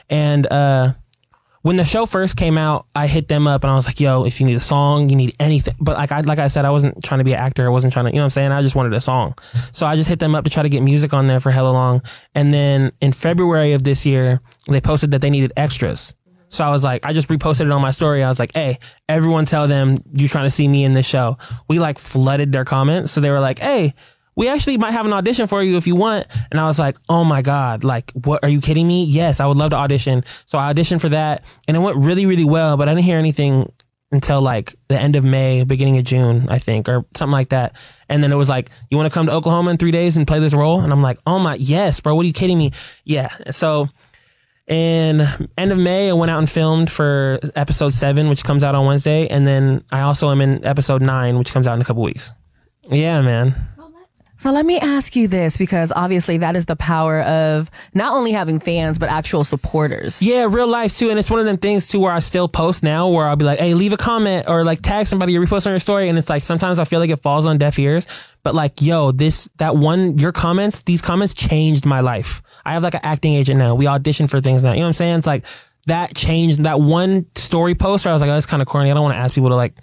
And 0.10 0.48
uh 0.50 0.94
when 1.62 1.76
the 1.76 1.86
show 1.86 2.06
first 2.06 2.38
came 2.38 2.58
out, 2.58 2.88
I 2.95 3.08
hit 3.08 3.28
them 3.28 3.47
up 3.47 3.63
and 3.63 3.71
I 3.71 3.76
was 3.76 3.86
like, 3.86 4.00
yo, 4.00 4.26
if 4.26 4.39
you 4.39 4.45
need 4.45 4.56
a 4.56 4.62
song, 4.62 5.10
you 5.10 5.15
need 5.15 5.36
anything. 5.39 5.76
But 5.80 5.97
like 5.97 6.12
I 6.12 6.21
like 6.21 6.39
I 6.39 6.47
said, 6.47 6.65
I 6.65 6.71
wasn't 6.71 7.04
trying 7.04 7.19
to 7.19 7.24
be 7.24 7.34
an 7.34 7.39
actor. 7.39 7.65
I 7.65 7.69
wasn't 7.69 7.93
trying 7.93 8.06
to, 8.06 8.12
you 8.12 8.15
know 8.15 8.21
what 8.21 8.26
I'm 8.26 8.32
saying? 8.32 8.52
I 8.52 8.62
just 8.62 8.76
wanted 8.76 8.93
a 8.93 9.02
song. 9.02 9.36
So 9.71 9.86
I 9.86 9.95
just 9.95 10.10
hit 10.10 10.19
them 10.19 10.36
up 10.36 10.43
to 10.45 10.50
try 10.50 10.63
to 10.63 10.69
get 10.69 10.82
music 10.82 11.13
on 11.13 11.28
there 11.28 11.39
for 11.39 11.52
hella 11.52 11.71
long. 11.71 12.02
And 12.34 12.54
then 12.54 12.91
in 13.02 13.12
February 13.12 13.74
of 13.74 13.84
this 13.84 14.06
year, 14.06 14.41
they 14.67 14.82
posted 14.82 15.12
that 15.12 15.21
they 15.21 15.30
needed 15.30 15.54
extras. 15.56 16.15
So 16.50 16.65
I 16.65 16.69
was 16.69 16.84
like, 16.84 17.06
I 17.06 17.13
just 17.13 17.30
reposted 17.30 17.62
it 17.62 17.71
on 17.71 17.82
my 17.82 17.91
story. 17.91 18.24
I 18.24 18.28
was 18.28 18.38
like, 18.38 18.52
hey, 18.54 18.78
everyone 19.08 19.45
tell 19.45 19.69
them 19.69 19.97
you 20.13 20.28
trying 20.28 20.45
to 20.45 20.52
see 20.52 20.67
me 20.67 20.84
in 20.84 20.93
this 20.93 21.08
show. 21.08 21.38
We 21.69 21.80
like 21.80 21.97
flooded 21.97 22.52
their 22.52 22.65
comments. 22.65 23.12
So 23.13 23.21
they 23.21 23.32
were 23.32 23.39
like, 23.39 23.60
hey, 23.60 23.93
we 24.36 24.48
actually 24.48 24.78
might 24.78 24.91
have 24.91 25.06
an 25.06 25.13
audition 25.13 25.48
for 25.48 25.62
you 25.62 25.78
if 25.78 25.88
you 25.88 25.96
want. 25.96 26.28
And 26.52 26.60
I 26.60 26.65
was 26.65 26.80
like, 26.80 26.98
oh 27.10 27.24
my 27.24 27.41
God, 27.41 27.84
like, 27.84 28.12
what 28.12 28.44
are 28.44 28.50
you 28.50 28.62
kidding 28.62 28.88
me? 28.88 29.06
Yes, 29.06 29.39
I 29.39 29.48
would 29.48 29.58
love 29.58 29.72
to 29.72 29.76
audition. 29.76 30.24
So 30.46 30.58
I 30.58 30.72
auditioned 30.74 31.02
for 31.02 31.10
that 31.10 31.44
and 31.67 31.76
it 31.76 31.80
went 31.80 31.98
really, 31.98 32.26
really 32.26 32.46
well, 32.46 32.78
but 32.78 32.88
I 32.88 32.94
didn't 32.94 33.06
hear 33.06 33.17
anything 33.17 33.72
until 34.12 34.41
like 34.41 34.76
the 34.89 35.00
end 35.00 35.15
of 35.15 35.24
May, 35.24 35.63
beginning 35.63 35.98
of 35.98 36.04
June, 36.04 36.48
I 36.50 36.60
think, 36.60 36.89
or 36.89 37.06
something 37.15 37.32
like 37.32 37.50
that. 37.50 37.82
And 38.10 38.22
then 38.22 38.32
it 38.32 38.36
was 38.36 38.50
like, 38.50 38.70
you 38.89 38.98
want 38.98 39.12
to 39.12 39.13
come 39.13 39.26
to 39.28 39.32
Oklahoma 39.32 39.72
in 39.72 39.78
three 39.78 39.91
days 39.91 40.17
and 40.17 40.28
play 40.28 40.39
this 40.39 40.54
role? 40.54 40.82
And 40.82 40.91
I'm 40.91 41.02
like, 41.02 41.17
oh 41.26 41.39
my, 41.39 41.56
yes, 41.56 42.00
bro. 42.02 42.15
What 42.15 42.24
are 42.24 42.28
you 42.28 42.34
kidding 42.34 42.58
me? 42.58 42.72
Yeah. 43.06 43.30
So 43.52 43.88
in 44.67 45.22
end 45.58 45.72
of 45.72 45.78
May, 45.78 46.10
I 46.10 46.13
went 46.13 46.30
out 46.30 46.39
and 46.39 46.50
filmed 46.50 46.89
for 46.89 47.39
episode 47.56 47.94
seven, 47.94 48.30
which 48.30 48.44
comes 48.44 48.63
out 48.63 48.76
on 48.76 48.86
Wednesday. 48.86 49.28
And 49.28 49.48
then 49.48 49.84
I 49.91 50.02
also 50.02 50.30
am 50.30 50.41
in 50.41 50.65
episode 50.65 51.02
nine, 51.02 51.38
which 51.38 51.54
comes 51.54 51.67
out 51.67 51.76
in 51.76 51.82
a 51.82 51.86
couple 51.86 52.04
weeks. 52.04 52.34
Yeah, 52.89 53.22
man. 53.22 53.56
So 54.42 54.52
let 54.52 54.66
me 54.66 54.80
ask 54.80 55.16
you 55.16 55.28
this 55.28 55.56
because 55.56 55.94
obviously 55.96 56.40
that 56.40 56.56
is 56.56 56.66
the 56.66 56.76
power 56.76 57.22
of 57.22 57.70
not 57.94 58.12
only 58.14 58.32
having 58.32 58.60
fans 58.60 58.98
but 58.98 59.08
actual 59.08 59.44
supporters. 59.44 60.20
Yeah, 60.20 60.48
real 60.50 60.68
life 60.68 60.98
too. 60.98 61.12
And 61.12 61.20
it's 61.20 61.30
one 61.30 61.40
of 61.40 61.46
them 61.46 61.58
things 61.58 61.88
too 61.88 62.00
where 62.00 62.12
I 62.12 62.18
still 62.22 62.48
post 62.48 62.82
now 62.82 63.08
where 63.08 63.28
I'll 63.28 63.36
be 63.36 63.46
like, 63.46 63.60
hey, 63.60 63.76
leave 63.76 63.94
a 63.94 63.98
comment 63.98 64.50
or 64.50 64.64
like 64.64 64.82
tag 64.82 65.06
somebody 65.06 65.38
or 65.38 65.42
repost 65.42 65.68
on 65.68 65.74
your 65.74 65.80
story. 65.80 66.10
And 66.10 66.18
it's 66.18 66.28
like 66.28 66.42
sometimes 66.42 66.80
I 66.80 66.86
feel 66.86 67.00
like 67.00 67.12
it 67.12 67.20
falls 67.20 67.46
on 67.46 67.60
deaf 67.60 67.78
ears. 67.78 68.36
But 68.42 68.56
like, 68.56 68.82
yo, 68.82 69.12
this, 69.12 69.48
that 69.58 69.76
one, 69.76 70.18
your 70.18 70.32
comments, 70.32 70.82
these 70.82 71.04
comments 71.04 71.36
changed 71.36 71.86
my 71.86 72.00
life. 72.00 72.42
I 72.66 72.74
have 72.74 72.82
like 72.82 72.96
an 72.96 73.02
acting 73.04 73.34
agent 73.34 73.60
now. 73.60 73.76
We 73.76 73.86
audition 73.86 74.26
for 74.26 74.42
things 74.42 74.64
now. 74.64 74.72
You 74.72 74.78
know 74.78 74.86
what 74.86 74.88
I'm 74.88 74.94
saying? 74.94 75.18
It's 75.20 75.28
like 75.28 75.46
that 75.86 76.16
changed 76.16 76.64
that 76.64 76.82
one 76.82 77.28
story 77.36 77.76
post 77.76 78.06
where 78.06 78.12
I 78.12 78.14
was 78.14 78.24
like, 78.24 78.30
oh, 78.30 78.34
that's 78.34 78.48
kind 78.48 78.64
of 78.64 78.68
corny. 78.68 78.90
I 78.90 78.96
don't 78.96 79.04
want 79.04 79.14
to 79.14 79.20
ask 79.20 79.36
people 79.36 79.50
to 79.50 79.56
like, 79.56 79.76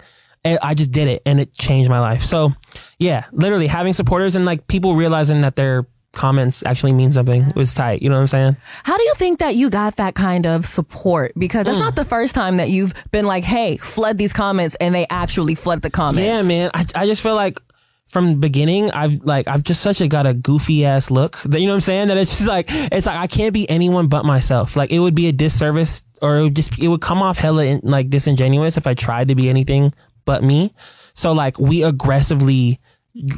I 0.45 0.73
just 0.73 0.91
did 0.91 1.07
it 1.07 1.21
and 1.25 1.39
it 1.39 1.53
changed 1.53 1.89
my 1.89 1.99
life. 1.99 2.21
So 2.21 2.53
yeah, 2.97 3.25
literally 3.31 3.67
having 3.67 3.93
supporters 3.93 4.35
and 4.35 4.45
like 4.45 4.67
people 4.67 4.95
realizing 4.95 5.41
that 5.41 5.55
their 5.55 5.85
comments 6.11 6.63
actually 6.65 6.93
mean 6.93 7.11
something 7.11 7.49
was 7.55 7.73
tight. 7.75 8.01
You 8.01 8.09
know 8.09 8.15
what 8.15 8.21
I'm 8.21 8.27
saying? 8.27 8.57
How 8.83 8.97
do 8.97 9.03
you 9.03 9.13
think 9.15 9.39
that 9.39 9.55
you 9.55 9.69
got 9.69 9.97
that 9.97 10.15
kind 10.15 10.45
of 10.45 10.65
support? 10.65 11.33
Because 11.37 11.65
that's 11.65 11.77
mm. 11.77 11.81
not 11.81 11.95
the 11.95 12.05
first 12.05 12.33
time 12.33 12.57
that 12.57 12.69
you've 12.69 12.93
been 13.11 13.25
like, 13.25 13.43
hey, 13.43 13.77
flood 13.77 14.17
these 14.17 14.33
comments 14.33 14.75
and 14.75 14.93
they 14.93 15.05
actually 15.09 15.55
flood 15.55 15.81
the 15.81 15.89
comments. 15.89 16.21
Yeah, 16.21 16.41
man. 16.41 16.71
I, 16.73 16.85
I 16.95 17.05
just 17.05 17.21
feel 17.21 17.35
like 17.35 17.59
from 18.07 18.31
the 18.31 18.37
beginning, 18.37 18.89
I've 18.91 19.23
like 19.23 19.47
I've 19.47 19.63
just 19.63 19.81
such 19.81 20.01
a 20.01 20.07
got 20.07 20.25
a 20.25 20.33
goofy 20.33 20.83
ass 20.83 21.11
look. 21.11 21.37
That, 21.43 21.61
you 21.61 21.67
know 21.67 21.73
what 21.73 21.77
I'm 21.77 21.81
saying? 21.81 22.07
That 22.07 22.17
it's 22.17 22.37
just 22.37 22.49
like 22.49 22.65
it's 22.69 23.05
like 23.05 23.17
I 23.17 23.27
can't 23.27 23.53
be 23.53 23.69
anyone 23.69 24.07
but 24.07 24.25
myself. 24.25 24.75
Like 24.75 24.91
it 24.91 24.99
would 24.99 25.13
be 25.13 25.27
a 25.27 25.31
disservice, 25.31 26.01
or 26.21 26.37
it 26.37 26.41
would 26.41 26.55
just 26.55 26.81
it 26.81 26.87
would 26.87 27.01
come 27.01 27.21
off 27.21 27.37
hella 27.37 27.65
in, 27.65 27.81
like 27.83 28.09
disingenuous 28.09 28.77
if 28.77 28.87
I 28.87 28.95
tried 28.95 29.27
to 29.27 29.35
be 29.35 29.47
anything 29.47 29.93
but 30.25 30.43
me. 30.43 30.73
So 31.13 31.33
like 31.33 31.59
we 31.59 31.83
aggressively 31.83 32.79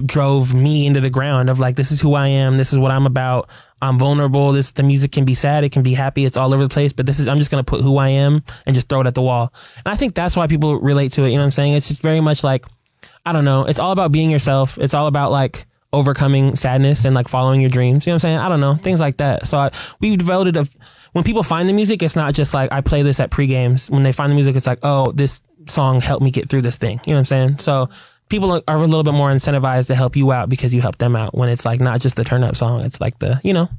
drove 0.06 0.54
me 0.54 0.86
into 0.86 1.00
the 1.00 1.10
ground 1.10 1.50
of 1.50 1.60
like 1.60 1.76
this 1.76 1.92
is 1.92 2.02
who 2.02 2.14
I 2.14 2.28
am, 2.28 2.58
this 2.58 2.74
is 2.74 2.80
what 2.80 2.92
I'm 2.92 3.06
about. 3.06 3.50
I'm 3.82 3.98
vulnerable. 3.98 4.52
This 4.52 4.72
the 4.72 4.84
music 4.84 5.12
can 5.12 5.26
be 5.26 5.34
sad, 5.34 5.64
it 5.64 5.72
can 5.72 5.82
be 5.82 5.94
happy, 5.94 6.26
it's 6.26 6.38
all 6.38 6.54
over 6.54 6.64
the 6.64 6.70
place, 6.70 6.94
but 6.94 7.06
this 7.06 7.20
is 7.20 7.28
I'm 7.28 7.38
just 7.38 7.50
gonna 7.50 7.64
put 7.64 7.82
who 7.82 7.98
I 7.98 8.10
am 8.10 8.44
and 8.66 8.76
just 8.76 8.90
throw 8.90 9.02
it 9.02 9.08
at 9.08 9.16
the 9.16 9.22
wall. 9.22 9.54
And 9.78 9.92
I 9.92 9.96
think 9.96 10.14
that's 10.14 10.38
why 10.38 10.48
people 10.48 10.80
relate 10.80 11.14
to 11.14 11.24
it, 11.24 11.30
you 11.30 11.36
know 11.36 11.42
what 11.42 11.46
I'm 11.46 11.52
saying? 11.52 11.74
It's 11.74 11.88
just 11.88 12.02
very 12.02 12.20
much 12.20 12.44
like 12.44 12.66
I 13.26 13.34
don't 13.34 13.46
know, 13.46 13.66
it's 13.66 13.80
all 13.80 13.92
about 13.92 14.12
being 14.12 14.30
yourself. 14.30 14.78
It's 14.78 14.94
all 14.94 15.08
about 15.08 15.32
like 15.32 15.66
overcoming 15.94 16.56
sadness 16.56 17.06
and 17.06 17.14
like 17.14 17.28
following 17.28 17.60
your 17.60 17.70
dreams. 17.70 18.06
You 18.06 18.12
know 18.12 18.16
what 18.16 18.26
I'm 18.26 18.30
saying? 18.30 18.38
I 18.38 18.50
don't 18.50 18.62
know, 18.62 18.76
things 18.76 19.00
like 19.00 19.18
that. 19.18 19.46
So 19.46 19.58
I, 19.58 19.72
we've 20.00 20.18
devoted 20.18 20.56
a 20.58 20.66
when 21.14 21.24
people 21.24 21.44
find 21.44 21.68
the 21.68 21.74
music, 21.74 22.02
it's 22.04 22.16
not 22.16 22.34
just 22.34 22.54
like 22.54 22.72
I 22.72 22.82
play 22.82 23.02
this 23.02 23.20
at 23.20 23.32
pre 23.32 23.48
games. 23.48 23.92
When 23.92 24.04
they 24.04 24.12
find 24.14 24.32
the 24.32 24.36
music, 24.36 24.56
it's 24.56 24.68
like, 24.68 24.80
oh, 24.84 25.12
this 25.12 25.42
song 25.68 26.02
helped 26.02 26.24
me 26.24 26.32
get 26.32 26.50
through 26.50 26.62
this 26.62 26.78
thing. 26.78 27.00
You 27.06 27.14
know 27.14 27.18
what 27.18 27.20
I'm 27.20 27.26
saying? 27.26 27.60
So 27.60 27.90
people 28.30 28.52
are 28.68 28.78
a 28.78 28.80
little 28.80 29.04
bit 29.04 29.14
more 29.14 29.30
incentivized 29.30 29.88
to 29.88 29.96
help 29.96 30.16
you 30.16 30.32
out 30.32 30.50
because 30.50 30.74
you 30.74 30.82
help 30.82 30.98
them 30.98 31.16
out 31.16 31.36
when 31.36 31.50
it's 31.50 31.66
like 31.66 31.82
not 31.82 32.02
just 32.02 32.16
the 32.16 32.24
turn 32.24 32.44
up 32.44 32.56
song. 32.56 32.82
It's 32.82 33.02
like 33.02 33.20
the, 33.20 33.40
you 33.44 33.54
know, 33.54 33.70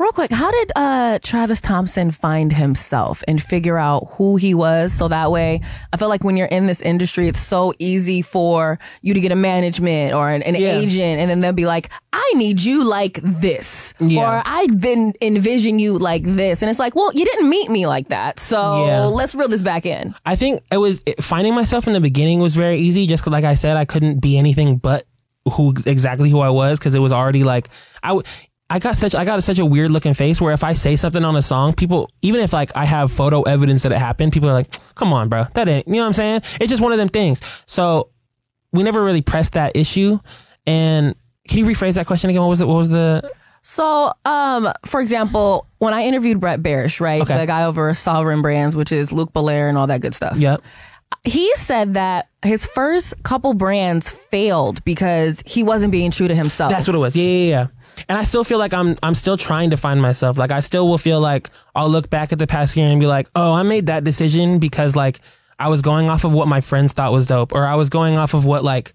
Real 0.00 0.12
quick, 0.12 0.30
how 0.30 0.48
did 0.52 0.70
uh, 0.76 1.18
Travis 1.24 1.60
Thompson 1.60 2.12
find 2.12 2.52
himself 2.52 3.24
and 3.26 3.42
figure 3.42 3.76
out 3.76 4.06
who 4.12 4.36
he 4.36 4.54
was? 4.54 4.92
So 4.92 5.08
that 5.08 5.32
way, 5.32 5.60
I 5.92 5.96
feel 5.96 6.08
like 6.08 6.22
when 6.22 6.36
you're 6.36 6.46
in 6.46 6.68
this 6.68 6.80
industry, 6.80 7.26
it's 7.26 7.40
so 7.40 7.72
easy 7.80 8.22
for 8.22 8.78
you 9.02 9.12
to 9.12 9.18
get 9.20 9.32
a 9.32 9.36
management 9.36 10.14
or 10.14 10.28
an, 10.30 10.42
an 10.42 10.54
Yeah. 10.54 10.78
agent, 10.78 11.18
and 11.18 11.28
then 11.28 11.40
they'll 11.40 11.52
be 11.52 11.66
like, 11.66 11.90
"I 12.12 12.32
need 12.36 12.62
you 12.62 12.84
like 12.84 13.18
this," 13.24 13.92
Yeah. 13.98 14.20
or 14.20 14.42
I 14.46 14.68
then 14.70 15.14
envision 15.20 15.80
you 15.80 15.98
like 15.98 16.22
this," 16.22 16.62
and 16.62 16.70
it's 16.70 16.78
like, 16.78 16.94
"Well, 16.94 17.12
you 17.12 17.24
didn't 17.24 17.50
meet 17.50 17.68
me 17.68 17.88
like 17.88 18.10
that, 18.10 18.38
so 18.38 18.86
Yeah. 18.86 19.00
let's 19.06 19.34
reel 19.34 19.48
this 19.48 19.62
back 19.62 19.84
in." 19.84 20.14
I 20.24 20.36
think 20.36 20.62
it 20.70 20.76
was 20.78 21.02
it- 21.06 21.24
finding 21.24 21.56
myself 21.56 21.88
in 21.88 21.92
the 21.92 22.00
beginning 22.00 22.38
was 22.38 22.54
very 22.54 22.76
easy. 22.76 23.08
Just 23.08 23.24
'cause, 23.24 23.32
like 23.32 23.44
I 23.44 23.54
said, 23.54 23.76
I 23.76 23.84
couldn't 23.84 24.20
be 24.20 24.38
anything 24.38 24.76
but 24.76 25.06
who 25.54 25.74
exactly 25.86 26.30
who 26.30 26.38
I 26.38 26.50
was 26.50 26.78
because 26.78 26.94
it 26.94 27.00
was 27.00 27.10
already 27.10 27.42
like 27.42 27.66
I. 28.04 28.08
w- 28.10 28.22
I 28.70 28.78
got 28.78 28.96
such 28.96 29.14
I 29.14 29.24
got 29.24 29.42
such 29.42 29.58
a 29.58 29.64
weird 29.64 29.90
looking 29.90 30.12
face 30.14 30.40
where 30.40 30.52
if 30.52 30.62
I 30.62 30.74
say 30.74 30.94
something 30.96 31.24
on 31.24 31.36
a 31.36 31.42
song, 31.42 31.72
people 31.72 32.10
even 32.22 32.40
if 32.40 32.52
like 32.52 32.70
I 32.74 32.84
have 32.84 33.10
photo 33.10 33.42
evidence 33.42 33.82
that 33.84 33.92
it 33.92 33.98
happened, 33.98 34.32
people 34.32 34.48
are 34.50 34.52
like, 34.52 34.68
"Come 34.94 35.12
on, 35.12 35.28
bro, 35.28 35.44
that 35.54 35.68
ain't." 35.68 35.86
You 35.86 35.94
know 35.94 36.00
what 36.00 36.06
I'm 36.08 36.12
saying? 36.12 36.40
It's 36.60 36.68
just 36.68 36.82
one 36.82 36.92
of 36.92 36.98
them 36.98 37.08
things. 37.08 37.62
So 37.66 38.10
we 38.72 38.82
never 38.82 39.02
really 39.02 39.22
pressed 39.22 39.54
that 39.54 39.74
issue. 39.76 40.18
And 40.66 41.14
can 41.48 41.58
you 41.60 41.64
rephrase 41.64 41.94
that 41.94 42.06
question 42.06 42.28
again? 42.28 42.42
What 42.42 42.50
was 42.50 42.60
it? 42.60 42.68
What 42.68 42.76
was 42.76 42.90
the? 42.90 43.32
So, 43.62 44.12
um, 44.24 44.70
for 44.86 45.00
example, 45.00 45.66
when 45.78 45.92
I 45.94 46.02
interviewed 46.02 46.38
Brett 46.38 46.62
Berish, 46.62 47.00
right, 47.00 47.22
Okay. 47.22 47.38
the 47.38 47.46
guy 47.46 47.64
over 47.64 47.92
Sovereign 47.94 48.40
Brands, 48.42 48.76
which 48.76 48.92
is 48.92 49.12
Luc 49.12 49.32
Belaire 49.32 49.68
and 49.68 49.76
all 49.78 49.86
that 49.86 50.00
good 50.00 50.14
stuff. 50.14 50.36
Yep. 50.38 50.62
he 51.24 51.52
said 51.56 51.94
that 51.94 52.28
his 52.44 52.66
first 52.66 53.14
couple 53.24 53.54
brands 53.54 54.08
failed 54.10 54.84
because 54.84 55.42
he 55.46 55.62
wasn't 55.62 55.90
being 55.90 56.10
true 56.10 56.28
to 56.28 56.34
himself. 56.34 56.70
That's 56.70 56.86
what 56.86 56.94
it 56.94 56.98
was. 56.98 57.16
Yeah, 57.16 57.24
yeah, 57.24 57.48
yeah. 57.48 57.66
And 58.08 58.18
I 58.18 58.24
still 58.24 58.44
feel 58.44 58.58
like 58.58 58.74
I'm 58.74 58.96
I'm 59.02 59.14
still 59.14 59.36
trying 59.36 59.70
to 59.70 59.76
find 59.76 60.00
myself. 60.00 60.38
Like 60.38 60.52
I 60.52 60.60
still 60.60 60.88
will 60.88 60.98
feel 60.98 61.20
like 61.20 61.48
I'll 61.74 61.88
look 61.88 62.10
back 62.10 62.32
at 62.32 62.38
the 62.38 62.46
past 62.46 62.76
year 62.76 62.86
and 62.86 63.00
be 63.00 63.06
like, 63.06 63.28
oh, 63.34 63.54
I 63.54 63.62
made 63.62 63.86
that 63.86 64.04
decision 64.04 64.58
because 64.58 64.94
like 64.94 65.18
I 65.58 65.68
was 65.68 65.82
going 65.82 66.08
off 66.08 66.24
of 66.24 66.32
what 66.32 66.48
my 66.48 66.60
friends 66.60 66.92
thought 66.92 67.12
was 67.12 67.26
dope, 67.26 67.52
or 67.52 67.66
I 67.66 67.74
was 67.74 67.90
going 67.90 68.16
off 68.16 68.34
of 68.34 68.44
what 68.44 68.64
like, 68.64 68.92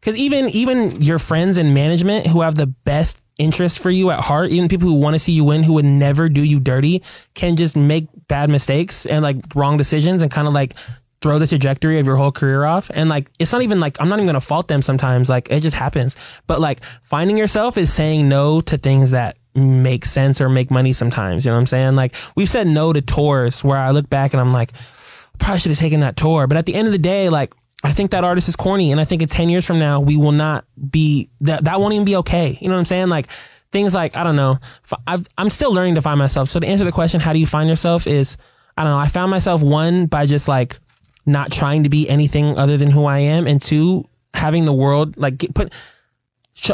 because 0.00 0.16
even 0.16 0.48
even 0.50 1.00
your 1.00 1.18
friends 1.18 1.56
in 1.56 1.72
management 1.72 2.26
who 2.26 2.42
have 2.42 2.56
the 2.56 2.66
best 2.66 3.22
interest 3.38 3.82
for 3.82 3.90
you 3.90 4.10
at 4.10 4.20
heart, 4.20 4.50
even 4.50 4.68
people 4.68 4.88
who 4.88 5.00
want 5.00 5.14
to 5.14 5.18
see 5.18 5.32
you 5.32 5.44
win, 5.44 5.62
who 5.62 5.74
would 5.74 5.84
never 5.84 6.28
do 6.28 6.46
you 6.46 6.60
dirty, 6.60 7.02
can 7.34 7.56
just 7.56 7.76
make 7.76 8.06
bad 8.28 8.50
mistakes 8.50 9.06
and 9.06 9.22
like 9.22 9.36
wrong 9.54 9.76
decisions 9.76 10.22
and 10.22 10.30
kind 10.30 10.46
of 10.46 10.54
like 10.54 10.74
throw 11.20 11.38
the 11.38 11.46
trajectory 11.46 11.98
of 11.98 12.06
your 12.06 12.16
whole 12.16 12.32
career 12.32 12.64
off. 12.64 12.90
And 12.92 13.08
like, 13.08 13.30
it's 13.38 13.52
not 13.52 13.62
even 13.62 13.80
like, 13.80 14.00
I'm 14.00 14.08
not 14.08 14.16
even 14.16 14.26
going 14.26 14.40
to 14.40 14.46
fault 14.46 14.68
them 14.68 14.82
sometimes. 14.82 15.28
Like, 15.28 15.50
it 15.50 15.60
just 15.60 15.76
happens. 15.76 16.40
But 16.46 16.60
like, 16.60 16.84
finding 16.84 17.38
yourself 17.38 17.78
is 17.78 17.92
saying 17.92 18.28
no 18.28 18.60
to 18.62 18.76
things 18.76 19.12
that 19.12 19.38
make 19.54 20.04
sense 20.04 20.40
or 20.40 20.48
make 20.48 20.70
money 20.70 20.92
sometimes. 20.92 21.44
You 21.44 21.50
know 21.50 21.56
what 21.56 21.60
I'm 21.60 21.66
saying? 21.66 21.96
Like, 21.96 22.14
we've 22.36 22.48
said 22.48 22.66
no 22.66 22.92
to 22.92 23.00
tours 23.00 23.64
where 23.64 23.78
I 23.78 23.90
look 23.90 24.10
back 24.10 24.34
and 24.34 24.40
I'm 24.40 24.52
like, 24.52 24.72
probably 25.38 25.60
should 25.60 25.70
have 25.70 25.78
taken 25.78 26.00
that 26.00 26.16
tour. 26.16 26.46
But 26.46 26.58
at 26.58 26.66
the 26.66 26.74
end 26.74 26.86
of 26.86 26.92
the 26.92 26.98
day, 26.98 27.28
like, 27.28 27.54
I 27.82 27.92
think 27.92 28.12
that 28.12 28.24
artist 28.24 28.48
is 28.48 28.56
corny. 28.56 28.92
And 28.92 29.00
I 29.00 29.04
think 29.04 29.22
in 29.22 29.28
10 29.28 29.48
years 29.48 29.66
from 29.66 29.78
now, 29.78 30.00
we 30.00 30.16
will 30.16 30.32
not 30.32 30.64
be, 30.90 31.30
that, 31.42 31.64
that 31.64 31.80
won't 31.80 31.94
even 31.94 32.04
be 32.04 32.16
okay. 32.16 32.56
You 32.60 32.68
know 32.68 32.74
what 32.74 32.80
I'm 32.80 32.86
saying? 32.86 33.08
Like, 33.08 33.26
things 33.74 33.94
like, 33.94 34.16
I 34.16 34.24
don't 34.24 34.36
know, 34.36 34.58
I've, 35.06 35.26
I'm 35.36 35.50
still 35.50 35.72
learning 35.74 35.96
to 35.96 36.02
find 36.02 36.18
myself. 36.18 36.48
So 36.48 36.60
to 36.60 36.66
answer 36.66 36.84
the 36.84 36.92
question, 36.92 37.20
how 37.20 37.32
do 37.32 37.38
you 37.38 37.46
find 37.46 37.68
yourself 37.68 38.06
is, 38.06 38.36
I 38.76 38.84
don't 38.84 38.92
know, 38.92 38.98
I 38.98 39.08
found 39.08 39.30
myself 39.30 39.62
one 39.62 40.06
by 40.06 40.26
just 40.26 40.48
like 40.48 40.78
not 41.26 41.50
trying 41.52 41.84
to 41.84 41.88
be 41.90 42.08
anything 42.08 42.56
other 42.58 42.76
than 42.76 42.90
who 42.90 43.04
I 43.06 43.18
am. 43.20 43.46
And 43.46 43.60
two, 43.60 44.06
having 44.34 44.64
the 44.64 44.72
world, 44.74 45.16
like, 45.16 45.44
put, 45.54 45.72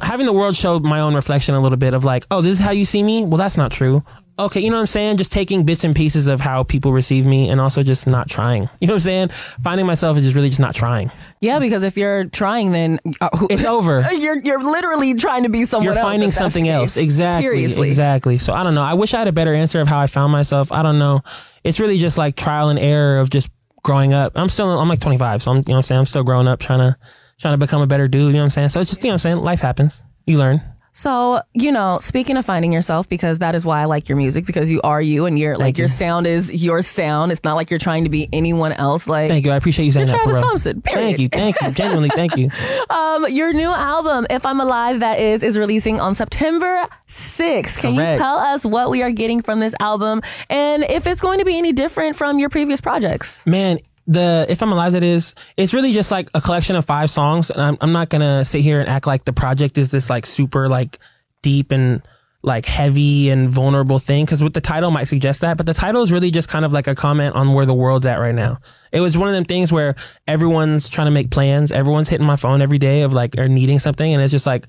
having 0.02 0.26
the 0.26 0.32
world 0.32 0.54
show 0.56 0.78
my 0.80 1.00
own 1.00 1.14
reflection 1.14 1.54
a 1.54 1.60
little 1.60 1.78
bit 1.78 1.94
of 1.94 2.04
like, 2.04 2.24
oh, 2.30 2.42
this 2.42 2.52
is 2.52 2.60
how 2.60 2.70
you 2.72 2.84
see 2.84 3.02
me? 3.02 3.22
Well, 3.24 3.38
that's 3.38 3.56
not 3.56 3.72
true. 3.72 4.02
Okay, 4.38 4.60
you 4.60 4.70
know 4.70 4.76
what 4.76 4.80
I'm 4.82 4.86
saying? 4.86 5.18
Just 5.18 5.32
taking 5.32 5.64
bits 5.66 5.84
and 5.84 5.94
pieces 5.94 6.26
of 6.26 6.40
how 6.40 6.62
people 6.62 6.94
receive 6.94 7.26
me 7.26 7.50
and 7.50 7.60
also 7.60 7.82
just 7.82 8.06
not 8.06 8.26
trying. 8.26 8.70
You 8.80 8.86
know 8.86 8.94
what 8.94 9.06
I'm 9.06 9.28
saying? 9.28 9.28
Finding 9.62 9.84
myself 9.84 10.16
is 10.16 10.24
just 10.24 10.34
really 10.34 10.48
just 10.48 10.60
not 10.60 10.74
trying. 10.74 11.10
yeah, 11.42 11.58
because 11.58 11.82
if 11.82 11.94
you're 11.98 12.24
trying, 12.24 12.72
then 12.72 13.00
uh, 13.20 13.28
who- 13.36 13.48
It's 13.50 13.64
over. 13.66 14.00
you're 14.14 14.38
you're 14.38 14.62
literally 14.62 15.12
trying 15.12 15.42
to 15.42 15.50
be 15.50 15.64
someone 15.66 15.84
You're 15.84 15.92
else. 15.92 16.02
finding 16.02 16.28
if 16.30 16.34
that's 16.34 16.38
something 16.38 16.68
else. 16.68 16.96
Exactly. 16.96 17.48
Seriously. 17.50 17.88
Exactly. 17.88 18.38
So 18.38 18.54
I 18.54 18.62
don't 18.62 18.74
know. 18.74 18.82
I 18.82 18.94
wish 18.94 19.12
I 19.12 19.18
had 19.18 19.28
a 19.28 19.32
better 19.32 19.52
answer 19.52 19.78
of 19.82 19.88
how 19.88 19.98
I 20.00 20.06
found 20.06 20.32
myself. 20.32 20.72
I 20.72 20.82
don't 20.82 20.98
know. 20.98 21.20
It's 21.62 21.78
really 21.78 21.98
just 21.98 22.16
like 22.16 22.34
trial 22.34 22.70
and 22.70 22.78
error 22.78 23.18
of 23.18 23.28
just 23.28 23.50
growing 23.82 24.12
up. 24.12 24.32
I'm 24.34 24.48
still 24.48 24.68
I'm 24.78 24.88
like 24.88 25.00
25, 25.00 25.42
so 25.42 25.50
I'm 25.50 25.56
you 25.58 25.62
know 25.62 25.72
what 25.72 25.76
I'm 25.76 25.82
saying? 25.82 25.98
I'm 26.00 26.06
still 26.06 26.24
growing 26.24 26.48
up 26.48 26.60
trying 26.60 26.80
to 26.80 26.96
trying 27.38 27.54
to 27.54 27.58
become 27.58 27.82
a 27.82 27.86
better 27.86 28.08
dude, 28.08 28.26
you 28.26 28.32
know 28.32 28.38
what 28.38 28.44
I'm 28.44 28.50
saying? 28.50 28.68
So 28.70 28.80
it's 28.80 28.90
just 28.90 29.02
you 29.02 29.08
know 29.08 29.12
what 29.12 29.14
I'm 29.14 29.18
saying? 29.18 29.36
Life 29.38 29.60
happens. 29.60 30.02
You 30.26 30.38
learn. 30.38 30.62
So, 30.92 31.40
you 31.54 31.72
know, 31.72 31.98
speaking 32.00 32.36
of 32.36 32.44
finding 32.44 32.72
yourself, 32.72 33.08
because 33.08 33.38
that 33.38 33.54
is 33.54 33.64
why 33.64 33.80
I 33.80 33.84
like 33.84 34.08
your 34.08 34.16
music, 34.16 34.44
because 34.46 34.70
you 34.70 34.80
are 34.82 35.00
you 35.00 35.26
and 35.26 35.38
you're 35.38 35.56
like 35.56 35.78
your 35.78 35.88
sound 35.88 36.26
is 36.26 36.64
your 36.64 36.82
sound. 36.82 37.32
It's 37.32 37.44
not 37.44 37.54
like 37.54 37.70
you're 37.70 37.78
trying 37.78 38.04
to 38.04 38.10
be 38.10 38.28
anyone 38.32 38.72
else. 38.72 39.08
Like 39.08 39.28
Thank 39.28 39.44
you. 39.44 39.52
I 39.52 39.56
appreciate 39.56 39.86
you 39.86 39.92
saying 39.92 40.08
You're 40.08 40.18
that 40.18 40.24
for 40.24 40.30
Travis. 40.30 40.48
Thompson, 40.48 40.82
period. 40.82 41.04
Thank 41.04 41.18
you. 41.20 41.28
Thank 41.28 41.60
you. 41.62 41.70
Genuinely, 41.72 42.08
thank 42.08 42.36
you. 42.36 42.50
um, 42.90 43.26
your 43.30 43.52
new 43.52 43.72
album, 43.72 44.26
If 44.30 44.44
I'm 44.44 44.60
Alive, 44.60 45.00
that 45.00 45.18
is, 45.20 45.42
is 45.42 45.56
releasing 45.56 46.00
on 46.00 46.14
September 46.14 46.86
6th. 47.08 47.78
Can 47.78 47.94
Correct. 47.94 48.12
you 48.12 48.18
tell 48.18 48.38
us 48.38 48.64
what 48.64 48.90
we 48.90 49.02
are 49.02 49.10
getting 49.10 49.42
from 49.42 49.60
this 49.60 49.74
album 49.80 50.20
and 50.48 50.82
if 50.84 51.06
it's 51.06 51.20
going 51.20 51.38
to 51.38 51.44
be 51.44 51.56
any 51.56 51.72
different 51.72 52.16
from 52.16 52.38
your 52.38 52.48
previous 52.48 52.80
projects? 52.80 53.46
man 53.46 53.78
the 54.10 54.44
if 54.48 54.60
i'm 54.60 54.72
alive 54.72 54.92
that 54.92 55.04
is 55.04 55.36
it's 55.56 55.72
really 55.72 55.92
just 55.92 56.10
like 56.10 56.28
a 56.34 56.40
collection 56.40 56.74
of 56.74 56.84
five 56.84 57.08
songs 57.08 57.50
and 57.50 57.62
i'm, 57.62 57.76
I'm 57.80 57.92
not 57.92 58.08
gonna 58.08 58.44
sit 58.44 58.60
here 58.60 58.80
and 58.80 58.88
act 58.88 59.06
like 59.06 59.24
the 59.24 59.32
project 59.32 59.78
is 59.78 59.90
this 59.90 60.10
like 60.10 60.26
super 60.26 60.68
like 60.68 60.98
deep 61.42 61.70
and 61.70 62.02
like 62.42 62.66
heavy 62.66 63.30
and 63.30 63.48
vulnerable 63.48 64.00
thing 64.00 64.24
because 64.24 64.42
with 64.42 64.52
the 64.52 64.60
title 64.60 64.90
might 64.90 65.04
suggest 65.04 65.42
that 65.42 65.56
but 65.56 65.66
the 65.66 65.74
title 65.74 66.02
is 66.02 66.10
really 66.10 66.32
just 66.32 66.48
kind 66.48 66.64
of 66.64 66.72
like 66.72 66.88
a 66.88 66.94
comment 66.94 67.36
on 67.36 67.52
where 67.52 67.66
the 67.66 67.74
world's 67.74 68.04
at 68.04 68.18
right 68.18 68.34
now 68.34 68.56
it 68.90 69.00
was 69.00 69.16
one 69.16 69.28
of 69.28 69.34
them 69.34 69.44
things 69.44 69.72
where 69.72 69.94
everyone's 70.26 70.88
trying 70.88 71.06
to 71.06 71.12
make 71.12 71.30
plans 71.30 71.70
everyone's 71.70 72.08
hitting 72.08 72.26
my 72.26 72.36
phone 72.36 72.60
every 72.60 72.78
day 72.78 73.02
of 73.02 73.12
like 73.12 73.38
or 73.38 73.46
needing 73.46 73.78
something 73.78 74.12
and 74.12 74.20
it's 74.20 74.32
just 74.32 74.46
like 74.46 74.66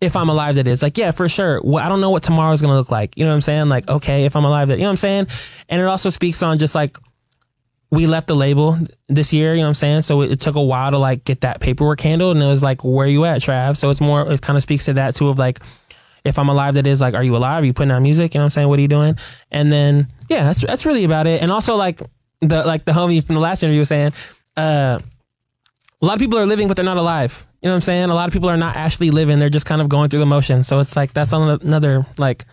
if 0.00 0.16
I'm 0.16 0.28
alive, 0.28 0.56
that 0.56 0.66
is 0.66 0.82
like, 0.82 0.98
yeah, 0.98 1.12
for 1.12 1.28
sure. 1.28 1.60
Well, 1.62 1.82
I 1.82 1.88
don't 1.88 2.00
know 2.00 2.10
what 2.10 2.24
tomorrow's 2.24 2.60
gonna 2.60 2.74
look 2.74 2.90
like. 2.90 3.16
You 3.16 3.22
know 3.22 3.30
what 3.30 3.36
I'm 3.36 3.40
saying? 3.40 3.68
Like, 3.68 3.88
okay, 3.88 4.24
if 4.24 4.34
I'm 4.34 4.44
alive, 4.44 4.66
that 4.66 4.78
you 4.78 4.80
know 4.80 4.88
what 4.88 4.94
I'm 4.94 4.96
saying? 4.96 5.26
And 5.68 5.80
it 5.80 5.84
also 5.84 6.10
speaks 6.10 6.42
on 6.42 6.58
just 6.58 6.74
like 6.74 6.98
we 7.92 8.06
left 8.06 8.26
the 8.26 8.34
label 8.34 8.74
this 9.08 9.34
year, 9.34 9.52
you 9.52 9.60
know 9.60 9.64
what 9.64 9.68
I'm 9.68 9.74
saying? 9.74 10.00
So 10.00 10.22
it, 10.22 10.32
it 10.32 10.40
took 10.40 10.56
a 10.56 10.62
while 10.62 10.90
to 10.90 10.98
like 10.98 11.24
get 11.24 11.42
that 11.42 11.60
paperwork 11.60 12.00
handled 12.00 12.36
and 12.36 12.42
it 12.42 12.48
was 12.48 12.62
like, 12.62 12.82
where 12.82 13.06
you 13.06 13.26
at, 13.26 13.42
Trav? 13.42 13.76
So 13.76 13.90
it's 13.90 14.00
more 14.00 14.32
it 14.32 14.40
kind 14.40 14.56
of 14.56 14.62
speaks 14.62 14.86
to 14.86 14.94
that 14.94 15.14
too 15.14 15.28
of 15.28 15.38
like 15.38 15.60
if 16.24 16.38
I'm 16.38 16.48
alive, 16.48 16.74
that 16.74 16.86
is 16.86 17.02
like, 17.02 17.14
are 17.14 17.22
you 17.22 17.36
alive? 17.36 17.62
Are 17.62 17.66
you 17.66 17.74
putting 17.74 17.90
out 17.90 18.00
music? 18.00 18.32
You 18.32 18.38
know 18.38 18.44
what 18.44 18.46
I'm 18.46 18.50
saying? 18.50 18.68
What 18.68 18.78
are 18.78 18.82
you 18.82 18.88
doing? 18.88 19.16
And 19.50 19.70
then 19.70 20.08
yeah, 20.30 20.44
that's 20.44 20.62
that's 20.62 20.86
really 20.86 21.04
about 21.04 21.26
it. 21.26 21.42
And 21.42 21.52
also 21.52 21.76
like 21.76 22.00
the 22.40 22.64
like 22.64 22.86
the 22.86 22.92
homie 22.92 23.22
from 23.22 23.34
the 23.34 23.42
last 23.42 23.62
interview 23.62 23.80
was 23.80 23.88
saying, 23.88 24.12
uh 24.56 24.98
a 26.00 26.06
lot 26.06 26.14
of 26.14 26.18
people 26.18 26.38
are 26.38 26.46
living, 26.46 26.68
but 26.68 26.76
they're 26.76 26.84
not 26.84 26.96
alive. 26.96 27.46
You 27.60 27.68
know 27.68 27.74
what 27.74 27.76
I'm 27.76 27.82
saying? 27.82 28.10
A 28.10 28.14
lot 28.14 28.26
of 28.26 28.32
people 28.32 28.48
are 28.48 28.56
not 28.56 28.74
actually 28.74 29.10
living. 29.10 29.38
They're 29.38 29.50
just 29.50 29.66
kind 29.66 29.82
of 29.82 29.88
going 29.90 30.08
through 30.08 30.20
the 30.20 30.26
motion. 30.26 30.64
So 30.64 30.80
it's 30.80 30.96
like, 30.96 31.12
that's 31.12 31.32
another 31.32 32.06
like 32.18 32.44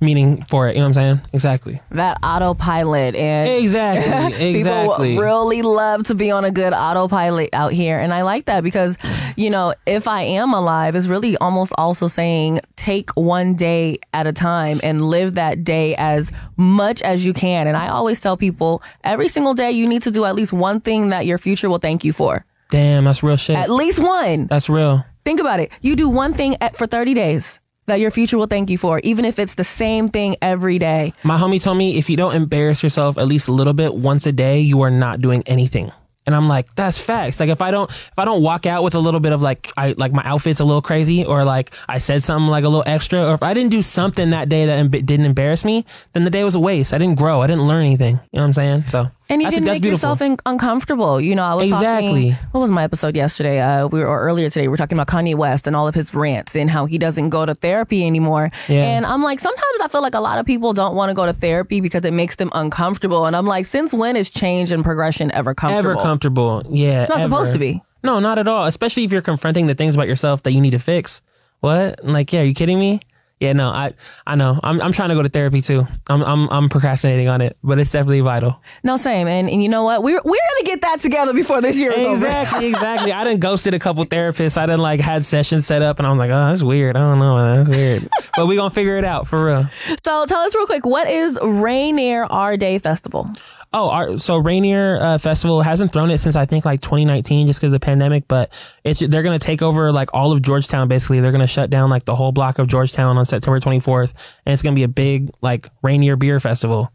meaning 0.00 0.44
for 0.44 0.68
it. 0.68 0.74
You 0.74 0.80
know 0.80 0.88
what 0.88 0.98
I'm 0.98 1.18
saying? 1.18 1.20
Exactly. 1.32 1.80
That 1.90 2.18
autopilot 2.22 3.14
and 3.14 3.48
Exactly. 3.48 4.10
Exactly. 4.50 5.10
People 5.10 5.24
really 5.24 5.62
love 5.62 6.04
to 6.04 6.14
be 6.14 6.30
on 6.30 6.44
a 6.44 6.50
good 6.50 6.72
autopilot 6.72 7.50
out 7.52 7.72
here. 7.72 7.98
And 7.98 8.12
I 8.12 8.22
like 8.22 8.46
that 8.46 8.64
because, 8.64 8.96
you 9.36 9.50
know, 9.50 9.74
if 9.86 10.08
I 10.08 10.22
am 10.22 10.54
alive 10.54 10.96
is 10.96 11.08
really 11.08 11.36
almost 11.36 11.72
also 11.76 12.06
saying 12.06 12.60
take 12.76 13.10
one 13.10 13.54
day 13.54 13.98
at 14.12 14.26
a 14.26 14.32
time 14.32 14.80
and 14.82 15.02
live 15.02 15.34
that 15.34 15.64
day 15.64 15.94
as 15.96 16.32
much 16.56 17.02
as 17.02 17.24
you 17.24 17.32
can. 17.32 17.66
And 17.66 17.76
I 17.76 17.88
always 17.88 18.20
tell 18.20 18.36
people 18.36 18.82
every 19.04 19.28
single 19.28 19.54
day 19.54 19.70
you 19.70 19.88
need 19.88 20.02
to 20.02 20.10
do 20.10 20.24
at 20.24 20.34
least 20.34 20.52
one 20.52 20.80
thing 20.80 21.08
that 21.10 21.26
your 21.26 21.38
future 21.38 21.68
will 21.68 21.78
thank 21.78 22.04
you 22.04 22.12
for. 22.12 22.44
Damn, 22.70 23.04
that's 23.04 23.22
real 23.22 23.36
shit. 23.36 23.56
At 23.56 23.70
least 23.70 24.00
one. 24.02 24.46
That's 24.46 24.70
real. 24.70 25.04
Think 25.24 25.40
about 25.40 25.60
it. 25.60 25.72
You 25.82 25.96
do 25.96 26.08
one 26.08 26.32
thing 26.32 26.56
at, 26.60 26.76
for 26.76 26.86
30 26.86 27.14
days 27.14 27.60
that 27.90 28.00
your 28.00 28.10
future 28.10 28.38
will 28.38 28.46
thank 28.46 28.70
you 28.70 28.78
for, 28.78 29.00
even 29.00 29.24
if 29.24 29.38
it's 29.38 29.54
the 29.54 29.64
same 29.64 30.08
thing 30.08 30.36
every 30.40 30.78
day. 30.78 31.12
My 31.24 31.36
homie 31.36 31.62
told 31.62 31.76
me 31.76 31.98
if 31.98 32.08
you 32.08 32.16
don't 32.16 32.34
embarrass 32.34 32.82
yourself 32.82 33.18
at 33.18 33.26
least 33.26 33.48
a 33.48 33.52
little 33.52 33.74
bit 33.74 33.94
once 33.94 34.26
a 34.26 34.32
day, 34.32 34.60
you 34.60 34.80
are 34.82 34.90
not 34.90 35.20
doing 35.20 35.42
anything. 35.46 35.90
And 36.26 36.34
I'm 36.34 36.48
like, 36.48 36.72
that's 36.76 37.04
facts. 37.04 37.40
Like 37.40 37.48
if 37.48 37.60
I 37.60 37.70
don't 37.70 37.90
if 37.90 38.18
I 38.18 38.24
don't 38.24 38.42
walk 38.42 38.66
out 38.66 38.84
with 38.84 38.94
a 38.94 38.98
little 39.00 39.20
bit 39.20 39.32
of 39.32 39.42
like 39.42 39.72
I 39.76 39.94
like 39.96 40.12
my 40.12 40.22
outfit's 40.24 40.60
a 40.60 40.64
little 40.64 40.82
crazy 40.82 41.24
or 41.24 41.44
like 41.44 41.74
I 41.88 41.98
said 41.98 42.22
something 42.22 42.48
like 42.48 42.62
a 42.62 42.68
little 42.68 42.84
extra 42.86 43.26
or 43.26 43.34
if 43.34 43.42
I 43.42 43.54
didn't 43.54 43.70
do 43.70 43.82
something 43.82 44.30
that 44.30 44.48
day 44.48 44.66
that 44.66 44.84
emb- 44.84 45.04
didn't 45.04 45.26
embarrass 45.26 45.64
me, 45.64 45.84
then 46.12 46.24
the 46.24 46.30
day 46.30 46.44
was 46.44 46.54
a 46.54 46.60
waste. 46.60 46.92
I 46.92 46.98
didn't 46.98 47.18
grow. 47.18 47.40
I 47.40 47.46
didn't 47.46 47.66
learn 47.66 47.84
anything. 47.84 48.14
You 48.14 48.36
know 48.38 48.42
what 48.42 48.48
I'm 48.48 48.52
saying? 48.52 48.82
So 48.82 49.10
And 49.30 49.40
you 49.40 49.46
that's- 49.46 49.60
didn't 49.60 49.72
make 49.72 49.84
yourself 49.84 50.20
in, 50.20 50.36
uncomfortable. 50.44 51.20
You 51.20 51.34
know, 51.34 51.44
I 51.44 51.54
was 51.54 51.66
Exactly. 51.68 52.32
talking. 52.32 52.48
What 52.50 52.60
was 52.60 52.70
my 52.70 52.82
episode 52.82 53.16
yesterday? 53.16 53.60
Uh, 53.60 53.86
we 53.86 54.00
were 54.00 54.06
or 54.06 54.20
earlier 54.20 54.50
today. 54.50 54.62
We 54.66 54.68
were 54.72 54.76
talking 54.76 54.98
about 54.98 55.06
Kanye 55.06 55.34
West 55.36 55.66
and 55.66 55.74
all 55.76 55.86
of 55.88 55.94
his 55.94 56.12
rants 56.12 56.54
and 56.56 56.68
how 56.70 56.84
he 56.86 56.98
doesn't 56.98 57.30
go 57.30 57.46
to 57.46 57.54
therapy 57.54 58.04
anymore. 58.06 58.50
Yeah. 58.68 58.82
And 58.84 59.06
I'm 59.06 59.22
like, 59.22 59.40
sometimes 59.40 59.80
I 59.82 59.88
feel 59.88 60.02
like 60.02 60.14
a 60.14 60.20
lot 60.20 60.38
of 60.38 60.46
people 60.46 60.72
don't 60.72 60.94
want 60.94 61.10
to 61.10 61.14
go 61.14 61.24
to 61.26 61.32
therapy 61.32 61.80
because 61.80 62.04
it 62.04 62.12
makes 62.12 62.36
them 62.36 62.50
uncomfortable. 62.52 63.24
And 63.26 63.34
I'm 63.36 63.46
like, 63.46 63.66
since 63.66 63.94
when 63.94 64.16
is 64.16 64.28
change 64.30 64.72
and 64.72 64.82
progression 64.84 65.30
ever 65.32 65.54
comfortable? 65.54 65.90
ever 65.92 66.02
comfortable. 66.02 66.62
Yeah. 66.68 67.02
It's 67.02 67.08
not 67.10 67.20
ever. 67.20 67.30
supposed 67.30 67.52
to 67.54 67.58
be. 67.58 67.80
No, 68.02 68.18
not 68.18 68.38
at 68.38 68.48
all. 68.48 68.64
Especially 68.64 69.04
if 69.04 69.12
you're 69.12 69.22
confronting 69.22 69.66
the 69.68 69.74
things 69.74 69.94
about 69.94 70.08
yourself 70.08 70.42
that 70.42 70.52
you 70.52 70.60
need 70.60 70.70
to 70.72 70.78
fix. 70.78 71.22
What? 71.60 72.00
I'm 72.02 72.12
Like, 72.12 72.32
yeah, 72.32 72.40
are 72.40 72.44
you 72.44 72.54
kidding 72.54 72.78
me? 72.80 73.00
Yeah, 73.40 73.54
no, 73.54 73.70
I 73.70 73.92
I 74.26 74.36
know. 74.36 74.60
I'm 74.62 74.82
I'm 74.82 74.92
trying 74.92 75.08
to 75.08 75.14
go 75.14 75.22
to 75.22 75.30
therapy 75.30 75.62
too. 75.62 75.86
I'm 76.10 76.22
I'm 76.22 76.50
I'm 76.50 76.68
procrastinating 76.68 77.28
on 77.28 77.40
it, 77.40 77.56
but 77.64 77.78
it's 77.78 77.90
definitely 77.90 78.20
vital. 78.20 78.62
No, 78.84 78.98
same. 78.98 79.28
And, 79.28 79.48
and 79.48 79.62
you 79.62 79.70
know 79.70 79.82
what? 79.82 80.02
We're 80.02 80.20
we're 80.22 80.22
gonna 80.22 80.66
get 80.66 80.82
that 80.82 81.00
together 81.00 81.32
before 81.32 81.62
this 81.62 81.78
year 81.78 81.90
is 81.90 81.98
over. 81.98 82.10
Exactly, 82.12 82.66
exactly. 82.68 83.12
I 83.12 83.24
done 83.24 83.38
ghosted 83.38 83.72
a 83.72 83.78
couple 83.78 84.04
therapists. 84.04 84.58
I 84.58 84.66
done 84.66 84.78
like 84.78 85.00
had 85.00 85.24
sessions 85.24 85.64
set 85.64 85.80
up, 85.80 85.98
and 85.98 86.06
I'm 86.06 86.18
like, 86.18 86.30
oh, 86.30 86.48
that's 86.48 86.62
weird. 86.62 86.98
I 86.98 87.00
don't 87.00 87.18
know, 87.18 87.36
man. 87.36 87.64
That's 87.64 87.76
weird. 87.76 88.08
but 88.36 88.46
we 88.46 88.56
gonna 88.56 88.68
figure 88.68 88.98
it 88.98 89.04
out 89.04 89.26
for 89.26 89.42
real. 89.46 89.66
So 90.04 90.26
tell 90.26 90.40
us 90.40 90.54
real 90.54 90.66
quick, 90.66 90.84
what 90.84 91.08
is 91.08 91.38
Rainier 91.42 92.24
R 92.24 92.58
Day 92.58 92.78
Festival? 92.78 93.30
Oh, 93.72 93.90
our, 93.90 94.18
so 94.18 94.38
Rainier 94.38 94.98
uh, 95.00 95.18
Festival 95.18 95.62
hasn't 95.62 95.92
thrown 95.92 96.10
it 96.10 96.18
since 96.18 96.34
I 96.34 96.44
think 96.44 96.64
like 96.64 96.80
2019, 96.80 97.46
just 97.46 97.60
because 97.60 97.68
of 97.68 97.72
the 97.72 97.84
pandemic. 97.84 98.26
But 98.26 98.52
it's 98.82 98.98
they're 98.98 99.22
gonna 99.22 99.38
take 99.38 99.62
over 99.62 99.92
like 99.92 100.10
all 100.12 100.32
of 100.32 100.42
Georgetown. 100.42 100.88
Basically, 100.88 101.20
they're 101.20 101.30
gonna 101.30 101.46
shut 101.46 101.70
down 101.70 101.88
like 101.88 102.04
the 102.04 102.16
whole 102.16 102.32
block 102.32 102.58
of 102.58 102.66
Georgetown 102.66 103.16
on 103.16 103.24
September 103.24 103.60
24th, 103.60 104.38
and 104.44 104.52
it's 104.52 104.62
gonna 104.62 104.74
be 104.74 104.82
a 104.82 104.88
big 104.88 105.30
like 105.40 105.68
Rainier 105.82 106.16
Beer 106.16 106.40
Festival. 106.40 106.92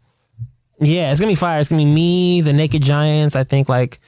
Yeah, 0.78 1.10
it's 1.10 1.20
gonna 1.20 1.32
be 1.32 1.36
fire. 1.36 1.60
It's 1.60 1.70
gonna 1.70 1.82
be 1.82 1.90
me, 1.90 2.40
the 2.42 2.52
Naked 2.52 2.82
Giants. 2.82 3.36
I 3.36 3.44
think 3.44 3.70
like 3.70 3.98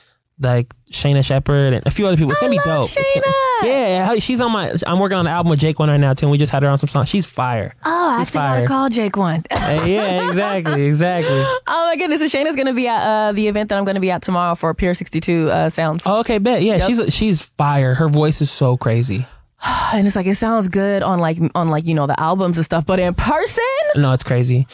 like 0.40 0.72
Shaina 0.90 1.24
Shepherd 1.24 1.72
and 1.74 1.86
a 1.86 1.90
few 1.90 2.06
other 2.06 2.16
people. 2.16 2.30
It's 2.32 2.40
gonna 2.40 2.50
be 2.52 2.58
dope. 2.58 2.88
gonna- 2.94 3.26
yeah, 3.64 4.14
she's 4.16 4.40
on 4.40 4.52
my. 4.52 4.72
I'm 4.86 4.98
working 5.00 5.18
on 5.18 5.26
an 5.26 5.32
album 5.32 5.50
with 5.50 5.58
Jake 5.60 5.78
One 5.78 5.88
right 5.88 5.96
now 5.98 6.14
too. 6.14 6.26
and 6.26 6.30
We 6.30 6.38
just 6.38 6.52
had 6.52 6.62
her 6.62 6.68
on 6.68 6.78
some 6.78 6.88
songs. 6.88 7.08
She's 7.08 7.26
fire. 7.26 7.74
Oh, 7.84 8.16
I 8.16 8.20
She's 8.20 8.30
think 8.30 8.42
I 8.42 8.56
fire. 8.58 8.66
call 8.66 8.88
Jake 8.88 9.16
One. 9.16 9.42
Uh, 9.68 9.84
yeah, 9.84 10.26
exactly, 10.28 10.84
exactly. 10.86 11.28
oh 11.66 11.86
my 11.90 11.96
goodness, 11.98 12.22
and 12.22 12.30
Shaina's 12.30 12.56
gonna 12.56 12.72
be 12.72 12.88
at 12.88 13.02
uh, 13.02 13.32
the 13.32 13.48
event 13.48 13.68
that 13.68 13.76
I'm 13.78 13.84
gonna 13.84 14.00
be 14.00 14.10
at 14.10 14.22
tomorrow 14.22 14.54
for 14.54 14.72
Pier 14.72 14.94
62 14.94 15.50
uh, 15.50 15.68
Sounds. 15.68 16.04
Oh, 16.06 16.20
okay, 16.20 16.38
bet. 16.38 16.62
Yeah, 16.62 16.78
she's 16.78 17.12
she's 17.14 17.48
fire. 17.58 17.92
Her 17.94 18.08
voice 18.08 18.40
is 18.40 18.50
so 18.50 18.76
crazy. 18.78 19.26
And 19.92 20.06
it's 20.06 20.14
like 20.16 20.26
it 20.26 20.36
sounds 20.36 20.68
good 20.68 21.02
on 21.02 21.18
like 21.18 21.38
on 21.54 21.68
like 21.70 21.86
you 21.86 21.94
know 21.94 22.06
the 22.06 22.18
albums 22.20 22.56
and 22.58 22.64
stuff, 22.64 22.86
but 22.86 22.98
in 23.00 23.12
person, 23.14 23.64
No, 23.96 24.12
it's 24.12 24.24
crazy. 24.24 24.66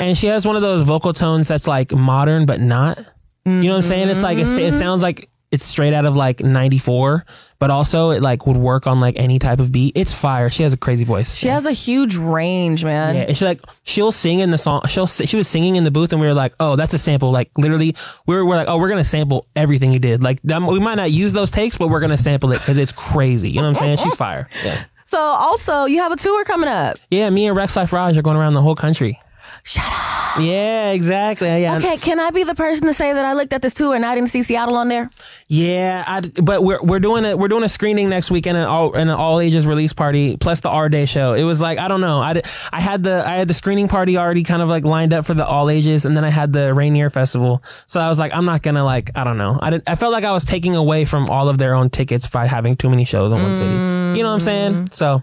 And 0.00 0.16
she 0.16 0.26
has 0.28 0.46
one 0.46 0.56
of 0.56 0.62
those 0.62 0.84
vocal 0.84 1.12
tones 1.12 1.46
that's 1.48 1.66
like 1.68 1.92
modern 1.94 2.44
but 2.46 2.58
not. 2.60 2.98
You 3.44 3.52
know 3.62 3.70
what 3.70 3.76
I'm 3.76 3.82
saying? 3.82 4.08
It's 4.08 4.22
like 4.22 4.38
it's, 4.38 4.50
it 4.52 4.72
sounds 4.74 5.02
like 5.02 5.28
it's 5.50 5.64
straight 5.64 5.92
out 5.92 6.04
of 6.06 6.16
like 6.16 6.40
94, 6.40 7.26
but 7.58 7.70
also 7.70 8.10
it 8.10 8.22
like 8.22 8.46
would 8.46 8.56
work 8.56 8.86
on 8.86 9.00
like 9.00 9.16
any 9.18 9.38
type 9.38 9.58
of 9.58 9.70
beat. 9.70 9.92
It's 9.96 10.18
fire. 10.18 10.48
She 10.48 10.62
has 10.62 10.72
a 10.72 10.76
crazy 10.78 11.04
voice. 11.04 11.34
she 11.34 11.48
has 11.48 11.66
a 11.66 11.72
huge 11.72 12.16
range, 12.16 12.84
man. 12.84 13.14
Yeah, 13.14 13.22
and 13.22 13.36
she 13.36 13.44
like 13.44 13.60
she'll 13.82 14.12
sing 14.12 14.38
in 14.38 14.50
the 14.50 14.56
song. 14.58 14.82
She'll 14.86 15.06
she 15.06 15.36
was 15.36 15.48
singing 15.48 15.76
in 15.76 15.84
the 15.84 15.90
booth, 15.90 16.12
and 16.12 16.20
we 16.20 16.26
were 16.26 16.34
like, 16.34 16.54
"Oh, 16.60 16.76
that's 16.76 16.94
a 16.94 16.98
sample." 16.98 17.30
Like 17.32 17.50
literally, 17.58 17.94
we 18.26 18.34
were, 18.36 18.46
we're 18.46 18.56
like, 18.56 18.68
"Oh, 18.68 18.78
we're 18.78 18.88
gonna 18.88 19.04
sample 19.04 19.46
everything 19.56 19.92
you 19.92 19.98
did." 19.98 20.22
Like 20.22 20.40
we 20.44 20.78
might 20.80 20.94
not 20.94 21.10
use 21.10 21.32
those 21.34 21.50
takes, 21.50 21.76
but 21.76 21.88
we're 21.88 22.00
gonna 22.00 22.16
sample 22.16 22.52
it 22.52 22.60
because 22.60 22.78
it's 22.78 22.92
crazy. 22.92 23.50
You 23.50 23.56
know 23.56 23.62
what 23.70 23.80
I'm 23.82 23.96
saying? 23.96 23.96
She's 23.98 24.14
fire. 24.14 24.48
Yeah, 24.64 24.84
So 25.06 25.18
also, 25.18 25.84
you 25.84 25.98
have 25.98 26.12
a 26.12 26.16
tour 26.16 26.44
coming 26.44 26.70
up. 26.70 26.96
yeah. 27.10 27.28
Me 27.28 27.46
and 27.46 27.54
Rex 27.56 27.76
Life 27.76 27.92
Raj 27.92 28.16
are 28.16 28.22
going 28.22 28.38
around 28.38 28.54
the 28.54 28.62
whole 28.62 28.74
country. 28.76 29.20
Shut 29.64 29.84
up. 29.84 30.40
Yeah, 30.40 30.92
exactly. 30.92 31.46
Yeah, 31.46 31.76
Okay, 31.76 31.98
can 31.98 32.18
I 32.18 32.30
be 32.30 32.42
the 32.42 32.54
person 32.54 32.86
to 32.86 32.94
say 32.94 33.12
that 33.12 33.24
I 33.24 33.34
looked 33.34 33.52
at 33.52 33.60
this 33.60 33.74
tour 33.74 33.94
and 33.94 34.04
I 34.04 34.14
didn't 34.14 34.30
see 34.30 34.42
Seattle 34.42 34.76
on 34.76 34.88
there? 34.88 35.10
Yeah, 35.48 36.02
I, 36.06 36.22
but 36.42 36.64
we're 36.64 36.82
we're 36.82 37.00
doing 37.00 37.24
it. 37.26 37.38
We're 37.38 37.48
doing 37.48 37.62
a 37.62 37.68
screening 37.68 38.08
next 38.08 38.30
weekend 38.30 38.56
and 38.56 38.66
all 38.66 38.94
and 38.94 39.10
an 39.10 39.14
all 39.16 39.40
ages 39.40 39.66
release 39.66 39.92
party 39.92 40.36
plus 40.38 40.60
the 40.60 40.70
R 40.70 40.88
Day 40.88 41.04
show. 41.04 41.34
It 41.34 41.44
was 41.44 41.60
like 41.60 41.78
I 41.78 41.86
don't 41.86 42.00
know. 42.00 42.20
I, 42.20 42.32
did- 42.32 42.46
I 42.72 42.80
had 42.80 43.04
the 43.04 43.22
I 43.26 43.36
had 43.36 43.46
the 43.46 43.54
screening 43.54 43.88
party 43.88 44.16
already 44.16 44.42
kind 44.42 44.62
of 44.62 44.68
like 44.70 44.84
lined 44.84 45.12
up 45.12 45.26
for 45.26 45.34
the 45.34 45.46
all 45.46 45.68
ages, 45.68 46.06
and 46.06 46.16
then 46.16 46.24
I 46.24 46.30
had 46.30 46.52
the 46.52 46.72
Rainier 46.72 47.10
Festival. 47.10 47.62
So 47.86 48.00
I 48.00 48.08
was 48.08 48.18
like, 48.18 48.34
I'm 48.34 48.46
not 48.46 48.62
gonna 48.62 48.84
like 48.84 49.10
I 49.14 49.24
don't 49.24 49.38
know. 49.38 49.58
I 49.60 49.70
did, 49.70 49.82
I 49.86 49.94
felt 49.96 50.12
like 50.12 50.24
I 50.24 50.32
was 50.32 50.44
taking 50.46 50.74
away 50.74 51.04
from 51.04 51.28
all 51.28 51.50
of 51.50 51.58
their 51.58 51.74
own 51.74 51.90
tickets 51.90 52.28
by 52.28 52.46
having 52.46 52.74
too 52.74 52.88
many 52.88 53.04
shows 53.04 53.30
in 53.32 53.38
one 53.40 53.52
city. 53.54 53.70
You 53.70 54.22
know 54.24 54.28
what 54.30 54.34
I'm 54.34 54.40
saying? 54.40 54.72
Mm. 54.72 54.94
So, 54.94 55.22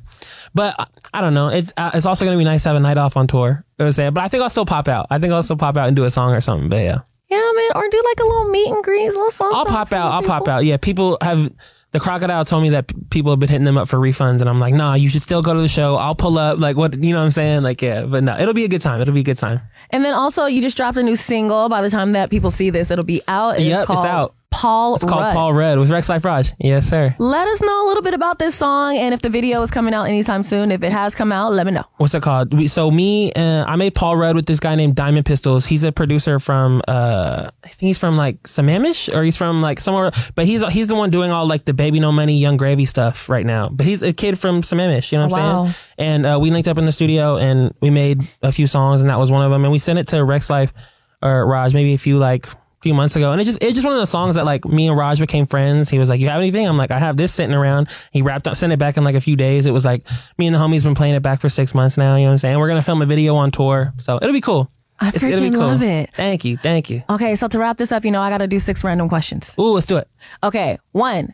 but 0.53 0.75
I- 0.79 0.85
I 1.11 1.21
don't 1.21 1.33
know. 1.33 1.47
It's 1.49 1.73
uh, 1.75 1.89
it's 1.95 2.05
also 2.05 2.23
gonna 2.23 2.37
be 2.37 2.43
nice 2.43 2.61
to 2.63 2.69
have 2.69 2.75
a 2.75 2.79
night 2.79 2.97
off 2.97 3.17
on 3.17 3.25
tour. 3.25 3.65
It 3.79 3.83
was 3.83 3.95
saying, 3.95 4.13
but 4.13 4.23
I 4.23 4.27
think 4.27 4.43
I'll 4.43 4.49
still 4.49 4.65
pop 4.65 4.87
out. 4.87 5.07
I 5.09 5.17
think 5.17 5.33
I'll 5.33 5.41
still 5.41 5.57
pop 5.57 5.75
out 5.75 5.87
and 5.87 5.95
do 5.95 6.03
a 6.05 6.09
song 6.11 6.33
or 6.33 6.41
something. 6.41 6.69
But 6.69 6.83
yeah. 6.83 6.99
Yeah, 7.29 7.37
man, 7.55 7.69
or 7.75 7.87
do 7.89 8.03
like 8.05 8.19
a 8.19 8.23
little 8.23 8.49
meet 8.51 8.67
and 8.71 8.83
greet, 8.83 9.05
a 9.07 9.09
little 9.09 9.31
song. 9.31 9.51
I'll 9.55 9.65
pop 9.65 9.91
out. 9.91 10.11
I'll 10.11 10.21
pop 10.21 10.47
out. 10.47 10.65
Yeah, 10.65 10.77
people 10.77 11.17
have. 11.21 11.51
The 11.91 11.99
crocodile 11.99 12.45
told 12.45 12.61
me 12.61 12.69
that 12.69 12.85
p- 12.87 12.95
people 13.09 13.31
have 13.31 13.39
been 13.39 13.49
hitting 13.49 13.65
them 13.65 13.75
up 13.77 13.89
for 13.89 13.97
refunds, 13.97 14.41
and 14.41 14.47
I'm 14.49 14.59
like, 14.59 14.75
nah, 14.75 14.93
you 14.93 15.09
should 15.09 15.23
still 15.23 15.41
go 15.41 15.55
to 15.55 15.59
the 15.61 15.67
show. 15.67 15.95
I'll 15.95 16.13
pull 16.13 16.37
up. 16.37 16.59
Like, 16.59 16.77
what, 16.77 16.95
you 17.03 17.13
know 17.13 17.17
what 17.19 17.25
I'm 17.25 17.31
saying? 17.31 17.63
Like, 17.63 17.81
yeah, 17.81 18.03
but 18.05 18.21
no, 18.23 18.37
it'll 18.37 18.53
be 18.53 18.63
a 18.65 18.67
good 18.67 18.81
time. 18.81 19.01
It'll 19.01 19.13
be 19.15 19.21
a 19.21 19.23
good 19.23 19.39
time. 19.39 19.61
And 19.89 20.05
then 20.05 20.13
also, 20.13 20.45
you 20.45 20.61
just 20.61 20.77
dropped 20.77 20.97
a 20.97 21.03
new 21.03 21.15
single. 21.15 21.67
By 21.67 21.81
the 21.81 21.89
time 21.89 22.11
that 22.11 22.29
people 22.29 22.51
see 22.51 22.69
this, 22.69 22.91
it'll 22.91 23.03
be 23.05 23.21
out. 23.27 23.55
It's 23.55 23.63
Yep, 23.63 23.81
it's 23.89 24.05
out. 24.05 24.35
Paul 24.51 24.95
It's 24.95 25.05
called 25.05 25.21
Rudd. 25.21 25.33
Paul 25.35 25.53
Rudd 25.53 25.79
with 25.79 25.89
Rex 25.89 26.09
Life 26.09 26.25
Raj. 26.25 26.53
Yes, 26.59 26.87
sir. 26.89 27.15
Let 27.19 27.47
us 27.47 27.61
know 27.61 27.85
a 27.85 27.87
little 27.87 28.03
bit 28.03 28.13
about 28.13 28.39
this 28.39 28.55
song 28.55 28.97
and 28.97 29.13
if 29.13 29.21
the 29.21 29.29
video 29.29 29.61
is 29.61 29.71
coming 29.71 29.93
out 29.93 30.03
anytime 30.05 30.43
soon. 30.43 30.71
If 30.71 30.83
it 30.83 30.91
has 30.91 31.15
come 31.15 31.31
out, 31.31 31.53
let 31.53 31.65
me 31.65 31.71
know. 31.71 31.83
What's 31.97 32.13
it 32.15 32.23
called? 32.23 32.53
We, 32.53 32.67
so 32.67 32.89
me, 32.91 33.31
uh, 33.33 33.63
I 33.65 33.75
made 33.77 33.95
Paul 33.95 34.17
Rudd 34.17 34.35
with 34.35 34.47
this 34.47 34.59
guy 34.59 34.75
named 34.75 34.95
Diamond 34.95 35.25
Pistols. 35.25 35.65
He's 35.65 35.83
a 35.83 35.91
producer 35.91 36.39
from, 36.39 36.81
uh, 36.87 37.49
I 37.63 37.67
think 37.67 37.87
he's 37.89 37.99
from 37.99 38.17
like 38.17 38.41
Sammamish 38.43 39.13
or 39.13 39.23
he's 39.23 39.37
from 39.37 39.61
like 39.61 39.79
somewhere, 39.79 40.11
but 40.35 40.45
he's 40.45 40.65
he's 40.73 40.87
the 40.87 40.95
one 40.95 41.09
doing 41.09 41.31
all 41.31 41.47
like 41.47 41.65
the 41.65 41.73
Baby 41.73 41.99
No 41.99 42.11
Money, 42.11 42.37
Yung 42.39 42.57
Gravy 42.57 42.85
stuff 42.85 43.29
right 43.29 43.45
now. 43.45 43.69
But 43.69 43.85
he's 43.85 44.01
a 44.03 44.11
kid 44.13 44.37
from 44.39 44.61
Sammamish, 44.61 45.11
you 45.11 45.19
know 45.19 45.27
what 45.27 45.33
I'm 45.39 45.55
Wow. 45.55 45.65
saying? 45.65 45.75
And 45.99 46.25
uh, 46.25 46.39
we 46.41 46.49
linked 46.51 46.67
up 46.67 46.77
in 46.77 46.85
the 46.85 46.91
studio 46.91 47.37
and 47.37 47.73
we 47.81 47.91
made 47.91 48.21
a 48.41 48.51
few 48.51 48.67
songs, 48.67 49.01
and 49.01 49.09
that 49.09 49.19
was 49.19 49.31
one 49.31 49.45
of 49.45 49.51
them. 49.51 49.63
And 49.63 49.71
we 49.71 49.79
sent 49.79 49.99
it 49.99 50.07
to 50.07 50.23
Rex 50.23 50.49
Life 50.49 50.73
or 51.21 51.45
Raj 51.45 51.73
maybe 51.73 51.93
a 51.93 51.97
few 51.97 52.17
like 52.17 52.47
few 52.81 52.93
months 52.93 53.15
ago, 53.15 53.31
and 53.31 53.41
it 53.41 53.45
just 53.45 53.61
it's 53.61 53.73
just 53.73 53.85
one 53.85 53.93
of 53.93 53.99
the 53.99 54.07
songs 54.07 54.35
that 54.35 54.45
like 54.45 54.65
me 54.65 54.87
and 54.87 54.97
Raj 54.97 55.19
became 55.19 55.45
friends. 55.45 55.89
He 55.89 55.99
was 55.99 56.09
like, 56.09 56.19
"You 56.19 56.29
have 56.29 56.39
anything?" 56.39 56.67
I'm 56.67 56.77
like, 56.77 56.91
"I 56.91 56.99
have 56.99 57.17
this 57.17 57.33
sitting 57.33 57.53
around." 57.55 57.89
He 58.11 58.21
wrapped 58.21 58.47
up, 58.47 58.55
sent 58.55 58.71
it 58.73 58.79
back 58.79 58.97
in 58.97 59.03
like 59.03 59.15
a 59.15 59.21
few 59.21 59.35
days. 59.35 59.65
It 59.65 59.71
was 59.71 59.85
like 59.85 60.03
me 60.37 60.47
and 60.47 60.55
the 60.55 60.59
homies 60.59 60.83
been 60.83 60.95
playing 60.95 61.15
it 61.15 61.21
back 61.23 61.41
for 61.41 61.49
six 61.49 61.75
months 61.75 61.97
now. 61.97 62.15
You 62.15 62.21
know 62.23 62.27
what 62.29 62.31
I'm 62.33 62.37
saying? 62.39 62.57
We're 62.59 62.67
gonna 62.69 62.81
film 62.83 63.01
a 63.01 63.05
video 63.05 63.35
on 63.35 63.51
tour, 63.51 63.93
so 63.97 64.17
it'll 64.21 64.31
be 64.33 64.41
cool. 64.41 64.71
I 65.01 65.09
It's- 65.09 65.23
freaking 65.23 65.51
cool. 65.53 65.61
love 65.61 65.81
it. 65.81 66.09
Thank 66.13 66.43
you, 66.43 66.57
thank 66.57 66.89
you. 66.89 67.03
Okay, 67.09 67.35
so 67.35 67.47
to 67.47 67.57
wrap 67.59 67.77
this 67.77 67.91
up, 67.91 68.03
you 68.03 68.11
know, 68.11 68.21
I 68.21 68.29
got 68.29 68.39
to 68.39 68.47
do 68.47 68.59
six 68.59 68.83
random 68.83 69.07
questions. 69.07 69.53
Ooh, 69.57 69.71
let's 69.73 69.85
do 69.87 69.95
it. 69.95 70.09
Okay, 70.43 70.77
one, 70.91 71.33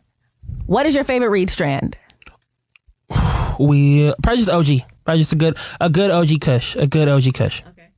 what 0.67 0.85
is 0.85 0.93
your 0.93 1.03
favorite 1.03 1.29
reed 1.29 1.49
strand? 1.49 1.97
We 3.59 4.13
probably 4.21 4.43
just 4.43 4.49
OG, 4.49 4.87
probably 5.05 5.19
just 5.19 5.33
a 5.33 5.35
good 5.37 5.57
a 5.79 5.89
good 5.89 6.11
OG 6.11 6.39
Kush, 6.41 6.75
a 6.75 6.87
good 6.87 7.07
OG 7.07 7.31
Kush. 7.33 7.61
Okay. 7.69 7.89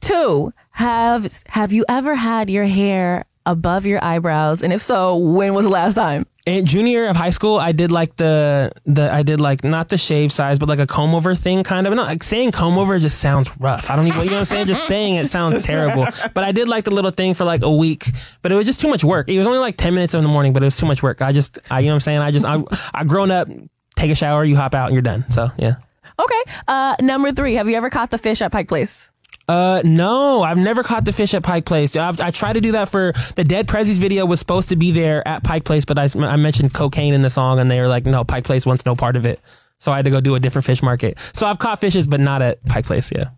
Two, 0.00 0.52
have 0.74 1.42
have 1.48 1.72
you 1.72 1.84
ever 1.88 2.14
had 2.14 2.50
your 2.50 2.64
hair 2.64 3.24
above 3.46 3.86
your 3.86 4.02
eyebrows? 4.04 4.62
And 4.62 4.72
if 4.72 4.82
so, 4.82 5.16
when 5.16 5.54
was 5.54 5.64
the 5.66 5.72
last 5.72 5.94
time? 5.94 6.26
in 6.46 6.66
junior 6.66 6.90
year 6.90 7.08
of 7.08 7.16
high 7.16 7.30
school, 7.30 7.56
I 7.56 7.72
did 7.72 7.90
like 7.90 8.16
the 8.16 8.70
the 8.84 9.10
I 9.10 9.22
did 9.22 9.40
like 9.40 9.64
not 9.64 9.88
the 9.88 9.96
shave 9.96 10.30
size, 10.30 10.58
but 10.58 10.68
like 10.68 10.78
a 10.78 10.86
comb 10.86 11.14
over 11.14 11.34
thing, 11.34 11.64
kind 11.64 11.86
of. 11.86 11.94
Not 11.94 12.06
like 12.06 12.22
saying 12.22 12.52
comb 12.52 12.76
over 12.76 12.98
just 12.98 13.18
sounds 13.18 13.56
rough. 13.60 13.88
I 13.90 13.96
don't 13.96 14.06
even, 14.06 14.20
you 14.20 14.26
know 14.26 14.32
what 14.32 14.40
I'm 14.40 14.44
saying? 14.44 14.66
Just 14.66 14.86
saying 14.86 15.14
it 15.14 15.28
sounds 15.28 15.62
terrible. 15.62 16.06
But 16.34 16.44
I 16.44 16.52
did 16.52 16.68
like 16.68 16.84
the 16.84 16.90
little 16.90 17.10
thing 17.10 17.34
for 17.34 17.44
like 17.44 17.62
a 17.62 17.72
week, 17.72 18.06
but 18.42 18.52
it 18.52 18.56
was 18.56 18.66
just 18.66 18.80
too 18.80 18.88
much 18.88 19.04
work. 19.04 19.28
It 19.28 19.38
was 19.38 19.46
only 19.46 19.58
like 19.58 19.76
ten 19.76 19.94
minutes 19.94 20.14
in 20.14 20.22
the 20.22 20.28
morning, 20.28 20.52
but 20.52 20.62
it 20.62 20.66
was 20.66 20.76
too 20.76 20.86
much 20.86 21.02
work. 21.02 21.22
I 21.22 21.32
just, 21.32 21.58
I, 21.70 21.80
you 21.80 21.86
know 21.86 21.92
what 21.92 21.96
I'm 21.96 22.00
saying? 22.00 22.18
I 22.18 22.30
just, 22.30 22.44
I, 22.44 22.62
I 22.92 23.04
grown 23.04 23.30
up. 23.30 23.48
Take 23.96 24.10
a 24.10 24.14
shower, 24.14 24.44
you 24.44 24.56
hop 24.56 24.74
out, 24.74 24.86
and 24.86 24.94
you're 24.94 25.02
done. 25.02 25.30
So 25.30 25.48
yeah. 25.56 25.76
Okay. 26.18 26.42
Uh, 26.68 26.96
number 27.00 27.32
three, 27.32 27.54
have 27.54 27.68
you 27.68 27.76
ever 27.76 27.90
caught 27.90 28.10
the 28.10 28.18
fish 28.18 28.42
at 28.42 28.52
Pike 28.52 28.68
Place? 28.68 29.08
Uh, 29.46 29.82
no, 29.84 30.42
I've 30.42 30.56
never 30.56 30.82
caught 30.82 31.04
the 31.04 31.12
fish 31.12 31.34
at 31.34 31.42
Pike 31.42 31.66
Place. 31.66 31.96
I've, 31.96 32.20
I 32.20 32.30
tried 32.30 32.54
to 32.54 32.60
do 32.60 32.72
that 32.72 32.88
for 32.88 33.12
the 33.36 33.44
Dead 33.44 33.68
Prezzies 33.68 33.98
video 34.00 34.24
was 34.24 34.38
supposed 34.38 34.70
to 34.70 34.76
be 34.76 34.90
there 34.90 35.26
at 35.28 35.44
Pike 35.44 35.64
Place, 35.64 35.84
but 35.84 35.98
I, 35.98 36.08
I 36.18 36.36
mentioned 36.36 36.72
cocaine 36.72 37.12
in 37.12 37.20
the 37.20 37.28
song 37.28 37.58
and 37.58 37.70
they 37.70 37.80
were 37.80 37.88
like, 37.88 38.06
no, 38.06 38.24
Pike 38.24 38.44
Place 38.44 38.64
wants 38.64 38.86
no 38.86 38.94
part 38.94 39.16
of 39.16 39.26
it. 39.26 39.40
So 39.78 39.92
I 39.92 39.96
had 39.96 40.06
to 40.06 40.10
go 40.10 40.22
do 40.22 40.34
a 40.34 40.40
different 40.40 40.64
fish 40.64 40.82
market. 40.82 41.18
So 41.34 41.46
I've 41.46 41.58
caught 41.58 41.78
fishes, 41.78 42.06
but 42.06 42.20
not 42.20 42.40
at 42.40 42.64
Pike 42.64 42.86
Place. 42.86 43.12
Yeah. 43.14 43.30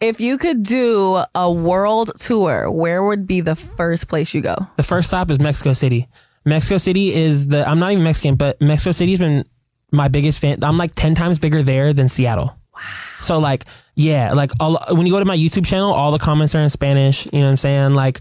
If 0.00 0.20
you 0.20 0.36
could 0.36 0.62
do 0.62 1.22
a 1.34 1.50
world 1.50 2.12
tour, 2.18 2.70
where 2.70 3.02
would 3.02 3.26
be 3.26 3.40
the 3.40 3.54
first 3.54 4.08
place 4.08 4.34
you 4.34 4.42
go? 4.42 4.56
The 4.76 4.82
first 4.82 5.08
stop 5.08 5.30
is 5.30 5.40
Mexico 5.40 5.72
City. 5.72 6.06
Mexico 6.44 6.76
City 6.76 7.14
is 7.14 7.48
the, 7.48 7.66
I'm 7.66 7.78
not 7.78 7.92
even 7.92 8.04
Mexican, 8.04 8.34
but 8.34 8.60
Mexico 8.60 8.92
City's 8.92 9.18
been 9.18 9.44
my 9.90 10.08
biggest 10.08 10.40
fan. 10.40 10.62
I'm 10.62 10.76
like 10.76 10.94
ten 10.94 11.14
times 11.14 11.38
bigger 11.38 11.62
there 11.62 11.94
than 11.94 12.08
Seattle. 12.10 12.56
Wow. 12.74 12.80
So 13.18 13.38
like, 13.38 13.64
yeah, 13.96 14.32
like 14.34 14.50
all, 14.60 14.78
when 14.92 15.06
you 15.06 15.12
go 15.12 15.18
to 15.18 15.24
my 15.24 15.36
YouTube 15.36 15.66
channel, 15.66 15.90
all 15.90 16.12
the 16.12 16.18
comments 16.18 16.54
are 16.54 16.60
in 16.60 16.70
Spanish. 16.70 17.26
You 17.26 17.40
know 17.40 17.46
what 17.46 17.50
I'm 17.52 17.56
saying? 17.56 17.94
Like, 17.94 18.20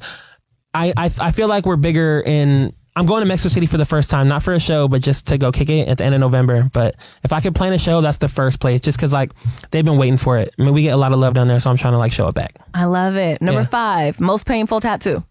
I 0.73 0.93
I, 0.97 1.09
I 1.21 1.31
feel 1.31 1.47
like 1.47 1.65
we're 1.65 1.75
bigger 1.75 2.23
in. 2.25 2.73
I'm 2.97 3.05
going 3.05 3.19
to 3.23 3.27
Mexico 3.27 3.49
City 3.53 3.65
for 3.65 3.75
the 3.75 3.83
first 3.83 4.09
time, 4.09 4.29
not 4.29 4.41
for 4.41 4.53
a 4.53 4.59
show, 4.59 4.87
but 4.87 5.01
just 5.01 5.27
to 5.27 5.37
go 5.37 5.51
kick 5.51 5.69
it 5.69 5.89
at 5.89 5.97
the 5.97 6.05
end 6.05 6.15
of 6.15 6.21
November. 6.21 6.69
But 6.71 6.95
if 7.25 7.33
I 7.33 7.41
could 7.41 7.53
plan 7.53 7.73
a 7.73 7.77
show, 7.77 7.99
that's 7.99 8.15
the 8.17 8.29
first 8.29 8.61
place, 8.61 8.79
just 8.79 8.97
because 8.97 9.11
like 9.11 9.31
they've 9.71 9.83
been 9.83 9.97
waiting 9.97 10.15
for 10.15 10.37
it. 10.37 10.53
I 10.57 10.63
mean, 10.63 10.73
we 10.73 10.83
get 10.83 10.93
a 10.93 10.97
lot 10.97 11.11
of 11.11 11.19
love 11.19 11.33
down 11.33 11.47
there, 11.47 11.59
so 11.59 11.69
I'm 11.69 11.75
trying 11.75 11.91
to 11.91 11.99
like 11.99 12.13
show 12.13 12.29
it 12.29 12.35
back. 12.35 12.53
I 12.73 12.85
love 12.85 13.17
it. 13.17 13.41
Number 13.41 13.61
Yeah. 13.61 13.67
five, 13.67 14.21
most 14.21 14.45
painful 14.45 14.79
tattoo. 14.79 15.25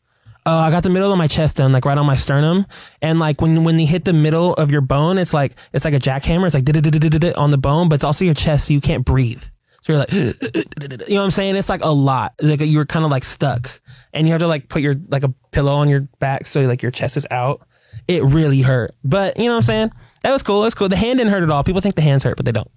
Uh, 0.46 0.50
I 0.50 0.70
got 0.70 0.82
the 0.82 0.90
middle 0.90 1.10
of 1.10 1.16
my 1.16 1.26
chest 1.26 1.56
done, 1.56 1.72
like 1.72 1.86
right 1.86 1.96
on 1.96 2.04
my 2.04 2.16
sternum, 2.16 2.66
and 3.00 3.18
like 3.18 3.40
when 3.40 3.64
when 3.64 3.78
they 3.78 3.86
hit 3.86 4.04
the 4.04 4.12
middle 4.12 4.52
of 4.52 4.70
your 4.70 4.82
bone, 4.82 5.16
it's 5.16 5.32
like 5.32 5.54
it's 5.72 5.86
like 5.86 5.94
a 5.94 5.98
jackhammer. 5.98 6.44
It's 6.44 6.54
like 6.54 7.38
on 7.38 7.50
the 7.50 7.56
bone, 7.56 7.88
but 7.88 7.94
it's 7.94 8.04
also 8.04 8.26
your 8.26 8.34
chest, 8.34 8.66
so 8.66 8.74
you 8.74 8.82
can't 8.82 9.06
breathe. 9.06 9.42
So 9.84 9.92
you're 9.92 9.98
like, 9.98 10.12
you 11.08 11.14
know 11.14 11.20
what 11.20 11.24
I'm 11.24 11.30
saying? 11.30 11.56
It's 11.56 11.68
like 11.68 11.84
a 11.84 11.92
lot. 11.92 12.32
Like 12.40 12.60
you're 12.62 12.86
kind 12.86 13.04
of 13.04 13.10
like 13.10 13.22
stuck, 13.22 13.68
and 14.14 14.26
you 14.26 14.32
have 14.32 14.40
to 14.40 14.46
like 14.46 14.70
put 14.70 14.80
your 14.80 14.94
like 15.10 15.24
a 15.24 15.28
pillow 15.50 15.74
on 15.74 15.90
your 15.90 16.08
back, 16.20 16.46
so 16.46 16.62
like 16.62 16.80
your 16.80 16.90
chest 16.90 17.18
is 17.18 17.26
out. 17.30 17.68
It 18.08 18.22
really 18.22 18.62
hurt, 18.62 18.92
but 19.04 19.36
you 19.36 19.44
know 19.44 19.50
what 19.50 19.56
I'm 19.56 19.62
saying? 19.62 19.90
That 20.22 20.32
was 20.32 20.42
cool. 20.42 20.62
Was 20.62 20.74
cool. 20.74 20.88
The 20.88 20.96
hand 20.96 21.18
didn't 21.18 21.34
hurt 21.34 21.42
at 21.42 21.50
all. 21.50 21.62
People 21.64 21.82
think 21.82 21.96
the 21.96 22.00
hands 22.00 22.24
hurt, 22.24 22.38
but 22.38 22.46
they 22.46 22.52
don't. 22.52 22.70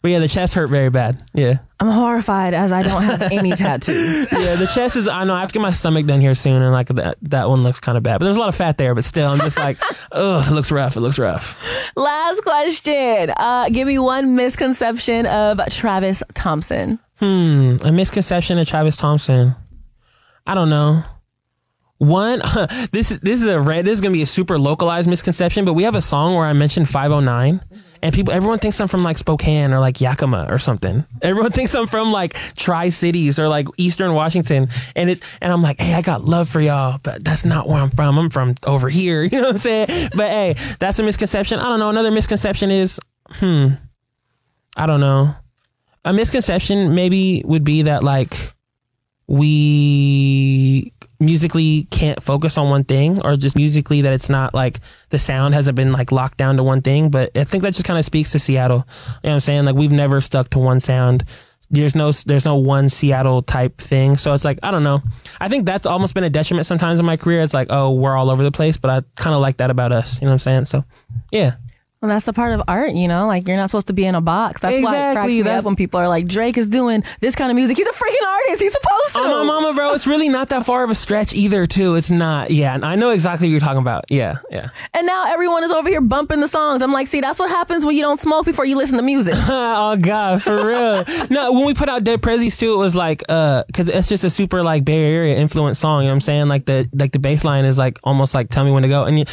But 0.00 0.12
yeah, 0.12 0.20
the 0.20 0.28
chest 0.28 0.54
hurt 0.54 0.68
very 0.68 0.90
bad. 0.90 1.20
Yeah. 1.34 1.54
I'm 1.80 1.88
horrified 1.88 2.54
as 2.54 2.72
I 2.72 2.82
don't 2.82 3.02
have 3.02 3.22
any 3.32 3.50
tattoos. 3.56 4.26
Yeah, 4.30 4.54
the 4.56 4.70
chest 4.72 4.96
is. 4.96 5.08
I 5.08 5.24
know 5.24 5.34
I 5.34 5.40
have 5.40 5.48
to 5.48 5.52
get 5.54 5.62
my 5.62 5.72
stomach 5.72 6.06
done 6.06 6.20
here 6.20 6.34
soon, 6.34 6.62
and 6.62 6.72
like 6.72 6.88
that 6.88 7.18
that 7.22 7.48
one 7.48 7.62
looks 7.62 7.80
kind 7.80 7.96
of 7.96 8.02
bad. 8.04 8.18
But 8.18 8.24
there's 8.24 8.36
a 8.36 8.40
lot 8.40 8.48
of 8.48 8.54
fat 8.54 8.78
there. 8.78 8.94
But 8.94 9.04
still, 9.04 9.28
I'm 9.28 9.38
just 9.38 9.58
like, 9.58 9.78
ugh, 10.12 10.46
it 10.50 10.54
looks 10.54 10.70
rough. 10.72 10.96
It 10.96 11.00
looks 11.00 11.18
rough. 11.18 11.56
Last 11.96 12.42
question. 12.42 13.30
Uh, 13.36 13.68
give 13.70 13.86
me 13.86 13.98
one 13.98 14.34
misconception 14.36 15.26
of 15.26 15.60
Travis 15.70 16.22
Thompson. 16.34 16.98
Hmm, 17.18 17.76
a 17.84 17.90
misconception 17.92 18.58
of 18.58 18.66
Travis 18.68 18.96
Thompson. 18.96 19.54
I 20.46 20.54
don't 20.54 20.70
know. 20.70 21.02
One, 21.98 22.38
this 22.92 23.10
is 23.10 23.18
this 23.20 23.42
is 23.42 23.48
a 23.48 23.60
red. 23.60 23.84
This 23.84 23.94
is 23.94 24.00
gonna 24.00 24.12
be 24.12 24.22
a 24.22 24.26
super 24.26 24.58
localized 24.58 25.10
misconception. 25.10 25.64
But 25.64 25.74
we 25.74 25.82
have 25.82 25.96
a 25.96 26.00
song 26.00 26.36
where 26.36 26.46
I 26.46 26.52
mentioned 26.52 26.88
509, 26.88 27.60
and 28.02 28.14
people, 28.14 28.32
everyone 28.32 28.60
thinks 28.60 28.80
I'm 28.80 28.86
from 28.86 29.02
like 29.02 29.18
Spokane 29.18 29.72
or 29.72 29.80
like 29.80 30.00
Yakima 30.00 30.46
or 30.48 30.60
something. 30.60 31.04
Everyone 31.22 31.50
thinks 31.58 31.74
I'm 31.74 31.88
from 31.88 32.12
like 32.12 32.34
Tri 32.54 32.90
Cities 32.90 33.40
or 33.40 33.48
like 33.48 33.66
Eastern 33.76 34.14
Washington, 34.14 34.68
and 34.94 35.10
it's 35.10 35.38
and 35.40 35.52
I'm 35.52 35.60
like, 35.60 35.80
hey, 35.80 35.94
I 35.94 36.02
got 36.02 36.24
love 36.24 36.48
for 36.48 36.60
y'all, 36.60 37.00
but 37.02 37.24
that's 37.24 37.44
not 37.44 37.66
where 37.66 37.78
I'm 37.78 37.90
from. 37.90 38.16
I'm 38.18 38.30
from 38.30 38.54
over 38.66 38.88
here. 38.88 39.08
You 39.28 39.42
know 39.42 39.48
what 39.48 39.54
I'm 39.54 39.58
saying? 39.58 40.10
But 40.14 40.28
hey, 40.28 40.54
that's 40.78 40.98
a 40.98 41.02
misconception. 41.02 41.58
I 41.58 41.64
don't 41.64 41.78
know. 41.78 41.90
Another 41.90 42.10
misconception 42.10 42.70
is, 42.70 42.98
hmm, 43.30 43.68
I 44.76 44.86
don't 44.86 45.00
know. 45.00 45.34
A 46.04 46.12
misconception 46.12 46.94
maybe 46.94 47.42
would 47.44 47.62
be 47.62 47.82
that 47.82 48.02
like 48.02 48.34
we 49.26 50.92
musically 51.20 51.86
can't 51.90 52.22
focus 52.22 52.56
on 52.58 52.70
one 52.70 52.84
thing 52.84 53.20
or 53.24 53.36
just 53.36 53.56
musically 53.56 54.02
that 54.02 54.12
it's 54.12 54.28
not 54.28 54.54
like 54.54 54.78
the 55.10 55.18
sound 55.18 55.54
hasn't 55.54 55.76
been 55.76 55.92
like 55.92 56.12
locked 56.12 56.38
down 56.38 56.56
to 56.56 56.62
one 56.62 56.80
thing. 56.80 57.10
But 57.10 57.36
i 57.36 57.44
think 57.44 57.62
that 57.62 57.74
just 57.74 57.84
kind 57.84 57.98
of 57.98 58.04
speaks 58.04 58.32
to 58.32 58.38
seattle. 58.38 58.78
You 58.78 58.82
know 58.82 58.84
what 59.22 59.34
i'm 59.34 59.40
saying? 59.40 59.64
Like 59.64 59.74
we've 59.74 59.92
never 59.92 60.20
stuck 60.20 60.50
to 60.50 60.58
one 60.58 60.80
sound. 60.80 61.24
There's 61.70 61.94
no 61.94 62.12
there's 62.12 62.44
no 62.44 62.56
one 62.56 62.88
seattle 62.88 63.42
type 63.42 63.78
thing. 63.78 64.16
So 64.16 64.32
it's 64.32 64.44
like 64.44 64.58
i 64.62 64.70
don't 64.70 64.84
know. 64.84 65.02
I 65.40 65.48
think 65.48 65.66
that's 65.66 65.86
almost 65.86 66.14
been 66.14 66.24
a 66.24 66.30
detriment 66.30 66.66
sometimes 66.66 67.00
in 67.00 67.06
my 67.06 67.16
career. 67.16 67.42
It's 67.42 67.54
like 67.54 67.68
oh 67.70 67.92
we're 67.92 68.16
all 68.16 68.30
over 68.30 68.42
the 68.42 68.52
place 68.52 68.76
but 68.76 68.90
i 68.90 69.02
kind 69.20 69.34
of 69.34 69.40
like 69.40 69.56
that 69.58 69.70
about 69.70 69.92
us. 69.92 70.20
You 70.20 70.26
know 70.26 70.30
what 70.30 70.46
i'm 70.46 70.66
saying? 70.66 70.66
So 70.66 70.84
yeah 71.32 71.56
Well, 72.00 72.10
that's 72.10 72.26
the 72.26 72.32
part 72.32 72.52
of 72.52 72.62
art, 72.68 72.92
you 72.92 73.08
know. 73.08 73.26
Like 73.26 73.48
you're 73.48 73.56
not 73.56 73.70
supposed 73.70 73.88
to 73.88 73.92
be 73.92 74.04
in 74.04 74.14
a 74.14 74.20
box. 74.20 74.60
That's 74.60 74.72
why 74.74 74.78
it 74.78 74.82
cracks 74.84 75.10
Exactly, 75.10 75.32
me 75.38 75.42
that's- 75.42 75.58
up 75.60 75.66
when 75.66 75.74
people 75.74 75.98
are 75.98 76.06
like, 76.06 76.28
"Drake 76.28 76.56
is 76.56 76.68
doing 76.68 77.02
this 77.20 77.34
kind 77.34 77.50
of 77.50 77.56
music. 77.56 77.76
He's 77.76 77.88
a 77.88 77.90
freaking 77.92 78.28
artist. 78.28 78.60
He's 78.62 78.72
supposed 78.72 79.14
to." 79.14 79.18
Oh 79.18 79.24
my 79.24 79.44
mama, 79.44 79.74
bro! 79.74 79.94
It's 79.94 80.06
really 80.06 80.28
not 80.28 80.48
that 80.50 80.64
far 80.64 80.84
of 80.84 80.90
a 80.90 80.94
stretch 80.94 81.34
either. 81.34 81.66
Too, 81.66 81.96
it's 81.96 82.08
not. 82.10 82.52
Yeah, 82.52 82.72
and 82.76 82.84
I 82.84 82.94
know 82.94 83.10
exactly 83.10 83.48
what 83.48 83.50
you're 83.50 83.60
talking 83.60 83.80
about. 83.82 84.04
Yeah, 84.10 84.36
yeah. 84.48 84.68
And 84.94 85.08
now 85.08 85.24
everyone 85.26 85.64
is 85.64 85.72
over 85.72 85.88
here 85.88 86.00
bumping 86.00 86.38
the 86.38 86.46
songs. 86.46 86.82
I'm 86.82 86.92
like, 86.92 87.08
see, 87.08 87.20
that's 87.20 87.40
what 87.40 87.50
happens 87.50 87.84
when 87.84 87.96
you 87.96 88.02
don't 88.02 88.20
smoke 88.20 88.46
before 88.46 88.64
you 88.64 88.76
listen 88.76 88.96
to 88.96 89.02
music. 89.02 89.34
oh 89.48 89.96
god, 90.00 90.40
for 90.40 90.54
real. 90.68 91.02
no, 91.30 91.52
when 91.52 91.66
we 91.66 91.74
put 91.74 91.88
out 91.88 92.04
Dead 92.04 92.22
Prezzies 92.22 92.60
too, 92.60 92.74
it 92.74 92.78
was 92.78 92.94
like, 92.94 93.24
uh, 93.28 93.64
cause 93.74 93.88
it's 93.88 94.08
just 94.08 94.22
a 94.22 94.30
super 94.30 94.62
like 94.62 94.84
Bay 94.84 95.04
Area 95.04 95.36
influence 95.36 95.80
song. 95.80 96.02
You 96.02 96.06
know 96.06 96.12
what 96.12 96.16
I'm 96.18 96.20
saying? 96.20 96.46
Like 96.48 96.64
the 96.66 96.88
like 96.94 97.10
the 97.10 97.18
bass 97.18 97.42
line 97.44 97.64
is 97.64 97.76
like 97.76 97.98
almost 98.04 98.36
like 98.36 98.50
tell 98.50 98.64
me 98.64 98.70
when 98.70 98.84
to 98.84 98.88
go. 98.88 99.04
And 99.04 99.18
you, 99.18 99.24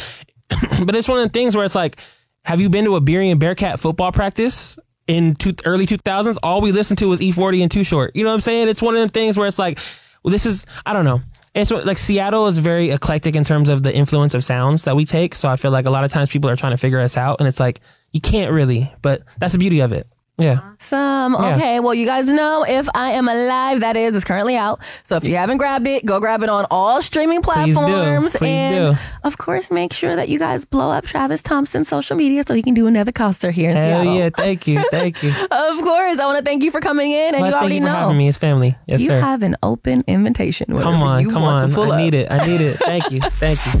but 0.84 0.96
it's 0.96 1.06
one 1.06 1.18
of 1.20 1.24
the 1.26 1.32
things 1.32 1.54
where 1.54 1.64
it's 1.64 1.76
like, 1.76 2.00
have 2.46 2.60
you 2.60 2.70
been 2.70 2.84
to 2.84 2.94
a 2.94 3.00
Beery 3.00 3.30
and 3.30 3.40
Bearcat 3.40 3.80
football 3.80 4.12
practice? 4.12 4.78
In 5.08 5.34
two, 5.34 5.52
early 5.64 5.84
2000s, 5.84 6.36
all 6.44 6.60
we 6.60 6.70
listened 6.70 6.98
to 6.98 7.08
was 7.08 7.20
E40 7.20 7.62
and 7.62 7.70
Too 7.70 7.82
Short. 7.82 8.14
You 8.14 8.22
know 8.22 8.30
what 8.30 8.34
I'm 8.34 8.40
saying? 8.40 8.68
It's 8.68 8.80
one 8.80 8.94
of 8.94 9.02
the 9.02 9.08
things 9.08 9.36
where 9.36 9.48
it's 9.48 9.58
like, 9.58 9.78
well, 10.22 10.30
this 10.30 10.46
is, 10.46 10.64
I 10.84 10.92
don't 10.92 11.04
know. 11.04 11.20
It's 11.54 11.70
like 11.70 11.98
Seattle 11.98 12.46
is 12.46 12.58
very 12.58 12.90
eclectic 12.90 13.34
in 13.34 13.42
terms 13.42 13.68
of 13.68 13.82
the 13.82 13.94
influence 13.94 14.34
of 14.34 14.44
sounds 14.44 14.84
that 14.84 14.94
we 14.94 15.04
take. 15.04 15.34
So 15.34 15.48
I 15.48 15.56
feel 15.56 15.70
like 15.70 15.86
a 15.86 15.90
lot 15.90 16.04
of 16.04 16.10
times 16.12 16.28
people 16.28 16.48
are 16.50 16.56
trying 16.56 16.72
to 16.72 16.76
figure 16.76 17.00
us 17.00 17.16
out, 17.16 17.40
and 17.40 17.48
it's 17.48 17.58
like 17.58 17.80
you 18.12 18.20
can't 18.20 18.52
really. 18.52 18.92
But 19.00 19.22
that's 19.38 19.54
the 19.54 19.58
beauty 19.58 19.80
of 19.80 19.92
it. 19.92 20.06
Yeah. 20.38 20.60
Some 20.78 21.32
Yeah. 21.32 21.54
okay. 21.56 21.80
Well, 21.80 21.94
you 21.94 22.04
guys 22.04 22.28
know 22.28 22.64
if 22.68 22.86
I 22.94 23.12
am 23.12 23.26
alive, 23.26 23.80
that 23.80 23.96
is, 23.96 24.14
is 24.14 24.22
currently 24.24 24.54
out. 24.56 24.80
So 25.02 25.16
if 25.16 25.24
you 25.24 25.34
haven't 25.36 25.56
grabbed 25.56 25.86
it, 25.86 26.04
go 26.04 26.20
grab 26.20 26.42
it 26.42 26.50
on 26.50 26.66
all 26.70 27.00
streaming 27.00 27.40
platforms. 27.40 27.76
Please 27.78 28.32
do. 28.32 28.38
Please 28.38 28.48
and 28.50 28.96
do. 28.96 29.00
of 29.24 29.38
course, 29.38 29.70
make 29.70 29.94
sure 29.94 30.14
that 30.14 30.28
you 30.28 30.38
guys 30.38 30.66
blow 30.66 30.90
up 30.90 31.04
Travis 31.06 31.40
Thompson's 31.40 31.88
social 31.88 32.16
media 32.16 32.44
so 32.46 32.52
he 32.52 32.62
can 32.62 32.74
do 32.74 32.86
another 32.86 33.12
concert 33.12 33.52
here 33.52 33.70
in 33.70 33.76
Hell 33.76 34.02
Seattle. 34.02 34.14
yeah! 34.18 34.28
Thank 34.36 34.66
you, 34.66 34.84
thank 34.90 35.22
you. 35.22 35.30
Of 35.50 35.80
course, 35.82 36.18
I 36.18 36.26
want 36.26 36.38
to 36.38 36.44
thank 36.44 36.62
you 36.62 36.70
for 36.70 36.80
coming 36.80 37.10
in, 37.12 37.34
and 37.34 37.40
Well, 37.42 37.50
you 37.52 37.56
already 37.56 37.74
you 37.76 37.80
for 37.80 37.86
know 37.86 37.94
having 37.94 38.18
me. 38.18 38.28
It's 38.28 38.38
family. 38.38 38.74
Yes, 38.86 39.00
you 39.00 39.06
sir. 39.08 39.20
have 39.20 39.42
an 39.42 39.56
open 39.62 40.04
invitation. 40.06 40.66
come 40.78 41.02
on, 41.02 41.22
you 41.22 41.30
come 41.30 41.42
want 41.42 41.62
on. 41.62 41.68
To 41.70 41.74
pull 41.74 41.92
I 41.92 41.96
up. 41.96 42.00
need 42.02 42.14
it. 42.14 42.30
I 42.30 42.46
need 42.46 42.60
it. 42.60 42.76
Thank 42.76 43.10
you, 43.10 43.20
thank 43.40 43.58
you. 43.66 43.80